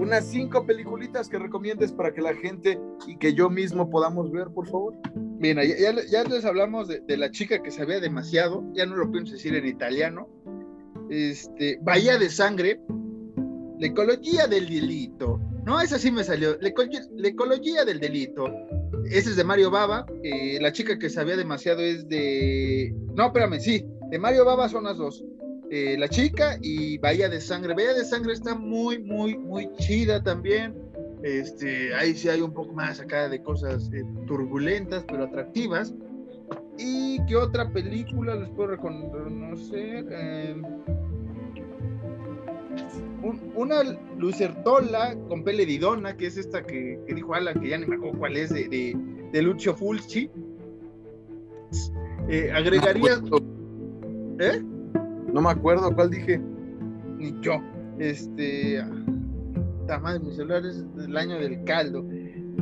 unas 0.00 0.24
cinco 0.26 0.66
peliculitas 0.66 1.28
que 1.28 1.38
recomiendes 1.38 1.92
para 1.92 2.12
que 2.12 2.20
la 2.20 2.34
gente 2.34 2.80
y 3.06 3.16
que 3.16 3.32
yo 3.32 3.48
mismo 3.48 3.88
podamos 3.88 4.32
ver, 4.32 4.48
por 4.48 4.68
favor? 4.68 4.94
Bien, 5.38 5.56
ya, 6.10 6.24
les 6.24 6.44
hablamos 6.44 6.88
de, 6.88 7.16
la 7.16 7.30
chica 7.30 7.62
que 7.62 7.70
sabía 7.70 8.00
demasiado, 8.00 8.64
ya 8.74 8.86
no 8.86 8.96
lo 8.96 9.10
pienso 9.10 9.34
decir 9.34 9.54
en 9.54 9.64
italiano. 9.64 10.28
Este, 11.10 11.78
Bahía 11.82 12.18
de 12.18 12.28
Sangre, 12.28 12.80
ecología 13.80 14.48
del 14.48 14.68
delito. 14.68 15.40
No, 15.64 15.80
esa 15.80 15.96
sí 15.96 16.10
me 16.10 16.24
salió. 16.24 16.58
ecología 16.60 17.84
del 17.84 18.00
delito. 18.00 18.46
Ese 19.06 19.30
es 19.30 19.36
de 19.36 19.44
Mario 19.44 19.70
Baba. 19.70 20.06
La 20.60 20.72
chica 20.72 20.98
que 20.98 21.10
sabía 21.10 21.36
demasiado 21.36 21.80
es 21.80 22.08
de. 22.08 22.94
No, 23.14 23.26
espérame, 23.26 23.60
sí. 23.60 23.84
De 24.10 24.18
Mario 24.18 24.44
Baba 24.44 24.68
son 24.68 24.84
las 24.84 24.96
dos. 24.96 25.24
Eh, 25.70 25.96
la 25.98 26.08
chica 26.08 26.58
y 26.62 26.98
Bahía 26.98 27.28
de 27.28 27.40
Sangre. 27.40 27.74
Bahía 27.74 27.94
de 27.94 28.04
Sangre 28.04 28.32
está 28.32 28.54
muy, 28.54 28.98
muy, 28.98 29.36
muy 29.36 29.70
chida 29.76 30.22
también 30.22 30.88
este, 31.22 31.94
ahí 31.94 32.14
sí 32.14 32.28
hay 32.28 32.40
un 32.40 32.52
poco 32.52 32.72
más 32.72 33.00
acá 33.00 33.28
de 33.28 33.42
cosas 33.42 33.90
eh, 33.92 34.04
turbulentas, 34.26 35.04
pero 35.08 35.24
atractivas. 35.24 35.94
¿Y 36.78 37.24
qué 37.26 37.36
otra 37.36 37.72
película 37.72 38.36
les 38.36 38.48
puedo 38.50 38.68
reconocer? 38.68 40.06
Eh, 40.10 40.62
una 43.54 43.82
Lucertola 44.16 45.16
con 45.28 45.44
pele 45.44 45.66
Didona, 45.66 46.16
que 46.16 46.26
es 46.26 46.36
esta 46.36 46.62
que, 46.62 46.98
dijo 47.14 47.34
Alan, 47.34 47.60
que 47.60 47.68
ya 47.68 47.78
ni 47.78 47.86
me 47.86 47.96
acuerdo 47.96 48.18
cuál 48.18 48.36
es, 48.36 48.50
de, 48.50 48.96
de, 49.32 49.42
Lucio 49.42 49.74
Fulci. 49.74 50.30
Eh, 52.28 52.50
agregaría. 52.52 53.20
¿Eh? 54.40 54.62
No 55.32 55.40
me 55.40 55.50
acuerdo 55.50 55.94
cuál 55.94 56.10
dije. 56.10 56.40
Ni 57.18 57.34
yo. 57.40 57.60
Este 57.98 58.80
madre, 59.96 60.20
mi 60.20 60.32
celular 60.34 60.66
es 60.66 60.84
del 60.96 61.16
año 61.16 61.38
del 61.38 61.64
caldo. 61.64 62.04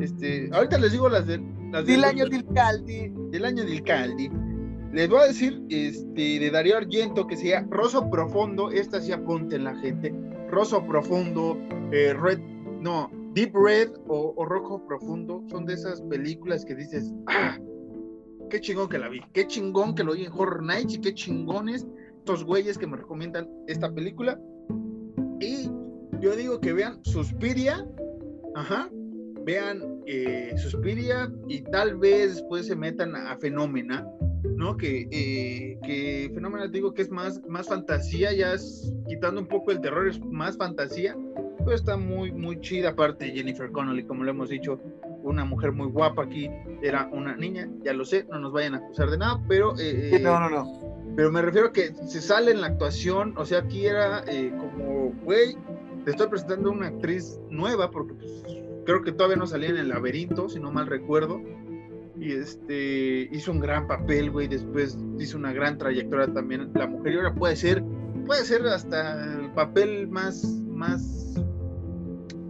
Este, 0.01 0.49
ahorita 0.53 0.79
les 0.79 0.93
digo 0.93 1.09
las, 1.09 1.27
de, 1.27 1.39
del 1.85 2.05
año 2.05 2.29
del 2.29 2.47
caldi. 2.55 3.13
Del 3.31 3.45
año 3.45 3.65
del 3.65 3.83
caldi. 3.83 4.31
Les 4.97 5.11
voy 5.11 5.19
a 5.19 5.27
decir 5.27 5.63
este, 5.69 6.39
de 6.41 6.51
Darío 6.51 6.79
Argento 6.79 7.27
que 7.27 7.37
sea 7.37 7.67
Rosso 7.69 8.09
Profundo. 8.09 8.71
Esta 8.71 8.99
sí 8.99 9.13
apunten 9.13 9.65
la 9.65 9.75
gente. 9.75 10.15
Rosso 10.51 10.87
Profundo, 10.87 11.59
eh, 11.93 12.15
Red, 12.15 12.39
no, 12.81 13.11
Deep 13.35 13.55
Red 13.55 13.91
o, 14.09 14.43
Rojo 14.47 14.87
Profundo. 14.87 15.45
Son 15.51 15.67
de 15.67 15.75
esas 15.75 16.01
películas 16.01 16.65
que 16.65 16.75
dices, 16.75 17.13
ah, 17.27 17.59
qué 18.49 18.59
chingón 18.59 18.89
que 18.89 18.97
la 18.97 19.11
vi. 19.11 19.21
Qué 19.35 19.47
chingón 19.47 19.95
que 19.95 20.03
lo 20.03 20.15
vi 20.15 20.25
en 20.25 20.33
Horror 20.33 20.63
Nights 20.63 20.95
y 20.95 21.01
qué 21.03 21.13
chingones 21.13 21.87
estos 22.17 22.43
güeyes 22.43 22.79
que 22.79 22.87
me 22.87 22.97
recomiendan 22.97 23.51
esta 23.67 23.93
película. 23.93 24.41
Y 25.41 25.71
yo 26.23 26.35
digo 26.35 26.59
que 26.59 26.73
vean 26.73 27.05
Suspiria, 27.05 27.87
ajá, 28.55 28.89
vean 29.45 30.01
eh, 30.07 30.55
Suspiria 30.57 31.31
y 31.49 31.61
tal 31.65 31.99
vez 31.99 32.37
después 32.37 32.67
se 32.67 32.75
metan 32.75 33.15
a 33.15 33.37
Fenómena, 33.37 34.09
¿no? 34.57 34.77
Que, 34.77 35.09
eh, 35.11 35.79
que 35.85 36.31
Fenómena 36.35 36.67
digo 36.67 36.95
que 36.95 37.03
es 37.03 37.11
más, 37.11 37.41
más 37.47 37.69
fantasía, 37.69 38.33
ya 38.33 38.55
es 38.55 38.93
quitando 39.07 39.41
un 39.41 39.47
poco 39.47 39.71
el 39.71 39.81
terror, 39.81 40.09
es 40.09 40.19
más 40.25 40.57
fantasía, 40.57 41.17
pero 41.59 41.73
está 41.73 41.97
muy, 41.97 42.33
muy 42.33 42.61
chida. 42.61 42.91
Aparte, 42.91 43.31
Jennifer 43.31 43.71
Connolly, 43.71 44.05
como 44.05 44.25
lo 44.25 44.31
hemos 44.31 44.49
dicho, 44.49 44.81
una 45.23 45.45
mujer 45.45 45.73
muy 45.73 45.89
guapa 45.89 46.25
aquí, 46.25 46.51
era 46.83 47.09
una 47.13 47.37
niña, 47.37 47.69
ya 47.85 47.93
lo 47.93 48.05
sé, 48.05 48.27
no 48.31 48.39
nos 48.39 48.53
vayan 48.53 48.75
a 48.75 48.79
acusar 48.79 49.11
de 49.11 49.19
nada, 49.19 49.41
pero. 49.47 49.75
Eh, 49.79 50.19
no, 50.23 50.41
no, 50.41 50.49
no. 50.49 51.15
Pero 51.15 51.31
me 51.31 51.41
refiero 51.43 51.69
a 51.69 51.73
que 51.73 51.95
se 51.95 52.21
sale 52.21 52.51
en 52.51 52.61
la 52.61 52.69
actuación, 52.69 53.35
o 53.37 53.47
sea, 53.47 53.61
aquí 53.61 53.87
era 53.87 54.25
como, 54.59 55.13
güey, 55.23 55.57
te 56.05 56.11
estoy 56.11 56.29
presentando 56.29 56.71
una 56.71 56.89
actriz 56.89 57.39
nueva 57.51 57.91
porque 57.91 58.15
pues, 58.15 58.45
creo 58.85 59.03
que 59.03 59.13
todavía 59.13 59.37
no 59.37 59.47
salía 59.47 59.71
en 59.71 59.77
el 59.77 59.89
laberinto, 59.89 60.49
si 60.49 60.61
no 60.61 60.71
mal 60.71 60.87
recuerdo. 60.87 61.41
Y 62.19 62.33
este 62.33 63.29
hizo 63.33 63.53
un 63.53 63.61
gran 63.61 63.87
papel, 63.87 64.31
güey. 64.31 64.49
Después 64.49 64.99
hizo 65.19 65.37
una 65.37 65.53
gran 65.53 65.79
trayectoria 65.79 66.33
también. 66.33 66.71
La 66.75 66.87
mujer 66.87 67.13
y 67.13 67.17
ahora 67.17 67.35
puede 67.35 67.57
ser, 67.57 67.83
puede 68.27 68.45
ser 68.45 68.67
hasta 68.67 69.41
el 69.41 69.51
papel 69.53 70.09
más, 70.09 70.45
más, 70.67 71.35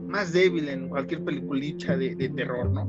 más 0.06 0.32
débil 0.32 0.68
en 0.68 0.88
cualquier 0.88 1.24
peliculicha 1.24 1.96
de, 1.96 2.14
terror, 2.14 2.70
¿no? 2.70 2.88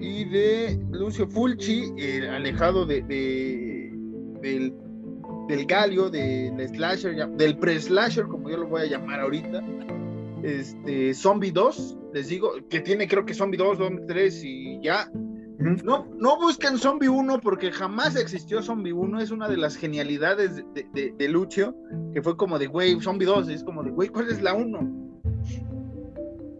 Y 0.00 0.24
de 0.24 0.80
Lucio 0.90 1.28
Fulci, 1.28 1.92
alejado 2.28 2.86
de, 2.86 3.02
del 3.02 4.74
del 5.48 5.66
galio, 5.66 6.10
del 6.10 6.68
slasher, 6.68 7.28
del 7.36 7.58
pre-slasher, 7.58 8.26
como 8.26 8.50
yo 8.50 8.58
lo 8.58 8.68
voy 8.68 8.82
a 8.82 8.86
llamar 8.86 9.20
ahorita. 9.20 9.62
este, 10.42 11.14
Zombie 11.14 11.50
2, 11.50 11.98
les 12.14 12.28
digo, 12.28 12.52
que 12.68 12.80
tiene 12.80 13.06
creo 13.06 13.24
que 13.24 13.34
Zombie 13.34 13.58
2, 13.58 13.78
Zombie 13.78 14.04
3 14.06 14.44
y 14.44 14.80
ya. 14.82 15.10
No, 15.84 16.06
no 16.18 16.36
busquen 16.38 16.76
Zombie 16.78 17.08
1 17.08 17.40
porque 17.40 17.70
jamás 17.70 18.16
existió 18.16 18.62
Zombie 18.62 18.92
1. 18.92 19.20
Es 19.20 19.30
una 19.30 19.48
de 19.48 19.56
las 19.56 19.76
genialidades 19.76 20.56
de, 20.56 20.88
de, 20.92 21.12
de 21.16 21.28
Lucio, 21.28 21.76
que 22.12 22.22
fue 22.22 22.36
como 22.36 22.58
de, 22.58 22.66
güey, 22.66 23.00
Zombie 23.00 23.26
2. 23.26 23.48
Es 23.48 23.64
como 23.64 23.82
de, 23.82 23.90
güey, 23.90 24.08
¿cuál 24.08 24.28
es 24.28 24.42
la 24.42 24.54
1? 24.54 24.80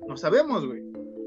No 0.09 0.17
sabemos, 0.17 0.67
güey. 0.67 0.83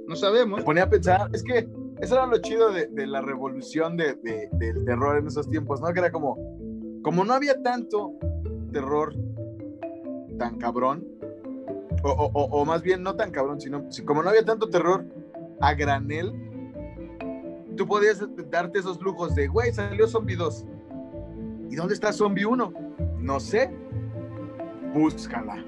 No 0.08 0.16
sabemos. 0.16 0.60
Me 0.60 0.66
ponía 0.66 0.84
a 0.84 0.90
pensar, 0.90 1.30
es 1.34 1.44
que 1.44 1.68
eso 2.00 2.16
era 2.16 2.26
lo 2.26 2.38
chido 2.38 2.72
de, 2.72 2.88
de 2.88 3.08
la 3.08 3.22
revolución 3.22 3.98
de, 3.98 4.16
del 4.52 4.86
terror 4.86 5.18
en 5.18 5.28
esos 5.28 5.50
tiempos, 5.50 5.82
¿no? 5.82 5.92
Que 5.94 6.00
era 6.00 6.12
como, 6.12 6.38
como 7.02 7.24
no 7.24 7.34
había 7.34 7.62
tanto 7.64 8.14
terror 8.72 9.16
tan 10.38 10.58
cabrón, 10.58 11.08
o, 12.04 12.10
o, 12.10 12.44
o, 12.44 12.66
más 12.66 12.84
bien 12.84 13.02
no 13.02 13.16
tan 13.16 13.32
cabrón, 13.32 13.62
sino 13.62 13.86
como 14.06 14.22
no 14.22 14.30
había 14.30 14.44
tanto 14.44 14.70
terror 14.70 15.06
a 15.62 15.74
granel, 15.74 16.34
tú 17.76 17.86
podías 17.86 18.26
darte 18.50 18.80
esos 18.80 19.02
lujos 19.02 19.36
de, 19.36 19.48
güey, 19.48 19.74
salió 19.74 20.08
Zombie 20.08 20.36
2. 20.36 20.66
¿Y 21.70 21.76
dónde 21.76 21.94
está 21.94 22.12
Zombie 22.12 22.46
1? 22.46 22.74
No 23.20 23.40
sé. 23.40 23.72
Búscala. 24.94 25.64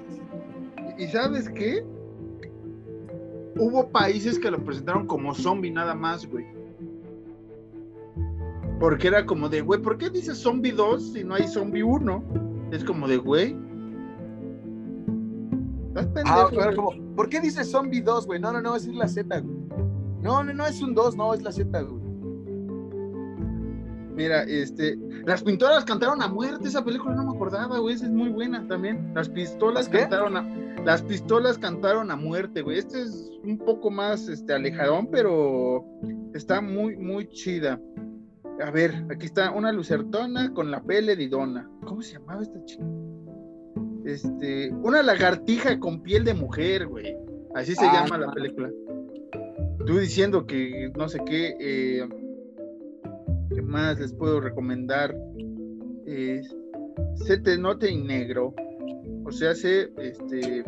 ¿Y 0.98 1.06
sabes 1.06 1.48
qué? 1.50 1.84
Hubo 3.56 3.88
países 3.90 4.38
que 4.38 4.50
lo 4.50 4.64
presentaron 4.64 5.06
como 5.06 5.34
zombie 5.34 5.70
nada 5.70 5.94
más, 5.94 6.26
güey. 6.26 6.46
Porque 8.78 9.08
era 9.08 9.26
como 9.26 9.48
de, 9.48 9.60
güey, 9.60 9.82
¿por 9.82 9.98
qué 9.98 10.08
dices 10.08 10.38
zombie 10.38 10.72
2 10.72 11.12
si 11.12 11.24
no 11.24 11.34
hay 11.34 11.48
zombie 11.48 11.82
1? 11.82 12.68
Es 12.70 12.84
como 12.84 13.08
de, 13.08 13.16
güey, 13.16 13.56
Ah, 16.26 16.48
claro, 16.50 16.76
como, 16.76 17.14
¿por 17.16 17.28
qué 17.28 17.40
dice 17.40 17.64
Zombie 17.64 18.00
2, 18.00 18.26
güey? 18.26 18.40
No, 18.40 18.52
no, 18.52 18.60
no, 18.60 18.76
es 18.76 18.86
la 18.86 19.08
Z, 19.08 19.40
güey. 19.40 19.56
No, 20.20 20.42
no, 20.42 20.52
no, 20.52 20.66
es 20.66 20.80
un 20.80 20.94
2, 20.94 21.16
no, 21.16 21.34
es 21.34 21.42
la 21.42 21.52
Z, 21.52 21.80
güey. 21.80 21.97
Mira, 24.18 24.42
este, 24.42 24.98
las 25.26 25.44
pintoras 25.44 25.84
cantaron 25.84 26.20
a 26.22 26.26
muerte, 26.26 26.66
esa 26.66 26.84
película 26.84 27.14
no 27.14 27.22
me 27.22 27.36
acordaba, 27.36 27.78
güey, 27.78 27.94
esa 27.94 28.06
es 28.06 28.10
muy 28.10 28.30
buena 28.30 28.66
también. 28.66 29.12
Las 29.14 29.28
pistolas 29.28 29.88
¿Qué? 29.88 30.00
cantaron 30.00 30.36
a, 30.36 30.82
las 30.84 31.02
pistolas 31.02 31.56
cantaron 31.56 32.10
a 32.10 32.16
muerte, 32.16 32.62
güey. 32.62 32.78
Este 32.80 33.00
es 33.00 33.30
un 33.44 33.58
poco 33.58 33.92
más, 33.92 34.26
este, 34.26 34.52
alejadón, 34.52 35.06
pero 35.12 35.84
está 36.34 36.60
muy, 36.60 36.96
muy 36.96 37.28
chida. 37.28 37.80
A 38.60 38.72
ver, 38.72 39.04
aquí 39.08 39.26
está 39.26 39.52
una 39.52 39.70
lucertona 39.70 40.52
con 40.52 40.72
la 40.72 40.82
pele 40.82 41.14
de 41.14 41.28
Donna. 41.28 41.70
¿Cómo 41.86 42.02
se 42.02 42.14
llamaba 42.14 42.42
esta 42.42 42.60
chica? 42.64 42.82
Este, 44.04 44.72
una 44.82 45.00
lagartija 45.00 45.78
con 45.78 46.02
piel 46.02 46.24
de 46.24 46.34
mujer, 46.34 46.88
güey. 46.88 47.14
Así 47.54 47.76
se 47.76 47.86
Ah, 47.86 48.02
llama 48.02 48.18
la 48.18 48.32
película. 48.32 48.68
Tú 49.86 49.96
diciendo 49.96 50.44
que 50.44 50.90
no 50.96 51.08
sé 51.08 51.20
qué, 51.24 51.54
eh, 51.60 52.08
¿qué 53.54 53.62
más 53.62 53.98
les 53.98 54.12
puedo 54.12 54.40
recomendar? 54.40 55.14
Eh, 56.06 56.42
Siete 57.16 57.58
Note 57.58 57.88
en 57.90 58.06
negro. 58.06 58.54
O 59.24 59.32
sea, 59.32 59.54
se, 59.54 59.90
este, 59.98 60.64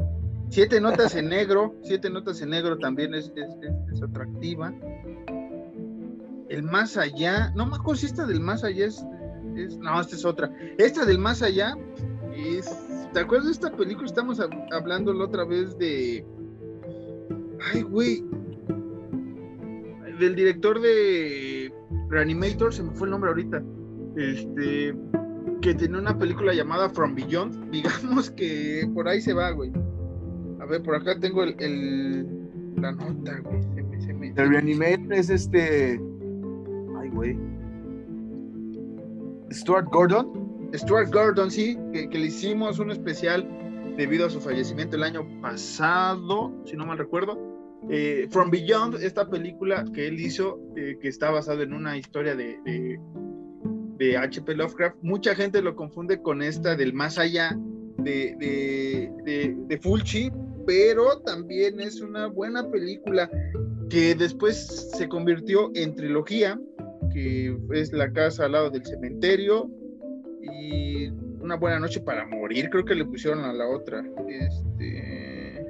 siete 0.51 0.81
notas 0.81 1.15
en 1.15 1.29
negro. 1.29 1.75
Siete 1.83 2.11
notas 2.11 2.41
en 2.43 2.51
negro 2.51 2.77
también 2.79 3.15
es, 3.15 3.33
es, 3.37 3.51
es- 3.63 3.93
es 3.95 4.03
atractiva. 4.03 4.75
El 6.49 6.63
más 6.65 6.97
allá, 6.97 7.53
no 7.55 7.67
me 7.67 7.77
acuerdo 7.77 8.01
si 8.01 8.07
esta 8.07 8.27
del 8.27 8.41
más 8.41 8.65
allá 8.65 8.87
es, 8.87 9.05
no, 9.79 10.01
esta 10.01 10.17
es 10.17 10.25
otra. 10.25 10.53
Esta 10.79 11.05
del 11.05 11.19
más 11.19 11.43
allá 11.43 11.77
es, 12.37 12.69
¿te 13.13 13.21
acuerdas 13.21 13.47
de 13.47 13.53
esta 13.53 13.71
película? 13.77 14.07
Estamos 14.07 14.41
hab- 14.41 14.67
hablando 14.73 15.13
la 15.13 15.25
otra 15.25 15.45
vez 15.45 15.79
de, 15.79 16.25
ay, 17.73 17.83
güey, 17.83 18.25
del 20.19 20.35
director 20.35 20.81
de 20.81 21.70
Reanimator, 22.11 22.75
se 22.75 22.83
me 22.83 22.91
fue 22.93 23.07
el 23.07 23.13
nombre 23.13 23.31
ahorita, 23.31 23.63
este, 24.17 24.95
que 25.63 25.75
tiene 25.75 25.99
una 25.99 26.19
película 26.19 26.53
llamada 26.53 26.91
From 26.91 27.15
Beyond, 27.15 27.71
digamos 27.71 28.31
que 28.33 28.89
por 28.95 29.09
ahí 29.09 29.21
se 29.21 29.33
va, 29.33 29.51
güey. 29.53 29.73
A 30.61 30.67
ver, 30.67 30.83
por 30.83 30.95
acá 30.97 31.19
tengo 31.19 31.43
el, 31.45 31.55
el- 31.59 32.27
la 32.77 32.93
nota, 32.93 33.39
güey. 33.45 33.63
Se 33.75 33.83
me, 33.83 34.01
se 34.01 34.13
me- 34.15 34.33
The 34.33 34.45
Reanimator 34.45 35.13
es 35.15 35.31
este. 35.31 36.01
Ay, 37.01 37.09
güey. 37.11 37.39
Stuart 39.53 39.87
Gordon. 39.91 40.69
Stuart 40.75 41.13
Gordon, 41.13 41.51
sí, 41.51 41.77
que, 41.93 42.09
que 42.09 42.19
le 42.19 42.27
hicimos 42.27 42.79
un 42.79 42.91
especial 42.93 43.49
debido 43.97 44.27
a 44.27 44.31
su 44.31 44.41
fallecimiento 44.41 44.97
el 44.97 45.03
año 45.03 45.27
pasado, 45.43 46.53
si 46.65 46.77
no 46.77 46.87
mal 46.87 46.99
recuerdo. 46.99 47.37
Eh, 47.89 48.29
From 48.31 48.51
Beyond, 48.51 49.03
esta 49.03 49.29
película 49.29 49.85
que 49.95 50.07
él 50.07 50.21
hizo, 50.21 50.61
eh, 50.77 50.99
que 51.01 51.09
está 51.09 51.31
basada 51.31 51.63
en 51.63 51.73
una 51.73 51.97
historia 51.97 52.35
de, 52.37 52.59
de, 52.65 54.17
H.P. 54.17 54.55
Lovecraft, 54.55 54.97
mucha 55.03 55.35
gente 55.35 55.63
lo 55.63 55.75
confunde 55.77 56.21
con 56.21 56.43
esta 56.43 56.77
del 56.77 56.93
más 56.93 57.19
allá 57.19 57.57
de, 57.99 58.35
de, 58.39 59.13
de, 59.25 59.57
de 59.67 59.79
Fulci, 59.79 60.31
pero 60.67 61.21
también 61.21 61.81
es 61.81 62.01
una 62.01 62.27
buena 62.27 62.69
película 62.71 63.31
que 63.89 64.15
después 64.15 64.91
se 64.95 65.09
convirtió 65.09 65.71
en 65.75 65.95
trilogía, 65.95 66.59
que 67.13 67.57
es 67.73 67.93
La 67.93 68.13
casa 68.13 68.47
al 68.47 68.53
lado 68.53 68.71
del 68.71 68.85
cementerio, 68.85 69.69
y 70.43 71.09
Una 71.41 71.57
buena 71.57 71.81
noche 71.81 72.01
para 72.01 72.27
morir, 72.27 72.71
creo 72.71 72.85
que 72.85 72.95
le 72.95 73.05
pusieron 73.05 73.41
a 73.41 73.53
la 73.53 73.69
otra. 73.69 74.05
Este. 74.29 75.67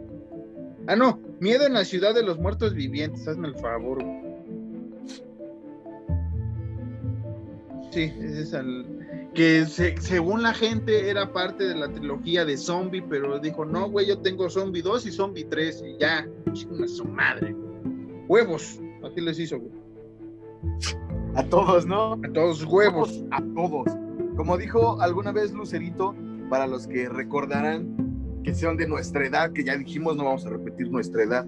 Ah, 0.86 0.96
no, 0.96 1.20
Miedo 1.40 1.66
en 1.66 1.72
la 1.74 1.84
ciudad 1.84 2.14
de 2.14 2.22
los 2.22 2.38
muertos 2.38 2.74
vivientes, 2.74 3.26
hazme 3.26 3.48
el 3.48 3.54
favor. 3.56 3.98
Sí, 7.90 8.02
ese 8.20 8.42
es 8.42 8.52
el. 8.52 8.86
Que 9.34 9.64
se- 9.66 9.96
según 10.00 10.42
la 10.42 10.52
gente 10.54 11.08
era 11.08 11.32
parte 11.32 11.64
de 11.64 11.74
la 11.76 11.88
trilogía 11.88 12.44
de 12.44 12.56
Zombie, 12.56 13.02
pero 13.02 13.38
dijo, 13.38 13.64
no, 13.64 13.88
güey, 13.88 14.06
yo 14.08 14.18
tengo 14.18 14.50
Zombie 14.50 14.82
2 14.82 15.06
y 15.06 15.12
Zombie 15.12 15.44
3, 15.44 15.84
y 15.86 15.98
ya, 15.98 16.28
chinga 16.52 16.86
su 16.88 17.04
madre. 17.04 17.54
Huevos, 18.28 18.80
así 19.04 19.20
les 19.20 19.38
hizo, 19.38 19.58
güey. 19.60 19.72
A 21.36 21.44
todos, 21.44 21.86
¿no? 21.86 22.14
A 22.14 22.32
todos 22.32 22.64
huevos. 22.64 23.24
A 23.30 23.40
todos. 23.54 23.86
Como 24.36 24.56
dijo 24.58 25.00
alguna 25.00 25.32
vez 25.32 25.52
Lucerito, 25.52 26.14
para 26.48 26.66
los 26.66 26.86
que 26.88 27.08
recordarán 27.08 28.09
que 28.42 28.54
sean 28.54 28.76
de 28.76 28.86
nuestra 28.86 29.26
edad, 29.26 29.52
que 29.52 29.64
ya 29.64 29.76
dijimos, 29.76 30.16
no 30.16 30.24
vamos 30.24 30.46
a 30.46 30.50
repetir 30.50 30.90
nuestra 30.90 31.22
edad. 31.22 31.46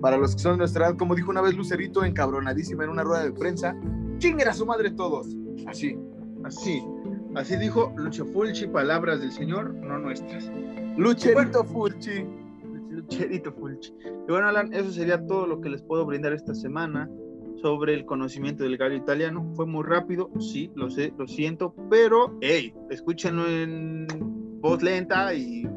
Para 0.00 0.16
los 0.16 0.36
que 0.36 0.42
son 0.42 0.52
de 0.52 0.58
nuestra 0.58 0.86
edad, 0.86 0.96
como 0.96 1.14
dijo 1.14 1.30
una 1.30 1.40
vez 1.40 1.56
Lucerito, 1.56 2.04
encabronadísima 2.04 2.84
en 2.84 2.90
una 2.90 3.02
rueda 3.02 3.24
de 3.24 3.32
prensa, 3.32 3.76
chinguen 4.18 4.48
a 4.48 4.54
su 4.54 4.64
madre 4.66 4.90
todos. 4.90 5.28
Así. 5.66 5.98
Así, 6.44 6.82
así 7.34 7.56
dijo 7.56 7.92
Lucio 7.96 8.24
Fulci, 8.26 8.68
palabras 8.68 9.20
del 9.20 9.32
Señor, 9.32 9.74
no 9.74 9.98
nuestras. 9.98 10.50
Lucherito 10.96 11.64
Fulci. 11.64 12.24
Lucherito 12.90 13.52
Fulci. 13.52 13.92
Y 14.26 14.30
bueno, 14.30 14.48
Alan, 14.48 14.72
eso 14.72 14.90
sería 14.92 15.26
todo 15.26 15.46
lo 15.46 15.60
que 15.60 15.68
les 15.68 15.82
puedo 15.82 16.06
brindar 16.06 16.32
esta 16.32 16.54
semana 16.54 17.10
sobre 17.60 17.94
el 17.94 18.04
conocimiento 18.06 18.62
del 18.62 18.76
gallo 18.76 18.94
italiano. 18.94 19.50
Fue 19.54 19.66
muy 19.66 19.84
rápido, 19.84 20.30
sí, 20.38 20.70
lo 20.74 20.90
sé, 20.90 21.12
lo 21.18 21.26
siento, 21.26 21.74
pero, 21.90 22.36
hey, 22.40 22.72
escúchenlo 22.90 23.48
en 23.48 24.06
voz 24.60 24.82
lenta 24.82 25.34
y 25.34 25.68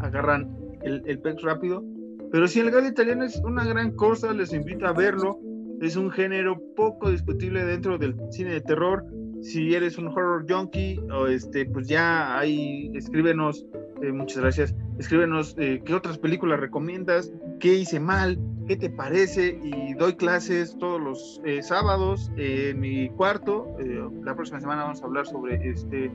agarran 0.00 0.56
el, 0.82 1.02
el 1.06 1.18
pex 1.20 1.42
rápido. 1.42 1.84
Pero 2.32 2.46
si 2.46 2.60
el 2.60 2.70
gallo 2.70 2.88
italiano 2.88 3.24
es 3.24 3.40
una 3.44 3.64
gran 3.64 3.92
cosa, 3.92 4.32
les 4.32 4.52
invito 4.52 4.86
a 4.86 4.92
verlo. 4.92 5.38
Es 5.80 5.96
un 5.96 6.10
género 6.10 6.60
poco 6.76 7.10
discutible 7.10 7.64
dentro 7.64 7.98
del 7.98 8.14
cine 8.30 8.52
de 8.52 8.60
terror. 8.60 9.04
Si 9.42 9.74
eres 9.74 9.96
un 9.96 10.08
horror 10.08 10.44
junkie, 10.48 11.00
o 11.10 11.26
este, 11.26 11.64
pues 11.64 11.88
ya 11.88 12.38
ahí 12.38 12.90
escríbenos. 12.94 13.66
eh, 14.02 14.12
muchas 14.12 14.38
gracias. 14.38 14.74
Escríbenos 14.98 15.56
eh, 15.58 15.82
qué 15.84 15.94
otras 15.94 16.18
películas 16.18 16.60
recomiendas, 16.60 17.32
qué 17.58 17.74
hice 17.74 17.98
mal, 17.98 18.38
qué 18.68 18.76
te 18.76 18.90
parece. 18.90 19.58
Y 19.62 19.94
doy 19.94 20.14
clases 20.14 20.76
todos 20.78 21.00
los 21.00 21.40
eh, 21.44 21.62
sábados 21.62 22.30
en 22.36 22.78
mi 22.78 23.08
cuarto. 23.08 23.76
Eh, 23.80 24.06
la 24.22 24.34
próxima 24.34 24.60
semana 24.60 24.82
vamos 24.82 25.02
a 25.02 25.06
hablar 25.06 25.26
sobre 25.26 25.68
este 25.68 26.12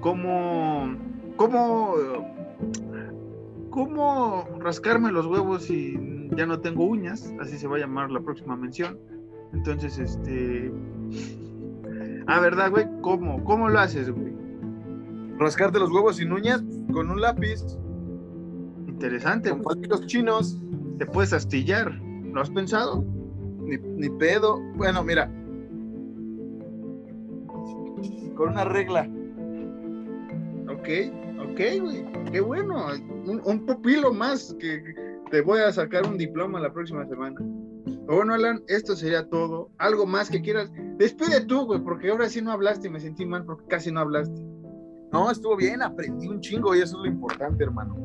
cómo, 0.00 0.96
cómo, 1.36 1.94
cómo 3.78 4.44
rascarme 4.58 5.12
los 5.12 5.24
huevos 5.26 5.62
si 5.62 5.96
ya 6.36 6.46
no 6.46 6.58
tengo 6.58 6.84
uñas. 6.84 7.32
Así 7.40 7.56
se 7.56 7.68
va 7.68 7.76
a 7.76 7.78
llamar 7.78 8.10
la 8.10 8.20
próxima 8.20 8.56
mención. 8.56 8.98
Entonces, 9.52 9.98
este. 10.00 10.72
Ah, 12.26 12.40
¿verdad, 12.40 12.70
güey? 12.72 12.86
¿Cómo? 13.02 13.44
¿Cómo 13.44 13.68
lo 13.68 13.78
haces, 13.78 14.10
güey? 14.10 14.32
Rascarte 15.38 15.78
los 15.78 15.92
huevos 15.92 16.16
sin 16.16 16.32
uñas 16.32 16.60
con 16.92 17.08
un 17.08 17.20
lápiz, 17.20 17.62
Interesante. 18.88 19.50
con 19.50 19.62
palitos 19.62 20.04
chinos, 20.06 20.60
Te 20.98 21.06
puedes 21.06 21.32
astillar. 21.32 21.92
¿Lo 22.32 22.40
has 22.40 22.50
pensado? 22.50 23.04
ni, 23.62 23.76
ni 23.78 24.10
pedo. 24.18 24.58
Bueno, 24.76 25.04
mira. 25.04 25.30
Con 28.34 28.48
una 28.50 28.64
regla. 28.64 29.08
Ok, 30.68 30.88
ok, 31.58 31.82
güey. 31.82 32.06
Qué 32.30 32.40
bueno. 32.40 32.86
un, 33.26 33.42
un 33.44 33.66
pupilo 33.66 34.12
más 34.12 34.54
que 34.58 34.82
te 35.30 35.40
voy 35.40 35.60
a 35.60 35.72
sacar 35.72 36.06
un 36.06 36.16
diploma 36.16 36.60
la 36.60 36.72
próxima 36.72 37.06
semana. 37.06 37.36
Bueno, 38.06 38.34
Alan, 38.34 38.62
esto 38.68 38.94
sería 38.96 39.28
todo. 39.28 39.70
Algo 39.78 40.06
más 40.06 40.30
que 40.30 40.40
quieras. 40.40 40.70
Despide 40.96 41.42
tú, 41.42 41.66
güey, 41.66 41.80
porque 41.80 42.10
ahora 42.10 42.28
sí 42.28 42.40
no 42.40 42.52
hablaste 42.52 42.88
y 42.88 42.90
me 42.90 43.00
sentí 43.00 43.26
mal 43.26 43.44
porque 43.44 43.66
casi 43.66 43.90
no 43.90 44.00
hablaste. 44.00 44.40
No, 45.12 45.30
estuvo 45.30 45.56
bien, 45.56 45.82
aprendí 45.82 46.28
un 46.28 46.40
chingo 46.40 46.74
y 46.74 46.80
eso 46.80 46.96
es 46.96 47.02
lo 47.02 47.06
importante, 47.06 47.64
hermano. 47.64 47.96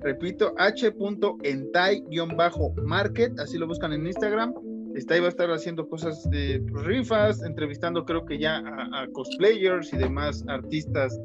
Repito, 0.00 0.54
h.entai-market. 0.58 3.40
Así 3.40 3.58
lo 3.58 3.66
buscan 3.66 3.92
en 3.92 4.06
Instagram. 4.06 4.54
Está 4.94 5.14
ahí 5.14 5.20
va 5.20 5.26
a 5.26 5.30
estar 5.30 5.50
haciendo 5.50 5.88
cosas 5.88 6.30
de 6.30 6.64
pues, 6.70 6.86
rifas, 6.86 7.42
entrevistando 7.42 8.06
creo 8.06 8.24
que 8.24 8.38
ya 8.38 8.58
a, 8.58 9.02
a 9.02 9.08
cosplayers 9.12 9.92
y 9.92 9.98
demás 9.98 10.42
artistas 10.48 11.20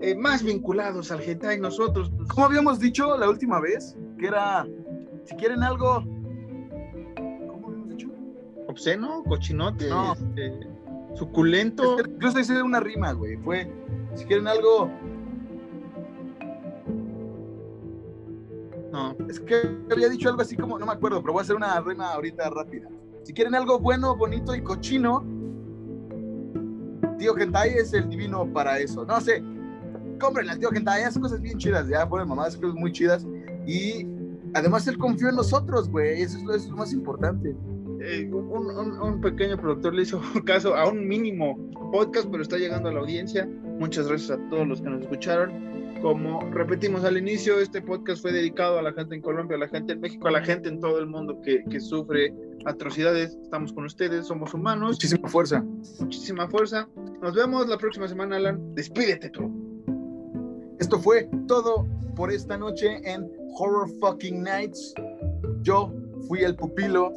eh, 0.00 0.14
más 0.14 0.42
vinculados 0.42 1.12
al 1.12 1.20
hentai. 1.20 1.60
Nosotros, 1.60 2.10
pues, 2.16 2.26
Como 2.28 2.46
habíamos 2.46 2.80
dicho 2.80 3.18
la 3.18 3.28
última 3.28 3.60
vez, 3.60 3.94
que 4.18 4.28
era, 4.28 4.66
si 5.24 5.36
quieren 5.36 5.62
algo. 5.62 6.02
Obsceno, 8.70 9.22
cochinote, 9.24 9.88
No. 9.88 10.12
este, 10.14 10.68
suculento. 11.14 11.98
Es 11.98 12.04
que 12.04 12.10
Incluso 12.10 12.40
hice 12.40 12.62
una 12.62 12.80
rima, 12.80 13.12
güey. 13.12 13.36
Fue, 13.36 13.70
si 14.14 14.24
quieren 14.24 14.48
algo, 14.48 14.90
No, 18.92 19.14
es 19.28 19.38
que 19.38 19.78
había 19.90 20.08
dicho 20.08 20.28
algo 20.28 20.42
así 20.42 20.56
como, 20.56 20.76
no 20.78 20.84
me 20.84 20.92
acuerdo, 20.92 21.20
pero 21.20 21.32
voy 21.32 21.40
a 21.40 21.42
hacer 21.44 21.54
una 21.54 21.80
rima 21.80 22.12
ahorita 22.12 22.50
rápida. 22.50 22.88
Si 23.22 23.32
quieren 23.32 23.54
algo 23.54 23.78
bueno, 23.78 24.16
bonito 24.16 24.54
y 24.54 24.62
cochino, 24.62 25.24
Tío 27.18 27.34
Gentai 27.34 27.70
es 27.74 27.92
el 27.92 28.08
divino 28.08 28.52
para 28.52 28.78
eso. 28.78 29.04
No 29.04 29.20
sé, 29.20 29.44
cómprenle 30.20 30.52
al 30.52 30.58
Tío 30.58 30.70
Gentai, 30.70 31.04
hace 31.04 31.20
cosas 31.20 31.40
bien 31.40 31.56
chidas, 31.58 31.86
ya, 31.86 32.08
ponen 32.08 32.28
mamadas, 32.28 32.56
cosas 32.56 32.74
muy 32.74 32.90
chidas. 32.90 33.24
Y 33.64 34.08
además 34.54 34.88
él 34.88 34.98
confió 34.98 35.28
en 35.28 35.36
nosotros, 35.36 35.88
güey, 35.88 36.22
eso 36.22 36.38
es 36.38 36.42
lo, 36.42 36.54
eso 36.54 36.64
es 36.64 36.70
lo 36.70 36.76
más 36.76 36.92
importante. 36.92 37.54
Eh, 38.00 38.28
un, 38.32 38.46
un- 38.70 39.00
un 39.00 39.20
pequeño 39.20 39.56
productor 39.58 39.94
le 39.94 40.02
hizo 40.02 40.20
caso 40.44 40.74
a 40.74 40.88
un 40.88 41.06
mínimo 41.06 41.56
podcast, 41.92 42.28
pero 42.30 42.42
está 42.42 42.56
llegando 42.58 42.88
a 42.88 42.92
la 42.92 43.00
audiencia. 43.00 43.48
Muchas 43.78 44.08
gracias 44.08 44.30
a 44.38 44.48
todos 44.50 44.66
los 44.66 44.80
que 44.82 44.88
nos 44.90 45.02
escucharon. 45.02 45.70
Como 46.02 46.40
repetimos 46.52 47.04
al 47.04 47.18
inicio, 47.18 47.60
este 47.60 47.82
podcast 47.82 48.22
fue 48.22 48.32
dedicado 48.32 48.78
a 48.78 48.82
la 48.82 48.92
gente 48.94 49.14
en 49.14 49.20
Colombia, 49.20 49.56
a 49.58 49.60
la 49.60 49.68
gente 49.68 49.92
en 49.92 50.00
México, 50.00 50.28
a 50.28 50.30
la 50.30 50.42
gente 50.42 50.70
en 50.70 50.80
todo 50.80 50.98
el 50.98 51.06
mundo 51.06 51.38
que, 51.42 51.62
que 51.64 51.78
sufre 51.78 52.32
atrocidades. 52.64 53.36
Estamos 53.42 53.70
con 53.74 53.84
ustedes, 53.84 54.26
somos 54.26 54.54
humanos. 54.54 54.92
Muchísima 54.92 55.28
fuerza. 55.28 55.62
Muchísima 56.00 56.48
fuerza. 56.48 56.88
Nos 57.20 57.34
vemos 57.34 57.68
la 57.68 57.76
próxima 57.76 58.08
semana, 58.08 58.36
Alan. 58.36 58.74
Despídete 58.74 59.28
tú. 59.28 59.50
Esto 60.78 60.98
fue 60.98 61.28
todo 61.46 61.86
por 62.16 62.32
esta 62.32 62.56
noche 62.56 62.98
en 63.04 63.30
Horror 63.58 63.90
Fucking 64.00 64.42
Nights. 64.42 64.94
Yo 65.62 65.92
fui 66.28 66.40
el 66.40 66.56
pupilo 66.56 67.12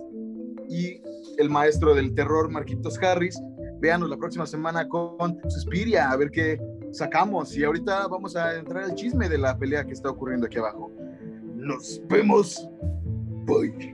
y 0.70 1.02
el 1.38 1.50
maestro 1.50 1.94
del 1.96 2.14
terror, 2.14 2.50
Marquitos 2.50 2.98
Harris. 3.02 3.40
Véanos 3.80 4.10
la 4.10 4.18
próxima 4.18 4.46
semana 4.46 4.88
con 4.88 5.40
Suspiria, 5.50 6.10
a 6.10 6.16
ver 6.16 6.32
qué 6.32 6.60
sacamos. 6.92 7.56
Y 7.58 7.64
ahorita 7.64 8.08
vamos 8.08 8.36
a 8.36 8.56
entrar 8.56 8.84
al 8.84 8.96
chisme 8.96 9.28
de 9.28 9.38
la 9.38 9.58
pelea 9.58 9.84
que 9.84 9.94
está 9.94 10.10
ocurriendo 10.10 10.48
aquí 10.48 10.58
abajo. 10.58 10.92
Nos 11.56 12.02
vemos. 12.08 12.70
Bye. 13.46 13.94